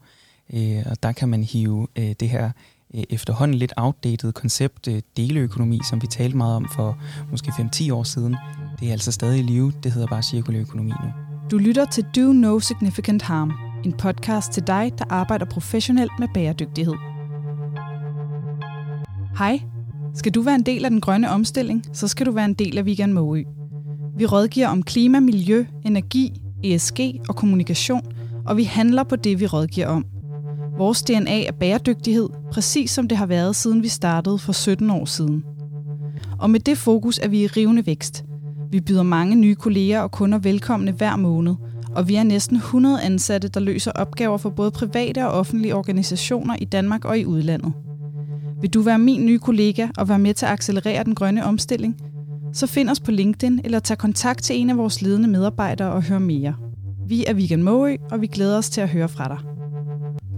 Øh, 0.53 0.83
og 0.91 1.03
der 1.03 1.12
kan 1.12 1.29
man 1.29 1.45
hive 1.45 1.87
øh, 1.97 2.15
det 2.21 2.29
her 2.29 2.51
øh, 2.95 3.03
efterhånden 3.11 3.59
lidt 3.59 3.73
outdated 3.77 4.33
koncept, 4.33 4.88
øh, 4.88 5.03
deleøkonomi, 5.17 5.81
som 5.91 6.03
vi 6.03 6.07
talte 6.07 6.37
meget 6.37 6.57
om 6.57 6.69
for 6.75 6.99
måske 7.31 7.51
5-10 7.51 7.93
år 7.93 8.03
siden. 8.03 8.37
Det 8.81 8.88
er 8.88 8.93
altså 8.93 9.12
stadig 9.12 9.38
i 9.38 9.43
live. 9.43 9.73
Det 9.83 9.93
hedder 9.93 10.09
bare 10.09 10.23
cirkulær 10.23 10.61
økonomi 10.61 10.91
nu. 10.91 11.11
Du 11.51 11.59
lytter 11.59 11.85
til 11.85 12.05
Do 12.17 12.33
No 12.33 12.59
Significant 12.61 13.23
Harm, 13.23 13.53
en 13.85 13.93
podcast 13.93 14.53
til 14.53 14.67
dig, 14.67 14.93
der 14.99 15.05
arbejder 15.11 15.47
professionelt 15.47 16.12
med 16.19 16.29
bæredygtighed. 16.35 16.95
Hej. 19.38 19.61
Skal 20.15 20.33
du 20.33 20.43
være 20.43 20.55
en 20.55 20.62
del 20.62 20.85
af 20.85 20.91
den 20.91 21.01
grønne 21.01 21.31
omstilling, 21.31 21.85
så 21.93 22.09
skal 22.09 22.27
du 22.27 22.33
være 22.33 22.45
en 22.45 22.55
del 22.55 22.79
af 22.79 22.87
Vegan 22.87 23.12
Måø. 23.12 23.43
Vi 24.17 24.27
rådgiver 24.27 24.69
om 24.69 24.83
klima, 24.83 25.21
miljø, 25.21 25.67
energi, 25.85 26.43
ESG 26.65 27.01
og 27.29 27.37
kommunikation, 27.37 28.03
og 28.47 28.57
vi 28.57 28.65
handler 28.65 29.03
på 29.03 29.17
det, 29.17 29.41
vi 29.41 29.47
rådgiver 29.47 29.87
om. 29.87 30.12
Vores 30.83 31.03
DNA 31.03 31.45
er 31.45 31.53
bæredygtighed, 31.53 32.29
præcis 32.53 32.90
som 32.90 33.09
det 33.09 33.18
har 33.18 33.27
været 33.27 33.57
siden 33.57 33.83
vi 33.83 33.88
startede 33.88 34.38
for 34.38 34.53
17 34.53 34.90
år 34.90 35.05
siden. 35.05 35.45
Og 36.38 36.51
med 36.51 36.61
det 36.61 36.79
fokus 36.79 37.18
er 37.18 37.29
vi 37.29 37.42
i 37.42 37.47
rivende 37.47 37.87
vækst. 37.87 38.25
Vi 38.71 38.81
byder 38.81 39.03
mange 39.03 39.37
nye 39.37 39.55
kolleger 39.55 40.01
og 40.01 40.11
kunder 40.11 40.38
velkomne 40.38 40.92
hver 40.92 41.16
måned, 41.16 41.55
og 41.97 42.09
vi 42.09 42.14
er 42.14 42.23
næsten 42.23 42.57
100 42.57 43.03
ansatte, 43.03 43.49
der 43.49 43.61
løser 43.61 43.92
opgaver 43.92 44.37
for 44.37 44.51
både 44.51 44.71
private 44.71 45.27
og 45.27 45.33
offentlige 45.33 45.75
organisationer 45.75 46.57
i 46.61 46.64
Danmark 46.64 47.05
og 47.05 47.18
i 47.18 47.27
udlandet. 47.27 47.73
Vil 48.61 48.71
du 48.71 48.81
være 48.81 48.99
min 48.99 49.27
nye 49.27 49.38
kollega 49.38 49.88
og 49.99 50.09
være 50.09 50.18
med 50.18 50.35
til 50.35 50.47
at 50.47 50.53
accelerere 50.53 51.05
den 51.05 51.14
grønne 51.14 51.45
omstilling? 51.45 51.97
Så 52.53 52.66
find 52.66 52.90
os 52.90 53.01
på 53.01 53.11
LinkedIn 53.11 53.61
eller 53.64 53.79
tag 53.79 53.99
kontakt 53.99 54.42
til 54.42 54.61
en 54.61 54.71
af 54.71 54.77
vores 54.77 55.03
ledende 55.03 55.29
medarbejdere 55.29 55.92
og 55.92 56.03
hør 56.03 56.18
mere. 56.18 56.55
Vi 57.09 57.25
er 57.27 57.35
Vegan 57.35 57.62
Måø, 57.62 57.97
og 58.11 58.21
vi 58.21 58.27
glæder 58.27 58.59
os 58.59 58.71
til 58.71 58.81
at 58.81 58.88
høre 58.88 59.09
fra 59.09 59.29
dig. 59.29 59.62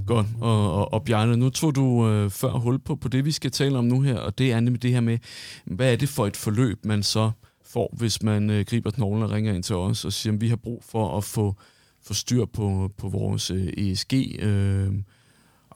Godt. 0.06 0.26
Og, 0.40 0.74
og, 0.74 0.92
og 0.92 1.04
Bjarne, 1.04 1.36
nu 1.36 1.50
tog 1.50 1.74
du 1.74 2.08
øh, 2.08 2.30
før 2.30 2.50
hul 2.50 2.78
på, 2.78 2.96
på 2.96 3.08
det, 3.08 3.24
vi 3.24 3.32
skal 3.32 3.50
tale 3.50 3.78
om 3.78 3.84
nu 3.84 4.00
her, 4.00 4.16
og 4.16 4.38
det 4.38 4.52
er 4.52 4.60
nemlig 4.60 4.82
det 4.82 4.90
her 4.90 5.00
med, 5.00 5.18
hvad 5.64 5.92
er 5.92 5.96
det 5.96 6.08
for 6.08 6.26
et 6.26 6.36
forløb, 6.36 6.84
man 6.84 7.02
så 7.02 7.30
får, 7.66 7.94
hvis 7.96 8.22
man 8.22 8.50
øh, 8.50 8.64
griber 8.64 8.90
knoglen 8.90 9.22
og 9.22 9.30
ringer 9.30 9.52
ind 9.52 9.62
til 9.62 9.76
os 9.76 10.04
og 10.04 10.12
siger, 10.12 10.34
at 10.34 10.40
vi 10.40 10.48
har 10.48 10.56
brug 10.56 10.84
for 10.88 11.16
at 11.16 11.24
få, 11.24 11.54
få 12.02 12.14
styr 12.14 12.44
på, 12.44 12.90
på 12.96 13.08
vores 13.08 13.50
øh, 13.50 13.72
ESG, 13.76 14.14
øh, 14.38 14.92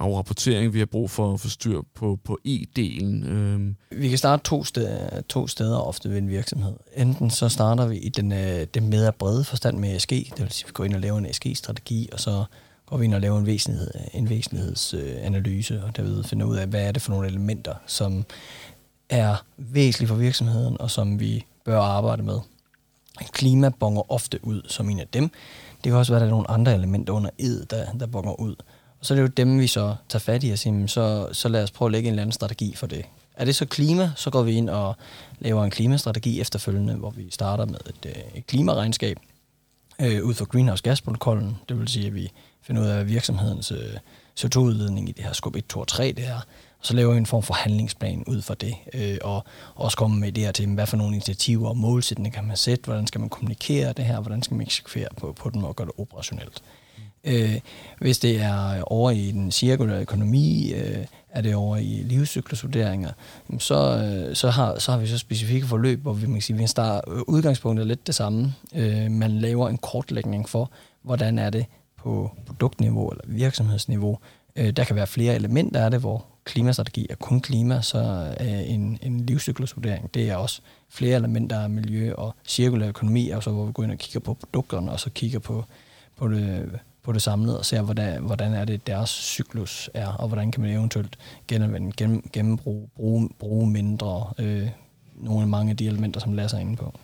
afrapportering, 0.00 0.72
vi 0.72 0.78
har 0.78 0.86
brug 0.86 1.10
for 1.10 1.34
at 1.34 1.40
få 1.40 1.48
styr 1.48 1.80
på, 1.94 2.18
på 2.24 2.38
E-delen. 2.48 3.26
Øh. 3.26 3.74
Vi 3.90 4.08
kan 4.08 4.18
starte 4.18 4.42
to 4.44 4.64
steder, 4.64 5.20
to 5.20 5.46
steder 5.46 5.78
ofte 5.78 6.10
ved 6.10 6.18
en 6.18 6.28
virksomhed. 6.28 6.72
Enten 6.96 7.30
så 7.30 7.48
starter 7.48 7.86
vi 7.86 7.96
i 7.96 8.08
den, 8.08 8.32
øh, 8.32 8.66
den 8.74 8.88
mere 8.88 9.12
brede 9.12 9.44
forstand 9.44 9.78
med 9.78 9.96
ESG, 9.96 10.10
det 10.10 10.32
vil 10.38 10.50
sige, 10.50 10.64
at 10.64 10.68
vi 10.68 10.72
går 10.72 10.84
ind 10.84 10.94
og 10.94 11.00
laver 11.00 11.18
en 11.18 11.26
ESG-strategi, 11.26 12.08
og 12.12 12.20
så 12.20 12.44
går 12.88 12.96
vi 12.96 13.05
ind 13.05 13.14
og 13.14 13.20
laver 13.20 13.38
en, 13.38 13.46
væsenhed, 13.46 13.90
en 14.14 14.29
væsenhedsanalyse, 14.29 15.74
øh, 15.74 15.85
og 15.85 15.96
derved 15.96 16.24
finder 16.24 16.46
ud 16.46 16.57
af, 16.57 16.66
hvad 16.66 16.83
er 16.83 16.92
det 16.92 17.03
for 17.03 17.11
nogle 17.11 17.29
elementer, 17.29 17.74
som 17.87 18.24
er 19.09 19.44
væsentlige 19.57 20.09
for 20.09 20.14
virksomheden, 20.14 20.81
og 20.81 20.90
som 20.90 21.20
vi 21.20 21.44
bør 21.64 21.81
arbejde 21.81 22.22
med. 22.22 22.38
Klima 23.33 23.68
bonger 23.68 24.12
ofte 24.12 24.38
ud 24.42 24.62
som 24.68 24.90
en 24.90 25.01
af 25.01 25.09
dem. 25.09 25.31
Det 25.85 25.90
kan 25.90 25.94
også 25.94 26.12
være, 26.12 26.16
at 26.16 26.20
der 26.20 26.27
er 26.27 26.31
nogle 26.31 26.51
andre 26.51 26.74
elementer 26.74 27.12
under 27.12 27.31
ed, 27.38 27.66
der, 27.66 27.92
der 27.92 28.07
bonger 28.07 28.40
ud. 28.40 28.57
Og 29.01 29.07
så 29.07 29.14
er 29.14 29.16
det 29.16 29.22
jo 29.22 29.27
dem, 29.27 29.61
vi 29.61 29.66
så 29.66 29.94
tager 30.09 30.20
fat 30.20 30.44
i 30.44 30.51
og 30.51 30.59
siger, 30.59 30.87
så, 30.87 31.29
så 31.33 31.48
lad 31.48 31.62
os 31.62 31.70
prøve 31.70 31.87
at 31.87 31.92
lægge 31.92 32.07
en 32.07 32.12
eller 32.12 32.22
anden 32.22 32.33
strategi 32.33 32.74
for 32.74 32.87
det. 32.87 33.05
Er 33.37 33.44
det 33.44 33.57
så 33.57 33.66
klima, 33.66 34.11
så 34.16 34.31
går 34.31 34.42
vi 34.42 34.53
ind 34.53 34.70
og 34.70 34.96
laver 35.38 35.64
en 35.64 35.70
klimastrategi 35.70 36.40
efterfølgende, 36.40 36.94
hvor 36.94 37.11
vi 37.11 37.31
starter 37.31 37.66
med 37.66 37.79
et, 37.88 38.07
øh, 38.07 38.22
et 38.35 38.46
klimaregnskab 38.46 39.18
øh, 40.01 40.24
ud 40.24 40.35
fra 40.35 40.44
greenhouse 40.44 40.83
gas-protokollen. 40.83 41.57
Det 41.68 41.79
vil 41.79 41.88
sige, 41.88 42.07
at 42.07 42.14
vi 42.14 42.31
finder 42.68 42.83
ud 42.83 42.88
af 42.88 43.09
virksomhedens 43.09 43.72
øh, 43.72 43.96
CO2-udledning 44.40 45.09
i 45.09 45.12
det 45.12 45.24
her 45.24 45.33
skub 45.33 45.57
1, 45.57 45.66
2 45.66 45.81
og 45.81 45.88
3, 45.88 46.12
det 46.12 46.24
her. 46.24 46.40
Og 46.81 46.87
så 46.87 46.94
laver 46.94 47.12
vi 47.12 47.18
en 47.18 47.26
form 47.26 47.42
for 47.42 47.54
handlingsplan 47.54 48.24
ud 48.26 48.42
for 48.42 48.54
det, 48.54 48.74
øh, 48.94 49.18
og 49.24 49.44
også 49.74 49.96
komme 49.96 50.20
med 50.20 50.38
idéer 50.38 50.52
til, 50.52 50.74
hvad 50.74 50.87
for 50.87 50.96
nogle 50.96 51.14
initiativer 51.14 51.68
og 51.68 51.76
målsætninger 51.76 52.38
kan 52.38 52.48
man 52.48 52.57
sætte, 52.57 52.85
hvordan 52.85 53.07
skal 53.07 53.20
man 53.20 53.28
kommunikere 53.28 53.92
det 53.92 54.04
her, 54.04 54.20
hvordan 54.20 54.42
skal 54.42 54.54
man 54.54 54.66
eksekvere 54.66 55.09
på, 55.16 55.33
på 55.33 55.50
den 55.50 55.64
og 55.64 55.76
gøre 55.76 55.87
det 55.87 55.94
operationelt. 55.98 56.62
Øh, 57.24 57.61
hvis 57.98 58.18
det 58.18 58.40
er 58.40 58.83
over 58.83 59.11
i 59.11 59.31
den 59.31 59.50
cirkulære 59.50 60.00
økonomi, 60.00 60.72
øh, 60.72 61.07
er 61.31 61.40
det 61.40 61.54
over 61.54 61.76
i 61.76 62.02
livscyklusvurderinger, 62.04 63.11
så, 63.59 63.74
øh, 63.74 64.37
så, 64.37 64.50
har, 64.50 64.78
så 64.78 64.92
har 64.92 64.98
vi 64.98 65.07
så 65.07 65.18
specifikke 65.18 65.66
forløb, 65.66 66.02
hvor 66.02 66.12
vi, 66.12 66.26
man 66.26 66.35
kan 66.35 66.42
sige, 66.42 66.57
vi 66.57 66.66
starter, 66.66 67.22
udgangspunktet 67.26 67.83
er 67.85 67.88
lidt 67.88 68.07
det 68.07 68.14
samme. 68.14 68.54
Øh, 68.74 69.11
man 69.11 69.31
laver 69.31 69.68
en 69.68 69.78
kortlægning 69.78 70.48
for, 70.48 70.70
hvordan 71.02 71.38
er 71.38 71.50
det 71.50 71.66
på 71.98 72.30
produktniveau 72.46 73.11
eller 73.11 73.24
virksomhedsniveau. 73.26 74.18
Øh, 74.56 74.70
der 74.70 74.84
kan 74.84 74.96
være 74.96 75.06
flere 75.06 75.34
elementer 75.34 75.84
af 75.84 75.90
det, 75.90 76.00
hvor 76.00 76.26
klimastrategi 76.44 77.06
er 77.11 77.14
kun 77.14 77.40
klima, 77.40 77.80
så 77.82 77.98
er 78.37 78.61
en, 78.61 78.98
en 79.02 79.20
livscyklusvurdering, 79.20 80.14
det 80.14 80.30
er 80.30 80.37
også 80.37 80.61
flere 80.88 81.16
elementer 81.16 81.61
af 81.61 81.70
miljø 81.70 82.14
og 82.14 82.34
cirkulær 82.46 82.88
økonomi, 82.88 83.28
og 83.28 83.42
så 83.42 83.50
hvor 83.50 83.66
vi 83.66 83.72
går 83.72 83.82
ind 83.82 83.92
og 83.92 83.98
kigger 83.98 84.20
på 84.20 84.34
produkterne, 84.34 84.92
og 84.92 85.00
så 85.00 85.11
kigger 85.11 85.38
på, 85.38 85.64
på 86.16 86.28
det 86.28 86.70
på 87.08 87.12
det 87.12 87.22
samlede 87.22 87.58
og 87.58 87.64
ser, 87.64 87.82
hvordan, 87.82 88.22
hvordan 88.22 88.54
er 88.54 88.64
det, 88.64 88.87
deres 88.87 89.11
cyklus 89.11 89.90
er, 89.94 90.06
og 90.06 90.28
hvordan 90.28 90.52
kan 90.52 90.62
man 90.62 90.70
eventuelt 90.70 91.18
genanvende, 91.48 91.92
gennem, 91.96 92.28
gennembruge, 92.32 92.88
bruge, 92.96 93.28
bruge 93.38 93.70
mindre 93.70 94.32
øh, 94.38 94.68
nogle 95.14 95.42
af 95.42 95.48
mange 95.48 95.70
af 95.70 95.76
de 95.76 95.87
elementer, 95.87 96.20
som 96.20 96.32
Lasse 96.32 96.56
er 96.56 96.61
inde 96.61 96.76
på. 96.76 96.98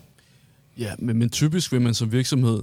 Ja, 0.78 0.92
men, 0.98 1.16
men 1.16 1.30
typisk 1.30 1.72
vil 1.72 1.80
man 1.80 1.94
som 1.94 2.12
virksomhed, 2.12 2.62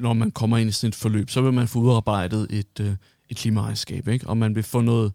når 0.00 0.12
man 0.12 0.30
kommer 0.30 0.58
ind 0.58 0.70
i 0.70 0.72
sådan 0.72 0.88
et 0.88 0.94
forløb, 0.94 1.30
så 1.30 1.40
vil 1.40 1.52
man 1.52 1.68
få 1.68 1.78
udarbejdet 1.78 2.46
et, 2.50 2.80
øh, 2.80 2.92
et 3.28 3.36
klimaregnskab, 3.36 4.08
ikke? 4.08 4.26
og 4.26 4.36
man 4.36 4.54
vil 4.54 4.62
få 4.62 4.80
noget, 4.80 5.12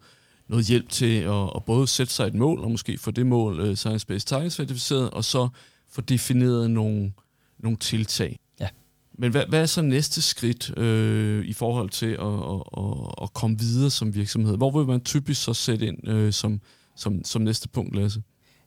noget 0.48 0.66
hjælp 0.66 0.90
til 0.90 1.20
at, 1.20 1.50
at 1.56 1.64
både 1.66 1.88
sætte 1.88 2.14
sig 2.14 2.28
et 2.28 2.34
mål, 2.34 2.60
og 2.60 2.72
måske 2.72 2.98
få 2.98 3.12
det 3.12 3.26
mål 3.26 3.60
uh, 3.60 3.70
Science-Based 3.70 4.26
Targets 4.26 4.56
certificeret, 4.56 5.10
og 5.10 5.24
så 5.24 5.48
få 5.92 6.02
defineret 6.02 6.72
nogle, 6.72 7.14
nogle 7.60 7.78
tiltag. 7.78 8.40
Men 9.18 9.32
hvad, 9.32 9.46
hvad 9.50 9.62
er 9.62 9.66
så 9.66 9.82
næste 9.82 10.22
skridt 10.22 10.78
øh, 10.78 11.46
i 11.46 11.54
forhold 11.54 11.90
til 11.90 12.06
at, 12.06 12.22
at, 12.22 12.62
at, 12.78 13.24
at 13.24 13.34
komme 13.34 13.60
videre 13.60 13.90
som 13.90 14.16
virksomhed? 14.16 14.58
Hvor 14.58 14.72
vil 14.72 14.88
man 14.88 15.02
typisk 15.02 15.44
så 15.44 15.54
sætte 15.54 15.88
ind 15.88 16.08
øh, 16.08 16.34
som, 16.34 16.62
som, 16.96 17.24
som 17.24 17.42
næste 17.42 17.70
punkt, 17.70 17.96
Lasse? 17.96 18.22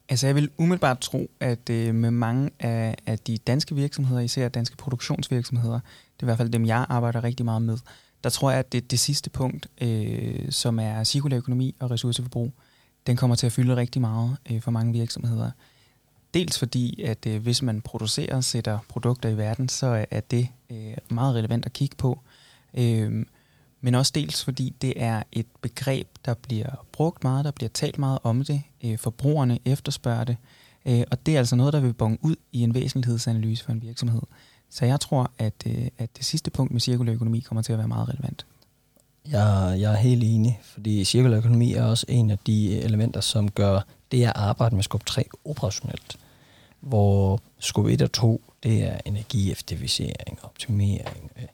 Altså 0.09 0.27
jeg 0.27 0.35
vil 0.35 0.51
umiddelbart 0.57 0.99
tro, 0.99 1.31
at 1.41 1.71
øh, 1.71 1.95
med 1.95 2.11
mange 2.11 2.51
af, 2.61 2.97
af 3.07 3.19
de 3.19 3.39
danske 3.39 3.75
virksomheder, 3.75 4.21
især 4.21 4.49
danske 4.49 4.77
produktionsvirksomheder, 4.77 5.81
det 5.81 6.21
er 6.21 6.25
i 6.25 6.27
hvert 6.27 6.39
fald 6.39 6.51
dem, 6.51 6.67
jeg 6.67 6.87
arbejder 6.89 7.25
rigtig 7.25 7.45
meget 7.45 7.63
med, 7.63 7.79
der 8.25 8.31
tror 8.31 8.51
jeg, 8.51 8.59
at 8.59 8.73
det, 8.73 8.91
det 8.91 9.01
sidste 9.01 9.31
punkt, 9.31 9.67
øh, 9.81 10.53
som 10.53 10.79
er 10.79 11.05
cirkulær 11.05 11.37
økonomi 11.37 11.75
og 11.81 11.91
ressourceforbrug, 11.91 12.53
den 13.07 13.17
kommer 13.17 13.37
til 13.37 13.47
at 13.47 13.53
fylde 13.53 13.77
rigtig 13.77 14.01
meget 14.01 14.37
øh, 14.51 14.63
for 14.63 14.71
mange 14.71 14.93
virksomheder. 14.93 15.51
Dels 16.35 16.59
fordi, 16.59 17.03
at 17.03 17.27
øh, 17.27 17.43
hvis 17.43 17.63
man 17.63 17.81
producerer 17.81 18.37
og 18.37 18.45
sætter 18.45 18.79
produkter 18.89 19.29
i 19.29 19.37
verden, 19.37 19.69
så 19.69 20.07
er 20.11 20.21
det 20.21 20.49
øh, 20.71 20.97
meget 21.11 21.35
relevant 21.35 21.67
at 21.67 21.73
kigge 21.73 21.97
på. 21.97 22.21
Øh, 22.75 23.27
men 23.81 23.95
også 23.95 24.13
dels 24.15 24.45
fordi 24.45 24.75
det 24.83 24.93
er 24.97 25.23
et 25.33 25.47
begreb, 25.61 26.09
der 26.25 26.35
bliver 26.35 26.87
brugt 26.93 27.25
meget, 27.25 27.45
der 27.45 27.51
bliver 27.51 27.69
talt 27.69 27.99
meget 27.99 28.19
om 28.23 28.45
det. 28.45 28.63
Øh, 28.85 28.99
forbrugerne 28.99 29.59
efterspørger 29.65 30.25
det. 30.25 30.37
Øh, 30.87 31.03
og 31.11 31.27
det 31.27 31.35
er 31.35 31.39
altså 31.39 31.57
noget, 31.57 31.73
der 31.73 31.81
vil 31.81 31.93
bonge 31.93 32.19
ud 32.23 32.37
i 32.53 32.63
en 32.63 32.75
væsentlighedsanalyse 32.75 33.65
for 33.65 33.73
en 33.73 33.83
virksomhed. 33.83 34.23
Så 34.71 34.85
jeg 34.85 35.01
tror, 35.01 35.31
at, 35.39 35.55
øh, 35.67 35.89
at 35.99 36.17
det 36.17 36.25
sidste 36.25 36.51
punkt 36.51 36.73
med 36.73 36.81
cirkulær 36.81 37.13
økonomi 37.13 37.41
kommer 37.41 37.63
til 37.63 37.73
at 37.73 37.79
være 37.79 37.89
meget 37.89 38.09
relevant. 38.09 38.47
Jeg, 39.31 39.77
jeg 39.81 39.93
er 39.93 39.97
helt 39.97 40.25
enig, 40.25 40.61
fordi 40.63 41.05
cirkulær 41.05 41.37
økonomi 41.37 41.73
er 41.73 41.85
også 41.85 42.07
en 42.09 42.31
af 42.31 42.39
de 42.47 42.81
elementer, 42.81 43.21
som 43.21 43.51
gør 43.51 43.81
det 44.13 44.25
at 44.25 44.33
arbejde 44.35 44.75
med 44.75 44.83
skub 44.83 45.07
3 45.07 45.25
operationelt. 45.45 46.19
Hvor 46.81 47.41
skub 47.59 47.87
1 47.87 48.03
og 48.03 48.13
2, 48.13 48.43
det 48.63 48.85
er 48.85 48.99
energieffektivisering, 49.05 50.39
optimering, 50.43 51.31
øh, 51.37 51.45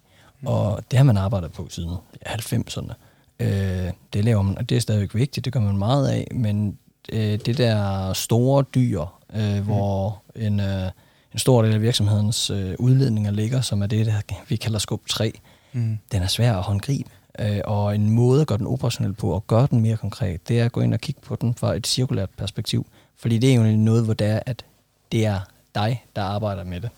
og 0.47 0.85
det 0.91 0.97
har 0.97 1.05
man 1.05 1.17
arbejdet 1.17 1.53
på 1.53 1.67
siden 1.71 1.97
90'erne. 2.27 2.93
Øh, 3.41 3.93
det 4.13 4.25
laver 4.25 4.43
man, 4.43 4.59
og 4.59 4.69
det 4.69 4.77
er 4.77 4.81
stadigvæk 4.81 5.15
vigtigt, 5.15 5.45
det 5.45 5.53
gør 5.53 5.61
man 5.61 5.77
meget 5.77 6.09
af, 6.09 6.29
men 6.35 6.79
øh, 7.13 7.39
det 7.47 7.59
der 7.59 8.13
store 8.13 8.65
dyr, 8.75 9.05
øh, 9.35 9.57
mm. 9.57 9.65
hvor 9.65 10.23
en, 10.37 10.61
øh, 10.61 10.91
en 11.33 11.39
stor 11.39 11.63
del 11.63 11.75
af 11.75 11.83
virksomhedens 11.83 12.51
øh, 12.51 12.75
udledninger 12.79 13.31
ligger, 13.31 13.61
som 13.61 13.83
er 13.83 13.87
det, 13.87 14.07
der 14.07 14.21
vi 14.49 14.57
kalder 14.57 14.79
skub 14.79 15.07
3, 15.09 15.33
mm. 15.73 15.99
den 16.13 16.23
er 16.23 16.27
svær 16.27 16.57
at 16.57 16.63
håndgribe. 16.63 17.11
Øh, 17.39 17.61
og 17.65 17.95
en 17.95 18.11
måde 18.11 18.41
at 18.41 18.47
gøre 18.47 18.59
den 18.59 18.67
operationel 18.67 19.13
på, 19.13 19.31
og 19.31 19.47
gøre 19.47 19.69
den 19.71 19.81
mere 19.81 19.97
konkret, 19.97 20.49
det 20.49 20.61
er 20.61 20.65
at 20.65 20.73
gå 20.73 20.81
ind 20.81 20.95
og 20.95 21.01
kigge 21.01 21.21
på 21.21 21.37
den 21.37 21.55
fra 21.55 21.75
et 21.75 21.87
cirkulært 21.87 22.31
perspektiv. 22.37 22.87
Fordi 23.17 23.39
det 23.39 23.51
er 23.51 23.55
jo 23.55 23.77
noget, 23.77 24.05
hvor 24.05 24.15
det 24.15 24.27
er, 24.27 24.41
at 24.47 24.65
det 25.13 25.27
er 25.27 25.41
dig, 25.75 26.05
der 26.17 26.23
arbejder 26.23 26.65
med 26.65 26.81
det. 26.81 26.91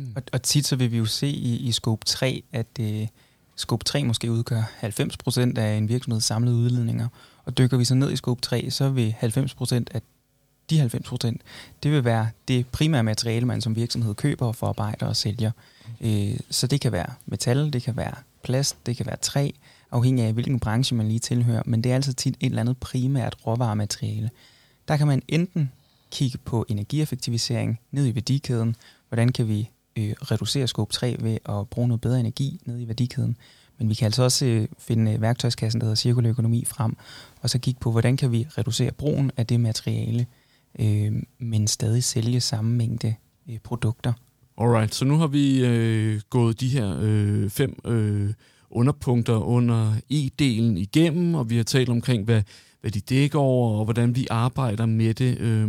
Mm. 0.00 0.12
Og, 0.16 0.22
og 0.32 0.42
tit 0.42 0.66
så 0.66 0.76
vil 0.76 0.92
vi 0.92 0.98
jo 0.98 1.04
se 1.04 1.28
i, 1.28 1.56
i 1.56 1.72
scope 1.72 2.04
3, 2.04 2.42
at 2.52 2.66
øh, 2.80 3.06
scope 3.56 3.84
3 3.84 4.04
måske 4.04 4.32
udgør 4.32 4.62
90% 4.82 5.58
af 5.58 5.76
en 5.76 5.88
virksomheds 5.88 6.24
samlede 6.24 6.56
udledninger. 6.56 7.08
Og 7.44 7.58
dykker 7.58 7.76
vi 7.76 7.84
så 7.84 7.94
ned 7.94 8.12
i 8.12 8.16
scope 8.16 8.40
3, 8.40 8.70
så 8.70 8.88
vil 8.88 9.14
90% 9.22 9.74
af 9.90 10.02
de 10.70 10.82
90%, 10.82 11.36
det 11.82 11.90
vil 11.90 12.04
være 12.04 12.30
det 12.48 12.66
primære 12.66 13.02
materiale, 13.02 13.46
man 13.46 13.60
som 13.60 13.76
virksomhed 13.76 14.14
køber 14.14 14.46
og 14.46 14.56
forarbejder 14.56 15.06
og 15.06 15.16
sælger. 15.16 15.50
Øh, 16.00 16.38
så 16.50 16.66
det 16.66 16.80
kan 16.80 16.92
være 16.92 17.12
metal, 17.26 17.72
det 17.72 17.82
kan 17.82 17.96
være 17.96 18.14
plast, 18.42 18.86
det 18.86 18.96
kan 18.96 19.06
være 19.06 19.16
træ, 19.16 19.50
afhængig 19.90 20.24
af 20.24 20.32
hvilken 20.32 20.60
branche 20.60 20.96
man 20.96 21.08
lige 21.08 21.18
tilhører, 21.18 21.62
men 21.66 21.84
det 21.84 21.92
er 21.92 21.94
altså 21.94 22.12
tit 22.12 22.36
et 22.40 22.46
eller 22.46 22.60
andet 22.60 22.76
primært 22.78 23.36
råvaremateriale. 23.46 24.30
Der 24.88 24.96
kan 24.96 25.06
man 25.06 25.22
enten 25.28 25.72
kigge 26.10 26.38
på 26.38 26.66
energieffektivisering 26.68 27.80
ned 27.90 28.06
i 28.06 28.14
værdikæden, 28.14 28.76
hvordan 29.08 29.32
kan 29.32 29.48
vi 29.48 29.70
øh, 29.96 30.12
reducere 30.22 30.66
scope 30.66 30.92
3 30.92 31.16
ved 31.20 31.38
at 31.48 31.68
bruge 31.68 31.88
noget 31.88 32.00
bedre 32.00 32.20
energi 32.20 32.60
ned 32.66 32.80
i 32.80 32.88
værdikæden. 32.88 33.36
Men 33.78 33.88
vi 33.88 33.94
kan 33.94 34.06
altså 34.06 34.22
også 34.22 34.46
øh, 34.46 34.68
finde 34.78 35.12
øh, 35.12 35.20
værktøjskassen, 35.20 35.80
der 35.80 35.84
hedder 35.84 35.96
cirkulær 35.96 36.30
økonomi 36.30 36.64
frem, 36.64 36.96
og 37.40 37.50
så 37.50 37.58
kigge 37.58 37.80
på, 37.80 37.90
hvordan 37.90 38.16
kan 38.16 38.32
vi 38.32 38.46
reducere 38.58 38.92
brugen 38.92 39.30
af 39.36 39.46
det 39.46 39.60
materiale, 39.60 40.26
øh, 40.78 41.12
men 41.38 41.66
stadig 41.66 42.04
sælge 42.04 42.40
samme 42.40 42.76
mængde 42.76 43.14
øh, 43.48 43.58
produkter 43.58 44.12
Alright, 44.60 44.94
så 44.94 45.04
nu 45.04 45.16
har 45.16 45.26
vi 45.26 45.66
øh, 45.66 46.20
gået 46.30 46.60
de 46.60 46.68
her 46.68 46.98
øh, 47.00 47.50
fem 47.50 47.78
øh, 47.84 48.32
underpunkter 48.70 49.36
under 49.36 49.92
E-delen 50.12 50.78
igennem, 50.78 51.34
og 51.34 51.50
vi 51.50 51.56
har 51.56 51.64
talt 51.64 51.88
omkring, 51.88 52.24
hvad, 52.24 52.42
hvad 52.80 52.90
de 52.90 53.00
dækker 53.00 53.38
over, 53.38 53.78
og 53.78 53.84
hvordan 53.84 54.16
vi 54.16 54.26
arbejder 54.30 54.86
med 54.86 55.14
det. 55.14 55.38
Øh, 55.38 55.68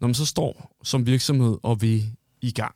når 0.00 0.08
man 0.08 0.14
så 0.14 0.26
står 0.26 0.76
som 0.84 1.06
virksomhed 1.06 1.56
og 1.62 1.82
vi 1.82 2.04
i 2.42 2.50
gang, 2.50 2.74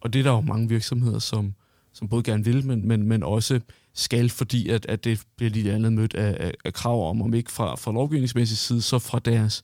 og 0.00 0.12
det 0.12 0.18
er 0.18 0.22
der 0.22 0.30
jo 0.30 0.40
mange 0.40 0.68
virksomheder, 0.68 1.18
som, 1.18 1.54
som 1.92 2.08
både 2.08 2.22
gerne 2.22 2.44
vil, 2.44 2.66
men, 2.66 2.88
men, 2.88 3.02
men 3.02 3.22
også 3.22 3.60
skal, 3.94 4.30
fordi 4.30 4.68
at, 4.68 4.86
at 4.86 5.04
det 5.04 5.22
bliver 5.36 5.50
lige 5.50 5.72
andet 5.72 5.92
mødt 5.92 6.14
af, 6.14 6.36
af, 6.46 6.52
af 6.64 6.72
krav 6.72 7.10
om, 7.10 7.22
om 7.22 7.34
ikke 7.34 7.52
fra, 7.52 7.74
fra 7.74 7.92
lovgivningsmæssig 7.92 8.58
side, 8.58 8.82
så 8.82 8.98
fra 8.98 9.18
deres 9.18 9.62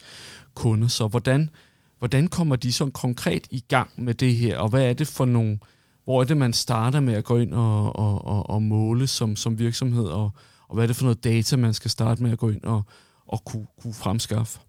kunder. 0.54 0.88
Så 0.88 1.08
hvordan, 1.08 1.50
hvordan 1.98 2.28
kommer 2.28 2.56
de 2.56 2.72
så 2.72 2.90
konkret 2.90 3.46
i 3.50 3.64
gang 3.68 3.90
med 3.96 4.14
det 4.14 4.36
her, 4.36 4.58
og 4.58 4.68
hvad 4.68 4.88
er 4.88 4.92
det 4.92 5.06
for 5.06 5.24
nogle, 5.24 5.58
hvor 6.04 6.20
er 6.20 6.24
det, 6.24 6.36
man 6.36 6.52
starter 6.52 7.00
med 7.00 7.14
at 7.14 7.24
gå 7.24 7.36
ind 7.36 7.54
og, 7.54 7.96
og, 7.96 8.24
og, 8.24 8.50
og 8.50 8.62
måle 8.62 9.06
som, 9.06 9.36
som 9.36 9.58
virksomhed, 9.58 10.04
og, 10.04 10.30
og 10.68 10.74
hvad 10.74 10.84
er 10.84 10.86
det 10.86 10.96
for 10.96 11.04
noget 11.04 11.24
data, 11.24 11.56
man 11.56 11.74
skal 11.74 11.90
starte 11.90 12.22
med 12.22 12.32
at 12.32 12.38
gå 12.38 12.50
ind 12.50 12.64
og, 12.64 12.82
og 13.26 13.44
kunne, 13.44 13.66
kunne 13.82 13.94
fremskaffe? 13.94 14.60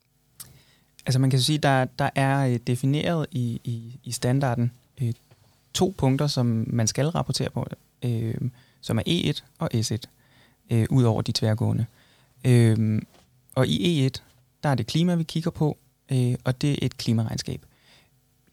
Altså 1.07 1.19
man 1.19 1.29
kan 1.29 1.39
sige, 1.39 1.57
der, 1.57 1.85
der 1.85 2.09
er 2.15 2.47
øh, 2.47 2.59
defineret 2.67 3.25
i, 3.31 3.61
i, 3.63 3.99
i 4.03 4.11
standarden 4.11 4.71
øh, 5.01 5.13
to 5.73 5.95
punkter, 5.97 6.27
som 6.27 6.65
man 6.67 6.87
skal 6.87 7.07
rapportere 7.07 7.49
på, 7.49 7.67
øh, 8.03 8.35
som 8.81 8.97
er 8.97 9.03
E1 9.07 9.43
og 9.59 9.69
S1, 9.73 9.97
øh, 10.69 10.85
ud 10.89 11.03
over 11.03 11.21
de 11.21 11.31
tværgående. 11.31 11.85
Øh, 12.43 13.01
og 13.55 13.67
i 13.67 14.07
E1, 14.07 14.21
der 14.63 14.69
er 14.69 14.75
det 14.75 14.87
klima, 14.87 15.15
vi 15.15 15.23
kigger 15.23 15.51
på, 15.51 15.77
øh, 16.11 16.35
og 16.43 16.61
det 16.61 16.71
er 16.71 16.77
et 16.81 16.97
klimaregnskab. 16.97 17.61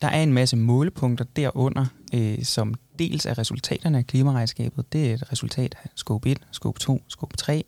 Der 0.02 0.08
er 0.08 0.22
en 0.22 0.32
masse 0.32 0.56
målepunkter 0.56 1.24
derunder, 1.36 1.86
øh, 2.14 2.44
som 2.44 2.74
dels 2.98 3.26
er 3.26 3.38
resultaterne 3.38 3.98
af 3.98 4.06
klimaregnskabet. 4.06 4.92
Det 4.92 5.10
er 5.10 5.14
et 5.14 5.32
resultat 5.32 5.74
af 5.84 5.90
scope 5.94 6.30
1, 6.30 6.38
scope 6.50 6.80
2, 6.80 7.02
scope 7.08 7.36
3, 7.36 7.64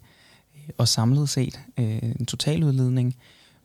øh, 0.56 0.68
og 0.78 0.88
samlet 0.88 1.28
set 1.28 1.60
øh, 1.78 2.02
en 2.02 2.26
totaludledning. 2.26 3.16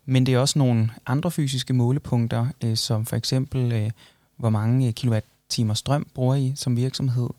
Men 0.06 0.26
det 0.26 0.34
er 0.34 0.40
også 0.40 0.60
nogle 0.60 0.90
andre 1.06 1.32
fysiske 1.32 1.74
målepunkter, 1.74 2.48
øh, 2.64 2.78
som 2.78 3.06
for 3.06 3.16
eksempel, 3.16 3.72
øh, 3.72 3.92
hvor 4.38 4.50
mange 4.50 4.88
øh, 4.88 4.94
kilowatt-timer 4.94 5.74
strøm 5.74 6.08
bruger 6.14 6.36
I 6.36 6.54
som 6.56 6.78
virksomhed, 6.78 7.30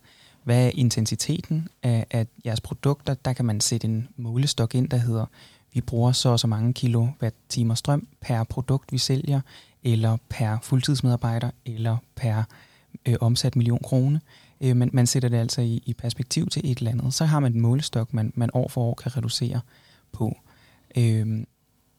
hvad 0.45 0.67
er 0.67 0.71
intensiteten 0.75 1.69
af, 1.83 2.07
af 2.11 2.27
jeres 2.45 2.61
produkter? 2.61 3.15
Der 3.15 3.33
kan 3.33 3.45
man 3.45 3.61
sætte 3.61 3.85
en 3.85 4.09
målestok 4.17 4.75
ind, 4.75 4.89
der 4.89 4.97
hedder, 4.97 5.27
vi 5.73 5.81
bruger 5.81 6.13
så 6.13 6.29
og 6.29 6.41
så 6.41 6.47
mange 6.47 6.73
kilowatt-timer 6.73 7.75
strøm 7.75 8.09
per 8.21 8.45
produkt, 8.45 8.93
vi 8.93 8.99
sælger, 8.99 9.41
eller 9.85 10.17
per 10.29 10.59
fuldtidsmedarbejder, 10.63 11.51
eller 11.67 11.97
per 12.15 12.43
øh, 13.07 13.15
omsat 13.21 13.57
million 13.57 13.81
kroner. 13.85 14.19
Øh, 14.61 14.77
men 14.77 14.91
man 14.93 15.07
sætter 15.07 15.29
det 15.29 15.37
altså 15.37 15.61
i, 15.61 15.83
i 15.87 15.95
perspektiv 15.95 16.49
til 16.49 16.71
et 16.71 16.79
eller 16.79 16.91
andet. 16.91 17.15
Så 17.15 17.25
har 17.25 17.41
man 17.41 17.53
en 17.53 17.61
målestok, 17.61 18.15
man, 18.15 18.33
man 18.35 18.51
år 18.55 18.69
for 18.69 18.81
år 18.81 18.95
kan 18.95 19.17
reducere 19.17 19.61
på. 20.13 20.37
Øh, 20.97 21.45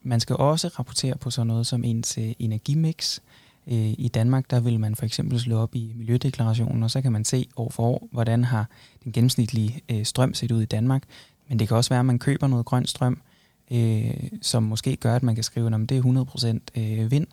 man 0.04 0.20
skal 0.20 0.36
også 0.36 0.68
rapportere 0.68 1.16
på 1.16 1.30
sådan 1.30 1.46
noget 1.46 1.66
som 1.66 1.84
ens 1.84 2.18
øh, 2.18 2.32
energimix. 2.38 3.20
Øh, 3.66 3.94
I 3.98 4.10
Danmark 4.14 4.50
der 4.50 4.60
vil 4.60 4.80
man 4.80 4.94
for 4.94 5.04
eksempel 5.04 5.40
slå 5.40 5.58
op 5.58 5.74
i 5.74 5.92
miljødeklarationen, 5.96 6.82
og 6.82 6.90
så 6.90 7.02
kan 7.02 7.12
man 7.12 7.24
se 7.24 7.48
år 7.56 7.70
for 7.70 7.82
år, 7.82 8.08
hvordan 8.12 8.44
har 8.44 8.68
den 9.04 9.12
gennemsnitlige 9.12 9.80
øh, 9.88 10.04
strøm 10.04 10.34
set 10.34 10.52
ud 10.52 10.62
i 10.62 10.66
Danmark. 10.66 11.02
Men 11.48 11.58
det 11.58 11.68
kan 11.68 11.76
også 11.76 11.90
være, 11.90 12.00
at 12.00 12.06
man 12.06 12.18
køber 12.18 12.46
noget 12.46 12.66
grøn 12.66 12.86
strøm, 12.86 13.20
øh, 13.70 14.14
som 14.42 14.62
måske 14.62 14.96
gør, 14.96 15.16
at 15.16 15.22
man 15.22 15.34
kan 15.34 15.44
skrive, 15.44 15.74
at 15.74 15.88
det 15.88 15.98
er 15.98 16.60
100% 16.76 16.80
øh, 16.80 17.10
vind, 17.10 17.26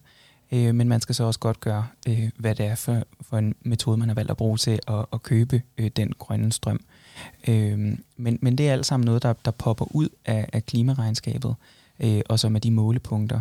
øh, 0.52 0.76
men 0.76 0.88
man 0.88 1.02
skal 1.02 1.16
så 1.16 1.24
også 1.24 1.40
godt 1.40 1.60
gøre, 1.60 1.88
øh, 2.08 2.30
hvad 2.38 2.56
det 2.56 2.66
er 2.66 2.76
for, 2.76 3.04
for 3.22 3.38
en 3.38 3.56
metode, 3.62 3.98
man 3.98 4.10
har 4.10 4.16
valgt 4.16 4.32
at 4.32 4.38
bruge 4.38 4.58
til 4.58 4.80
at, 4.88 5.06
at 5.14 5.24
købe 5.24 5.62
øh, 5.78 5.92
den 5.96 6.14
grønne 6.20 6.52
strøm. 6.52 6.80
Øh, 7.48 7.98
men, 8.18 8.40
men 8.42 8.58
det 8.58 8.70
er 8.70 8.74
alt 8.74 8.86
sammen 8.86 9.06
noget, 9.06 9.24
der, 9.24 9.34
der 9.46 9.52
popper 9.52 9.96
ud 9.96 10.10
af, 10.26 10.50
af 10.54 10.66
klimaregnskabet, 10.66 11.50
øh, 11.50 11.81
Øh, 12.04 12.22
og 12.30 12.40
som 12.40 12.56
er 12.56 12.60
de 12.60 12.72
målepunkter. 12.72 13.40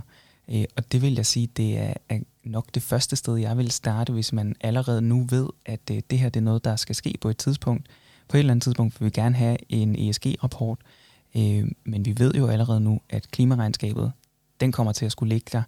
Øh, 0.51 0.65
og 0.77 0.93
det 0.93 1.03
vil 1.03 1.15
jeg 1.15 1.27
sige, 1.27 1.47
det 1.47 1.79
er, 1.79 1.95
er 2.09 2.19
nok 2.45 2.67
det 2.75 2.83
første 2.83 3.17
sted, 3.17 3.37
jeg 3.37 3.59
vil 3.59 3.71
starte, 3.71 4.13
hvis 4.13 4.33
man 4.33 4.55
allerede 4.61 5.03
nu 5.03 5.27
ved, 5.31 5.49
at 5.67 5.81
øh, 5.91 6.01
det 6.11 6.19
her 6.19 6.29
det 6.29 6.41
er 6.41 6.45
noget, 6.45 6.65
der 6.65 6.77
skal 6.77 6.95
ske 6.95 7.15
på 7.21 7.29
et 7.29 7.37
tidspunkt. 7.37 7.87
På 8.29 8.37
et 8.37 8.39
eller 8.39 8.53
andet 8.53 8.63
tidspunkt 8.63 9.01
vil 9.01 9.05
vi 9.05 9.11
gerne 9.11 9.37
have 9.37 9.57
en 9.69 10.09
ESG-rapport, 10.09 10.79
øh, 11.37 11.65
men 11.85 12.05
vi 12.05 12.15
ved 12.19 12.33
jo 12.35 12.47
allerede 12.47 12.81
nu, 12.81 13.01
at 13.09 13.31
klimaregnskabet, 13.31 14.13
den 14.61 14.73
kommer 14.73 14.93
til 14.93 15.07
at 15.07 15.13
skulle 15.13 15.35
ligge 15.35 15.49
der. 15.53 15.63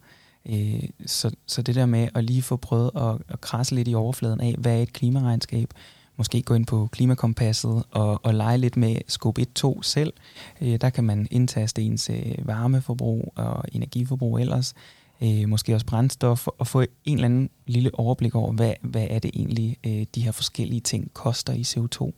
Øh, 0.49 0.89
så, 1.07 1.31
så 1.47 1.63
det 1.63 1.75
der 1.75 1.87
med 1.87 2.09
at 2.15 2.25
lige 2.25 2.43
få 2.43 2.57
prøvet 2.57 2.91
at, 2.97 3.19
at 3.29 3.41
krasse 3.41 3.75
lidt 3.75 3.89
i 3.89 3.95
overfladen 3.95 4.41
af, 4.41 4.55
hvad 4.59 4.79
er 4.79 4.83
et 4.83 4.93
klimaregnskab, 4.93 5.75
måske 6.23 6.43
gå 6.43 6.55
ind 6.55 6.67
på 6.67 6.89
klimakompasset 6.93 7.85
og, 7.91 8.21
og 8.23 8.35
lege 8.35 8.59
lidt 8.59 8.77
med 8.77 8.97
scope 9.09 9.47
1-2 9.59 9.83
selv. 9.83 10.13
Øh, 10.61 10.81
der 10.81 10.91
kan 10.91 11.05
man 11.05 11.29
indtaste 11.31 11.83
ens 11.83 12.11
øh, 12.11 12.47
varmeforbrug 12.47 13.33
og 13.37 13.65
energiforbrug 13.73 14.39
ellers, 14.39 14.75
øh, 15.23 15.49
måske 15.49 15.75
også 15.75 15.87
brændstof, 15.87 16.47
og 16.47 16.67
få 16.67 16.81
en 16.81 17.15
eller 17.15 17.25
anden 17.25 17.51
lille 17.67 17.91
overblik 17.95 18.35
over, 18.35 18.53
hvad, 18.53 18.75
hvad 18.83 19.07
er 19.11 19.19
det 19.19 19.31
egentlig, 19.35 19.77
øh, 19.87 20.07
de 20.15 20.21
her 20.21 20.33
forskellige 20.33 20.81
ting 20.81 21.15
koster 21.15 21.53
i 21.53 21.63
CO2. 21.63 22.13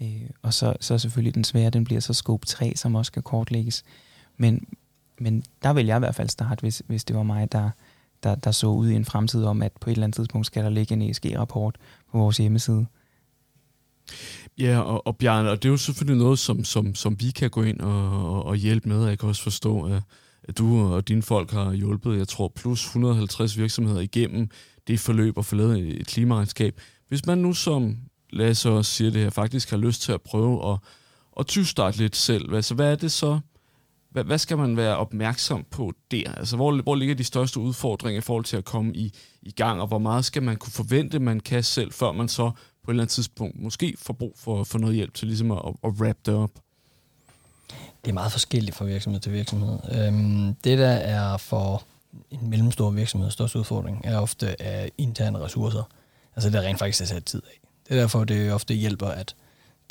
Øh, 0.00 0.30
og 0.42 0.54
så, 0.54 0.74
så 0.80 0.98
selvfølgelig 0.98 1.34
den 1.34 1.44
svære, 1.44 1.70
den 1.70 1.84
bliver 1.84 2.00
så 2.00 2.14
scope 2.14 2.46
3, 2.46 2.72
som 2.76 2.94
også 2.94 3.08
skal 3.08 3.22
kortlægges. 3.22 3.84
Men, 4.36 4.66
men 5.18 5.44
der 5.62 5.72
vil 5.72 5.86
jeg 5.86 5.96
i 5.96 5.98
hvert 5.98 6.14
fald 6.14 6.28
starte, 6.28 6.60
hvis, 6.60 6.82
hvis 6.86 7.04
det 7.04 7.16
var 7.16 7.22
mig, 7.22 7.52
der, 7.52 7.70
der, 8.22 8.34
der 8.34 8.50
så 8.50 8.66
ud 8.66 8.88
i 8.88 8.94
en 8.94 9.04
fremtid 9.04 9.44
om, 9.44 9.62
at 9.62 9.72
på 9.80 9.90
et 9.90 9.92
eller 9.92 10.04
andet 10.04 10.16
tidspunkt 10.16 10.46
skal 10.46 10.64
der 10.64 10.70
ligge 10.70 10.92
en 10.92 11.02
ESG-rapport 11.02 11.76
på 12.10 12.18
vores 12.18 12.36
hjemmeside. 12.36 12.86
Ja, 14.58 14.78
og, 14.78 15.06
og 15.06 15.16
Bjarne, 15.16 15.50
og 15.50 15.62
det 15.62 15.68
er 15.68 15.72
jo 15.72 15.76
selvfølgelig 15.76 16.22
noget, 16.22 16.38
som, 16.38 16.64
som, 16.64 16.94
som 16.94 17.16
vi 17.20 17.30
kan 17.30 17.50
gå 17.50 17.62
ind 17.62 17.80
og, 17.80 18.34
og, 18.34 18.44
og 18.44 18.56
hjælpe 18.56 18.88
med. 18.88 19.06
Jeg 19.06 19.18
kan 19.18 19.28
også 19.28 19.42
forstå, 19.42 19.82
at, 19.82 20.02
at 20.48 20.58
du 20.58 20.94
og 20.94 21.08
dine 21.08 21.22
folk 21.22 21.50
har 21.50 21.72
hjulpet, 21.72 22.18
jeg 22.18 22.28
tror, 22.28 22.52
plus 22.56 22.84
150 22.84 23.58
virksomheder 23.58 24.00
igennem 24.00 24.48
det 24.86 25.00
forløb 25.00 25.38
og 25.38 25.44
få 25.44 25.56
lavet 25.56 26.00
et 26.00 26.06
klimaregnskab. 26.06 26.80
Hvis 27.08 27.26
man 27.26 27.38
nu 27.38 27.52
som, 27.52 27.96
Lasse 28.34 28.70
os 28.70 28.86
så 28.86 29.04
det 29.04 29.14
her, 29.14 29.30
faktisk 29.30 29.70
har 29.70 29.76
lyst 29.76 30.02
til 30.02 30.12
at 30.12 30.22
prøve 30.22 30.72
at, 30.72 30.78
at 31.38 31.46
tyvstarte 31.46 31.98
lidt 31.98 32.16
selv, 32.16 32.54
altså 32.54 32.74
hvad 32.74 32.92
er 32.92 32.96
det 32.96 33.12
så, 33.12 33.40
hvad, 34.10 34.24
hvad 34.24 34.38
skal 34.38 34.58
man 34.58 34.76
være 34.76 34.96
opmærksom 34.96 35.64
på 35.70 35.92
der? 36.10 36.32
Altså 36.32 36.56
hvor, 36.56 36.82
hvor 36.82 36.94
ligger 36.94 37.14
de 37.14 37.24
største 37.24 37.60
udfordringer 37.60 38.18
i 38.18 38.22
forhold 38.22 38.44
til 38.44 38.56
at 38.56 38.64
komme 38.64 38.96
i, 38.96 39.12
i 39.42 39.50
gang, 39.50 39.80
og 39.80 39.86
hvor 39.86 39.98
meget 39.98 40.24
skal 40.24 40.42
man 40.42 40.56
kunne 40.56 40.72
forvente, 40.72 41.18
man 41.18 41.40
kan 41.40 41.62
selv, 41.62 41.92
før 41.92 42.12
man 42.12 42.28
så 42.28 42.50
på 42.84 42.90
et 42.90 42.92
eller 42.92 43.02
andet 43.02 43.12
tidspunkt 43.12 43.60
måske 43.60 43.94
får 43.98 44.14
brug 44.14 44.32
for, 44.36 44.64
for 44.64 44.78
noget 44.78 44.96
hjælp 44.96 45.14
til 45.14 45.28
ligesom 45.28 45.50
at, 45.50 45.58
at 45.84 45.90
wrap 45.90 46.16
det 46.26 46.34
op? 46.34 46.50
Det 48.04 48.10
er 48.10 48.14
meget 48.14 48.32
forskelligt 48.32 48.76
fra 48.76 48.84
virksomhed 48.84 49.20
til 49.20 49.32
virksomhed. 49.32 49.78
Øhm, 49.92 50.54
det, 50.54 50.78
der 50.78 50.88
er 50.88 51.36
for 51.36 51.82
en 52.30 52.50
mellemstor 52.50 52.90
virksomhed 52.90 53.30
største 53.30 53.58
udfordring, 53.58 54.00
er 54.04 54.18
ofte 54.18 54.62
af 54.62 54.90
interne 54.98 55.38
ressourcer. 55.38 55.82
Altså 56.36 56.50
det 56.50 56.58
er 56.58 56.62
rent 56.62 56.78
faktisk 56.78 57.02
er 57.02 57.06
sat 57.06 57.24
tid 57.24 57.42
af. 57.46 57.60
Det 57.88 57.96
er 57.96 58.00
derfor, 58.00 58.24
det 58.24 58.52
ofte 58.52 58.74
hjælper, 58.74 59.06
at 59.06 59.34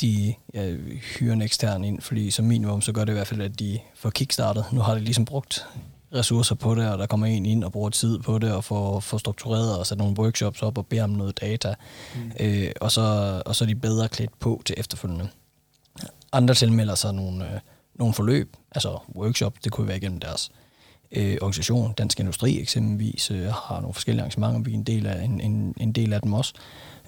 de 0.01 0.33
ja, 0.53 0.75
hyrer 1.19 1.33
en 1.33 1.41
ekstern 1.41 1.83
ind, 1.83 2.01
fordi 2.01 2.31
som 2.31 2.45
minimum, 2.45 2.81
så 2.81 2.91
gør 2.91 3.05
det 3.05 3.11
i 3.11 3.15
hvert 3.15 3.27
fald, 3.27 3.41
at 3.41 3.59
de 3.59 3.79
får 3.95 4.09
kickstartet. 4.09 4.65
Nu 4.71 4.81
har 4.81 4.93
de 4.93 4.99
ligesom 4.99 5.25
brugt 5.25 5.67
ressourcer 6.13 6.55
på 6.55 6.75
det, 6.75 6.89
og 6.89 6.97
der 6.97 7.05
kommer 7.05 7.27
en 7.27 7.45
ind 7.45 7.63
og 7.63 7.71
bruger 7.71 7.89
tid 7.89 8.19
på 8.19 8.39
det, 8.39 8.51
og 8.51 8.63
får, 8.63 8.99
får 8.99 9.17
struktureret 9.17 9.77
og 9.79 9.87
sat 9.87 9.97
nogle 9.97 10.19
workshops 10.19 10.61
op 10.61 10.77
og 10.77 10.87
beder 10.87 11.03
om 11.03 11.09
noget 11.09 11.41
data, 11.41 11.73
mm. 12.15 12.31
øh, 12.39 12.71
og, 12.81 12.91
så, 12.91 13.01
og 13.45 13.55
så 13.55 13.63
er 13.63 13.67
de 13.67 13.75
bedre 13.75 14.09
klædt 14.09 14.39
på 14.39 14.61
til 14.65 14.75
efterfølgende. 14.77 15.27
Andre 16.31 16.53
tilmelder 16.53 16.95
sig 16.95 17.13
nogle, 17.13 17.45
øh, 17.45 17.59
nogle 17.95 18.13
forløb, 18.13 18.55
altså 18.71 18.97
workshop, 19.15 19.53
det 19.63 19.71
kunne 19.71 19.87
være 19.87 19.97
igennem 19.97 20.19
deres 20.19 20.51
øh, 21.11 21.37
organisation, 21.41 21.93
Dansk 21.93 22.19
Industri 22.19 22.59
eksempelvis, 22.59 23.31
øh, 23.31 23.45
har 23.45 23.79
nogle 23.79 23.93
forskellige 23.93 24.21
arrangementer, 24.21 24.59
vi 24.59 24.71
er 24.71 24.77
en 24.77 24.83
del 24.83 25.07
af, 25.07 25.23
en, 25.23 25.41
en, 25.41 25.73
en 25.77 25.91
del 25.91 26.13
af 26.13 26.21
dem 26.21 26.33
også. 26.33 26.53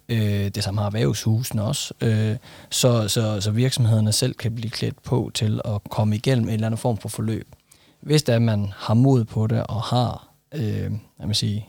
Øh, 0.10 0.48
det 0.48 0.64
samme 0.64 0.82
har 0.82 0.88
erhvervshusene 0.88 1.64
også. 1.64 1.94
Øh, 2.02 2.36
så, 2.70 3.08
så, 3.08 3.42
så 3.42 3.52
virksomhederne 3.52 4.12
selv 4.12 4.34
kan 4.34 4.56
blive 4.56 4.72
klædt 4.72 5.04
på 5.04 5.32
til 5.34 5.62
at 5.66 5.82
komme 5.90 6.16
igennem 6.16 6.48
en 6.48 6.54
eller 6.54 6.68
anden 6.68 6.78
form 6.78 6.98
for 6.98 7.10
forløb 7.10 7.48
hvis 8.06 8.24
det 8.24 8.32
er, 8.32 8.36
at 8.36 8.42
man 8.42 8.72
har 8.76 8.94
mod 8.94 9.26
på 9.26 9.48
det 9.48 9.64
og 9.68 9.82
har 9.82 10.28
øh, 10.52 10.92
jeg 11.20 11.28
vil 11.28 11.36
sige, 11.36 11.68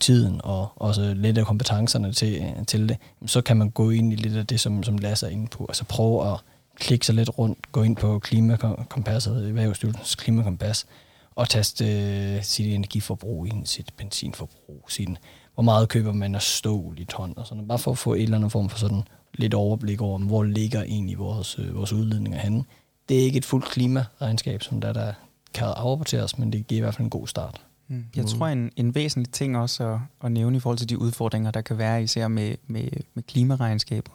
tiden 0.00 0.40
og 0.44 0.72
også 0.76 1.14
lidt 1.14 1.38
af 1.38 1.46
kompetencerne 1.46 2.12
til, 2.12 2.44
til 2.66 2.88
det, 2.88 2.96
så 3.26 3.40
kan 3.40 3.56
man 3.56 3.70
gå 3.70 3.90
ind 3.90 4.12
i 4.12 4.16
lidt 4.16 4.36
af 4.36 4.46
det, 4.46 4.60
som, 4.60 4.82
som 4.82 4.98
Lasse 4.98 5.26
er 5.26 5.30
inde 5.30 5.46
på. 5.46 5.66
Altså 5.68 5.84
prøve 5.84 6.32
at 6.32 6.40
klikke 6.76 7.06
sig 7.06 7.14
lidt 7.14 7.38
rundt, 7.38 7.72
gå 7.72 7.82
ind 7.82 7.96
på 7.96 8.18
klimakompasset, 8.18 9.48
Erhvervsstyrelsens 9.48 10.14
klimakompas, 10.14 10.86
og 11.34 11.48
taste 11.48 11.84
øh, 11.84 12.42
sit 12.42 12.74
energiforbrug 12.74 13.46
ind, 13.46 13.66
sit 13.66 13.90
benzinforbrug, 13.96 14.84
sin, 14.88 15.18
hvor 15.54 15.62
meget 15.62 15.88
køber 15.88 16.12
man 16.12 16.34
af 16.34 16.42
stål 16.42 16.94
i 16.98 17.04
ton, 17.04 17.34
og 17.36 17.46
sådan, 17.46 17.68
bare 17.68 17.78
for 17.78 17.90
at 17.90 17.98
få 17.98 18.14
en 18.14 18.22
eller 18.22 18.36
anden 18.36 18.50
form 18.50 18.68
for 18.68 18.78
sådan 18.78 19.02
lidt 19.34 19.54
overblik 19.54 20.00
over, 20.00 20.18
hvor 20.18 20.42
ligger 20.42 20.82
egentlig 20.82 21.18
vores, 21.18 21.58
øh, 21.58 21.76
vores 21.76 21.92
udledninger 21.92 22.38
henne 22.38 22.64
det 23.08 23.20
er 23.20 23.24
ikke 23.24 23.38
et 23.38 23.44
fuldt 23.44 23.64
klimaregnskab, 23.64 24.62
som 24.62 24.80
der, 24.80 24.92
der 24.92 25.12
kan 25.54 25.66
afrapporteres, 25.66 26.38
men 26.38 26.52
det 26.52 26.66
giver 26.66 26.78
i 26.78 26.82
hvert 26.82 26.94
fald 26.94 27.04
en 27.04 27.10
god 27.10 27.26
start. 27.26 27.60
Mm. 27.88 28.04
Jeg 28.16 28.26
tror, 28.26 28.46
en, 28.46 28.70
en 28.76 28.94
væsentlig 28.94 29.32
ting 29.32 29.58
også 29.58 29.84
at, 29.84 29.98
at 30.24 30.32
nævne 30.32 30.56
i 30.56 30.60
forhold 30.60 30.78
til 30.78 30.88
de 30.88 30.98
udfordringer, 30.98 31.50
der 31.50 31.60
kan 31.60 31.78
være 31.78 32.02
især 32.02 32.28
med, 32.28 32.54
med, 32.66 32.88
med 33.14 33.22
klimaregnskaber, 33.22 34.12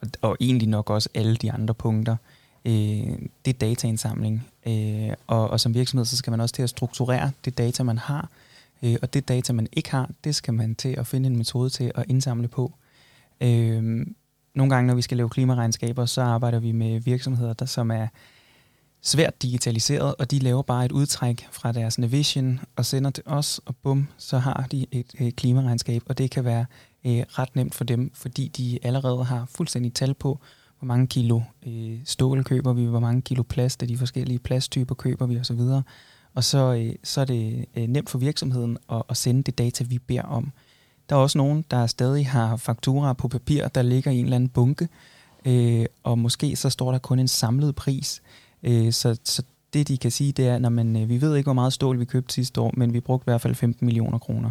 og, 0.00 0.08
og 0.22 0.36
egentlig 0.40 0.68
nok 0.68 0.90
også 0.90 1.08
alle 1.14 1.36
de 1.36 1.52
andre 1.52 1.74
punkter, 1.74 2.16
øh, 2.64 2.72
det 3.44 3.54
er 3.54 3.58
dataindsamling. 3.60 4.46
Øh, 4.66 5.10
og, 5.26 5.50
og 5.50 5.60
som 5.60 5.74
virksomhed, 5.74 6.04
så 6.04 6.16
skal 6.16 6.30
man 6.30 6.40
også 6.40 6.54
til 6.54 6.62
at 6.62 6.70
strukturere 6.70 7.30
det 7.44 7.58
data, 7.58 7.82
man 7.82 7.98
har, 7.98 8.28
øh, 8.82 8.96
og 9.02 9.14
det 9.14 9.28
data, 9.28 9.52
man 9.52 9.68
ikke 9.72 9.90
har, 9.90 10.10
det 10.24 10.34
skal 10.34 10.54
man 10.54 10.74
til 10.74 10.88
at 10.98 11.06
finde 11.06 11.26
en 11.26 11.36
metode 11.36 11.70
til 11.70 11.92
at 11.94 12.04
indsamle 12.08 12.48
på. 12.48 12.72
Øh, 13.40 14.06
nogle 14.56 14.74
gange, 14.74 14.86
når 14.86 14.94
vi 14.94 15.02
skal 15.02 15.16
lave 15.16 15.28
klimaregnskaber, 15.28 16.06
så 16.06 16.22
arbejder 16.22 16.58
vi 16.58 16.72
med 16.72 17.00
virksomheder, 17.00 17.52
der 17.52 17.66
som 17.66 17.90
er 17.90 18.06
svært 19.02 19.42
digitaliseret, 19.42 20.14
og 20.14 20.30
de 20.30 20.38
laver 20.38 20.62
bare 20.62 20.84
et 20.84 20.92
udtræk 20.92 21.48
fra 21.50 21.72
deres 21.72 21.98
Navision 21.98 22.60
og 22.76 22.84
sender 22.84 23.10
til 23.10 23.24
os, 23.26 23.60
og 23.64 23.76
bum, 23.76 24.08
så 24.18 24.38
har 24.38 24.66
de 24.72 24.86
et, 24.92 25.14
øh, 25.20 25.32
klimaregnskab, 25.32 26.02
og 26.06 26.18
det 26.18 26.30
kan 26.30 26.44
være 26.44 26.66
øh, 27.06 27.22
ret 27.28 27.56
nemt 27.56 27.74
for 27.74 27.84
dem, 27.84 28.10
fordi 28.14 28.48
de 28.48 28.78
allerede 28.82 29.24
har 29.24 29.46
fuldstændig 29.50 29.94
tal 29.94 30.14
på, 30.14 30.38
hvor 30.78 30.86
mange 30.86 31.06
kilo 31.06 31.40
øh, 31.66 31.98
stål 32.04 32.44
køber 32.44 32.72
vi, 32.72 32.84
hvor 32.84 33.00
mange 33.00 33.22
kilo 33.22 33.42
plast 33.42 33.82
af 33.82 33.88
de 33.88 33.98
forskellige 33.98 34.38
plasttyper 34.38 34.94
køber 34.94 35.26
vi 35.26 35.38
osv. 35.38 35.60
Og 36.34 36.44
så, 36.44 36.74
øh, 36.74 36.94
så 37.04 37.20
er 37.20 37.24
det 37.24 37.64
øh, 37.76 37.86
nemt 37.86 38.10
for 38.10 38.18
virksomheden 38.18 38.78
at, 38.92 39.02
at 39.08 39.16
sende 39.16 39.42
det 39.42 39.58
data, 39.58 39.84
vi 39.84 39.98
beder 39.98 40.22
om. 40.22 40.52
Der 41.08 41.16
er 41.16 41.20
også 41.20 41.38
nogen, 41.38 41.64
der 41.70 41.86
stadig 41.86 42.28
har 42.28 42.56
fakturer 42.56 43.12
på 43.12 43.28
papir, 43.28 43.68
der 43.68 43.82
ligger 43.82 44.10
i 44.10 44.18
en 44.18 44.24
eller 44.24 44.36
anden 44.36 44.48
bunke, 44.48 44.88
øh, 45.44 45.86
og 46.02 46.18
måske 46.18 46.56
så 46.56 46.70
står 46.70 46.92
der 46.92 46.98
kun 46.98 47.18
en 47.18 47.28
samlet 47.28 47.74
pris. 47.74 48.22
Øh, 48.62 48.92
så, 48.92 49.18
så 49.24 49.42
det, 49.72 49.88
de 49.88 49.98
kan 49.98 50.10
sige, 50.10 50.32
det 50.32 50.48
er, 50.48 50.56
at 50.56 50.96
øh, 50.96 51.08
vi 51.08 51.20
ved 51.20 51.36
ikke, 51.36 51.46
hvor 51.46 51.52
meget 51.52 51.72
stål 51.72 52.00
vi 52.00 52.04
købte 52.04 52.34
sidste 52.34 52.60
år, 52.60 52.72
men 52.76 52.92
vi 52.92 53.00
brugte 53.00 53.24
i 53.24 53.30
hvert 53.30 53.40
fald 53.40 53.54
15 53.54 53.86
millioner 53.86 54.18
kroner. 54.18 54.50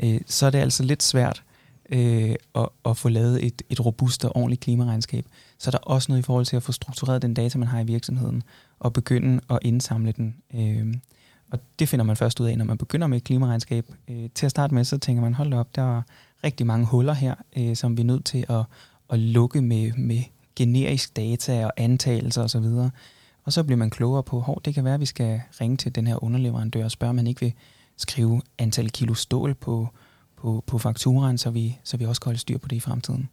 Øh, 0.00 0.20
så 0.26 0.46
er 0.46 0.50
det 0.50 0.58
altså 0.58 0.82
lidt 0.82 1.02
svært 1.02 1.42
øh, 1.90 2.34
at, 2.54 2.68
at 2.84 2.96
få 2.96 3.08
lavet 3.08 3.46
et, 3.46 3.62
et 3.70 3.84
robust 3.84 4.24
og 4.24 4.36
ordentligt 4.36 4.60
klimaregnskab. 4.60 5.26
Så 5.58 5.70
er 5.70 5.72
der 5.72 5.78
også 5.78 6.12
noget 6.12 6.22
i 6.22 6.24
forhold 6.24 6.46
til 6.46 6.56
at 6.56 6.62
få 6.62 6.72
struktureret 6.72 7.22
den 7.22 7.34
data, 7.34 7.58
man 7.58 7.68
har 7.68 7.80
i 7.80 7.84
virksomheden, 7.84 8.42
og 8.78 8.92
begynde 8.92 9.40
at 9.50 9.58
indsamle 9.62 10.12
den. 10.12 10.36
Øh, 10.54 10.94
og 11.54 11.60
det 11.78 11.88
finder 11.88 12.04
man 12.04 12.16
først 12.16 12.40
ud 12.40 12.46
af, 12.46 12.58
når 12.58 12.64
man 12.64 12.78
begynder 12.78 13.06
med 13.06 13.16
et 13.16 13.24
klimaregnskab. 13.24 13.86
Øh, 14.08 14.28
til 14.34 14.46
at 14.46 14.50
starte 14.50 14.74
med, 14.74 14.84
så 14.84 14.98
tænker 14.98 15.22
man, 15.22 15.34
hold 15.34 15.52
op, 15.52 15.76
der 15.76 15.98
er 15.98 16.02
rigtig 16.44 16.66
mange 16.66 16.86
huller 16.86 17.12
her, 17.12 17.34
øh, 17.56 17.76
som 17.76 17.96
vi 17.96 18.02
er 18.02 18.06
nødt 18.06 18.24
til 18.24 18.46
at, 18.48 18.64
at 19.10 19.18
lukke 19.18 19.62
med, 19.62 19.92
med 19.92 20.22
generisk 20.56 21.16
data 21.16 21.66
og 21.66 21.72
antagelser 21.76 22.42
osv. 22.42 22.64
Og, 22.64 22.90
og 23.44 23.52
så 23.52 23.64
bliver 23.64 23.76
man 23.76 23.90
klogere 23.90 24.22
på, 24.22 24.40
hvor 24.40 24.54
det 24.54 24.74
kan 24.74 24.84
være, 24.84 24.94
at 24.94 25.00
vi 25.00 25.06
skal 25.06 25.40
ringe 25.60 25.76
til 25.76 25.94
den 25.94 26.06
her 26.06 26.24
underleverandør 26.24 26.84
og 26.84 26.90
spørge, 26.90 27.08
om 27.08 27.16
man 27.16 27.26
ikke 27.26 27.40
vil 27.40 27.52
skrive 27.96 28.42
antal 28.58 28.90
kilo 28.90 29.14
stål 29.14 29.54
på, 29.54 29.88
på, 30.36 30.64
på 30.66 30.78
fakturaen, 30.78 31.38
så 31.38 31.50
vi, 31.50 31.78
så 31.84 31.96
vi 31.96 32.04
også 32.04 32.20
kan 32.20 32.28
holde 32.28 32.40
styr 32.40 32.58
på 32.58 32.68
det 32.68 32.76
i 32.76 32.80
fremtiden. 32.80 33.28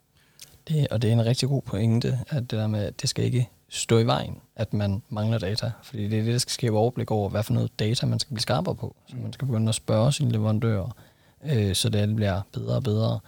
Det, 0.67 0.87
og 0.87 1.01
det 1.01 1.07
er 1.09 1.13
en 1.13 1.25
rigtig 1.25 1.49
god 1.49 1.61
pointe, 1.61 2.19
at 2.27 2.41
det 2.41 2.51
der 2.51 2.67
med, 2.67 2.83
at 2.83 3.01
det 3.01 3.09
skal 3.09 3.25
ikke 3.25 3.49
stå 3.73 3.97
i 3.97 4.05
vejen, 4.05 4.37
at 4.55 4.73
man 4.73 5.01
mangler 5.09 5.37
data. 5.37 5.71
Fordi 5.83 6.07
det 6.07 6.19
er 6.19 6.23
det, 6.23 6.33
der 6.33 6.39
skal 6.39 6.51
skabe 6.51 6.77
overblik 6.77 7.11
over, 7.11 7.29
hvad 7.29 7.43
for 7.43 7.53
noget 7.53 7.79
data 7.79 8.05
man 8.05 8.19
skal 8.19 8.33
blive 8.33 8.41
skarpere 8.41 8.75
på. 8.75 8.95
Så 9.07 9.15
man 9.15 9.33
skal 9.33 9.47
begynde 9.47 9.69
at 9.69 9.75
spørge 9.75 10.11
sine 10.11 10.31
leverandører, 10.31 10.95
øh, 11.45 11.75
så 11.75 11.89
det 11.89 12.15
bliver 12.15 12.41
bedre 12.53 12.75
og 12.75 12.83
bedre. 12.83 13.19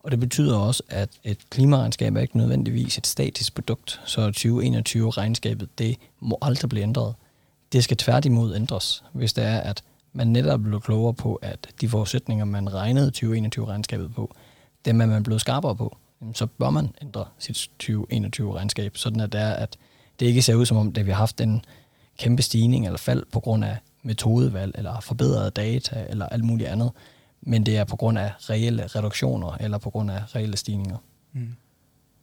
Og 0.00 0.10
det 0.10 0.20
betyder 0.20 0.58
også, 0.58 0.82
at 0.88 1.08
et 1.24 1.38
klimaregnskab 1.50 2.16
er 2.16 2.20
ikke 2.20 2.36
nødvendigvis 2.36 2.98
et 2.98 3.06
statisk 3.06 3.54
produkt, 3.54 4.00
så 4.04 4.28
2021-regnskabet, 4.36 5.68
det 5.78 5.96
må 6.20 6.38
aldrig 6.42 6.68
blive 6.68 6.82
ændret. 6.82 7.14
Det 7.72 7.84
skal 7.84 7.96
tværtimod 7.96 8.54
ændres, 8.56 9.04
hvis 9.12 9.32
det 9.32 9.44
er, 9.44 9.60
at 9.60 9.84
man 10.12 10.26
netop 10.26 10.60
bliver 10.60 10.80
klogere 10.80 11.14
på, 11.14 11.34
at 11.34 11.68
de 11.80 11.88
forudsætninger, 11.88 12.44
man 12.44 12.74
regnede 12.74 13.12
2021-regnskabet 13.16 14.14
på, 14.14 14.34
dem 14.84 15.00
er 15.00 15.06
man 15.06 15.22
blevet 15.22 15.40
skarpere 15.40 15.76
på, 15.76 15.96
så 16.34 16.46
bør 16.46 16.70
man 16.70 16.88
ændre 17.02 17.24
sit 17.38 17.70
2021-regnskab, 17.82 18.96
sådan 18.96 19.20
at 19.20 19.32
det 19.32 19.40
er, 19.40 19.52
at 19.52 19.76
det 20.20 20.26
ikke 20.26 20.42
ser 20.42 20.54
ud 20.54 20.66
som 20.66 20.76
om, 20.76 20.92
det 20.92 21.06
vi 21.06 21.10
har 21.10 21.18
haft 21.18 21.40
en 21.40 21.64
kæmpe 22.18 22.42
stigning 22.42 22.86
eller 22.86 22.98
fald 22.98 23.24
på 23.32 23.40
grund 23.40 23.64
af 23.64 23.76
metodevalg, 24.02 24.74
eller 24.78 25.00
forbedrede 25.00 25.50
data, 25.50 26.06
eller 26.08 26.26
alt 26.26 26.44
muligt 26.44 26.68
andet, 26.68 26.90
men 27.42 27.66
det 27.66 27.76
er 27.76 27.84
på 27.84 27.96
grund 27.96 28.18
af 28.18 28.32
reelle 28.50 28.86
reduktioner, 28.86 29.56
eller 29.60 29.78
på 29.78 29.90
grund 29.90 30.10
af 30.10 30.36
reelle 30.36 30.56
stigninger. 30.56 30.96
Mm. 31.32 31.48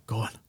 Godt. 0.07 0.39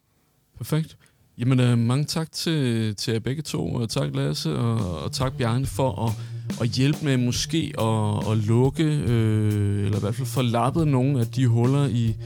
Perfekt. 0.58 0.96
Jamen, 1.38 1.60
uh, 1.60 1.78
mange 1.78 2.04
tak 2.04 2.32
til, 2.32 2.96
til 2.96 3.12
jer 3.12 3.20
begge 3.20 3.42
to, 3.42 3.74
og 3.74 3.90
tak 3.90 4.14
Lasse, 4.14 4.56
og, 4.56 5.02
og 5.02 5.12
tak 5.12 5.32
Bjarne 5.32 5.66
for 5.66 6.06
at, 6.06 6.12
at 6.60 6.68
hjælpe 6.68 7.04
med 7.04 7.16
måske 7.16 7.72
at, 7.78 8.30
at 8.32 8.38
lukke, 8.38 8.84
øh, 8.84 9.84
eller 9.84 9.96
i 9.96 10.00
hvert 10.00 10.14
fald 10.14 10.26
få 10.26 10.42
lappet 10.42 10.88
nogle 10.88 11.20
af 11.20 11.26
de 11.26 11.46
huller 11.46 11.86
i, 11.86 12.16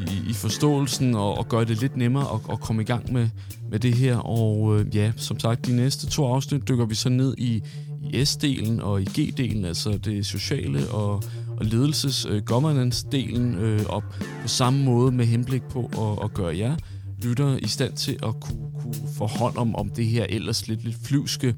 i, 0.00 0.30
i 0.30 0.32
forståelsen, 0.32 1.14
og, 1.14 1.38
og 1.38 1.48
gøre 1.48 1.64
det 1.64 1.80
lidt 1.80 1.96
nemmere 1.96 2.34
at, 2.34 2.40
at 2.52 2.60
komme 2.60 2.82
i 2.82 2.84
gang 2.84 3.12
med, 3.12 3.28
med 3.70 3.78
det 3.78 3.94
her. 3.94 4.16
Og 4.16 4.80
øh, 4.80 4.96
ja, 4.96 5.12
som 5.16 5.38
sagt, 5.38 5.66
de 5.66 5.76
næste 5.76 6.06
to 6.06 6.26
afsnit 6.26 6.68
dykker 6.68 6.86
vi 6.86 6.94
så 6.94 7.08
ned 7.08 7.34
i, 7.38 7.62
i 8.02 8.22
S-delen 8.22 8.82
og 8.82 9.02
i 9.02 9.04
G-delen, 9.04 9.66
altså 9.66 9.98
det 10.04 10.26
sociale 10.26 10.90
og, 10.90 11.22
og 11.56 11.64
ledelses-governance-delen, 11.64 13.56
øh, 13.58 13.80
øh, 13.80 13.86
op 13.86 14.04
på 14.42 14.48
samme 14.48 14.84
måde 14.84 15.12
med 15.12 15.26
henblik 15.26 15.62
på 15.62 15.90
at, 15.92 16.24
at 16.24 16.34
gøre 16.34 16.58
jer 16.58 16.76
lyttere 17.24 17.60
i 17.60 17.66
stand 17.66 17.92
til 17.92 18.12
at 18.12 18.40
kunne, 18.40 18.70
kunne 18.80 18.94
få 19.16 19.26
hånd 19.26 19.56
om, 19.56 19.76
om 19.76 19.88
det 19.88 20.06
her 20.06 20.26
ellers 20.28 20.68
lidt, 20.68 20.84
lidt 20.84 20.96
flyvske 21.04 21.54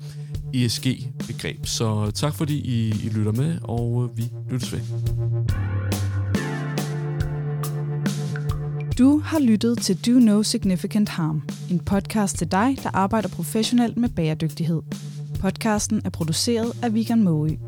ESG-begreb. 0.55 1.67
Så 1.67 2.11
tak 2.15 2.35
fordi 2.35 2.59
I, 2.59 2.89
I 2.89 3.09
lytter 3.09 3.33
med, 3.33 3.59
og 3.63 4.05
øh, 4.05 4.19
vi 4.19 4.31
lyttes 4.51 4.73
ved. 4.73 4.81
Du 8.99 9.19
har 9.19 9.39
lyttet 9.39 9.79
til 9.79 10.07
Do 10.07 10.19
No 10.19 10.43
Significant 10.43 11.09
Harm, 11.09 11.43
en 11.71 11.81
podcast 11.81 12.39
til 12.39 12.53
dig, 12.53 12.77
der 12.83 12.91
arbejder 12.95 13.29
professionelt 13.29 13.97
med 13.97 14.09
bæredygtighed. 14.09 14.83
Podcasten 15.41 16.03
er 16.05 16.11
produceret 16.11 16.73
af 16.83 16.95
Vegan 16.95 17.25
Moe. 17.25 17.59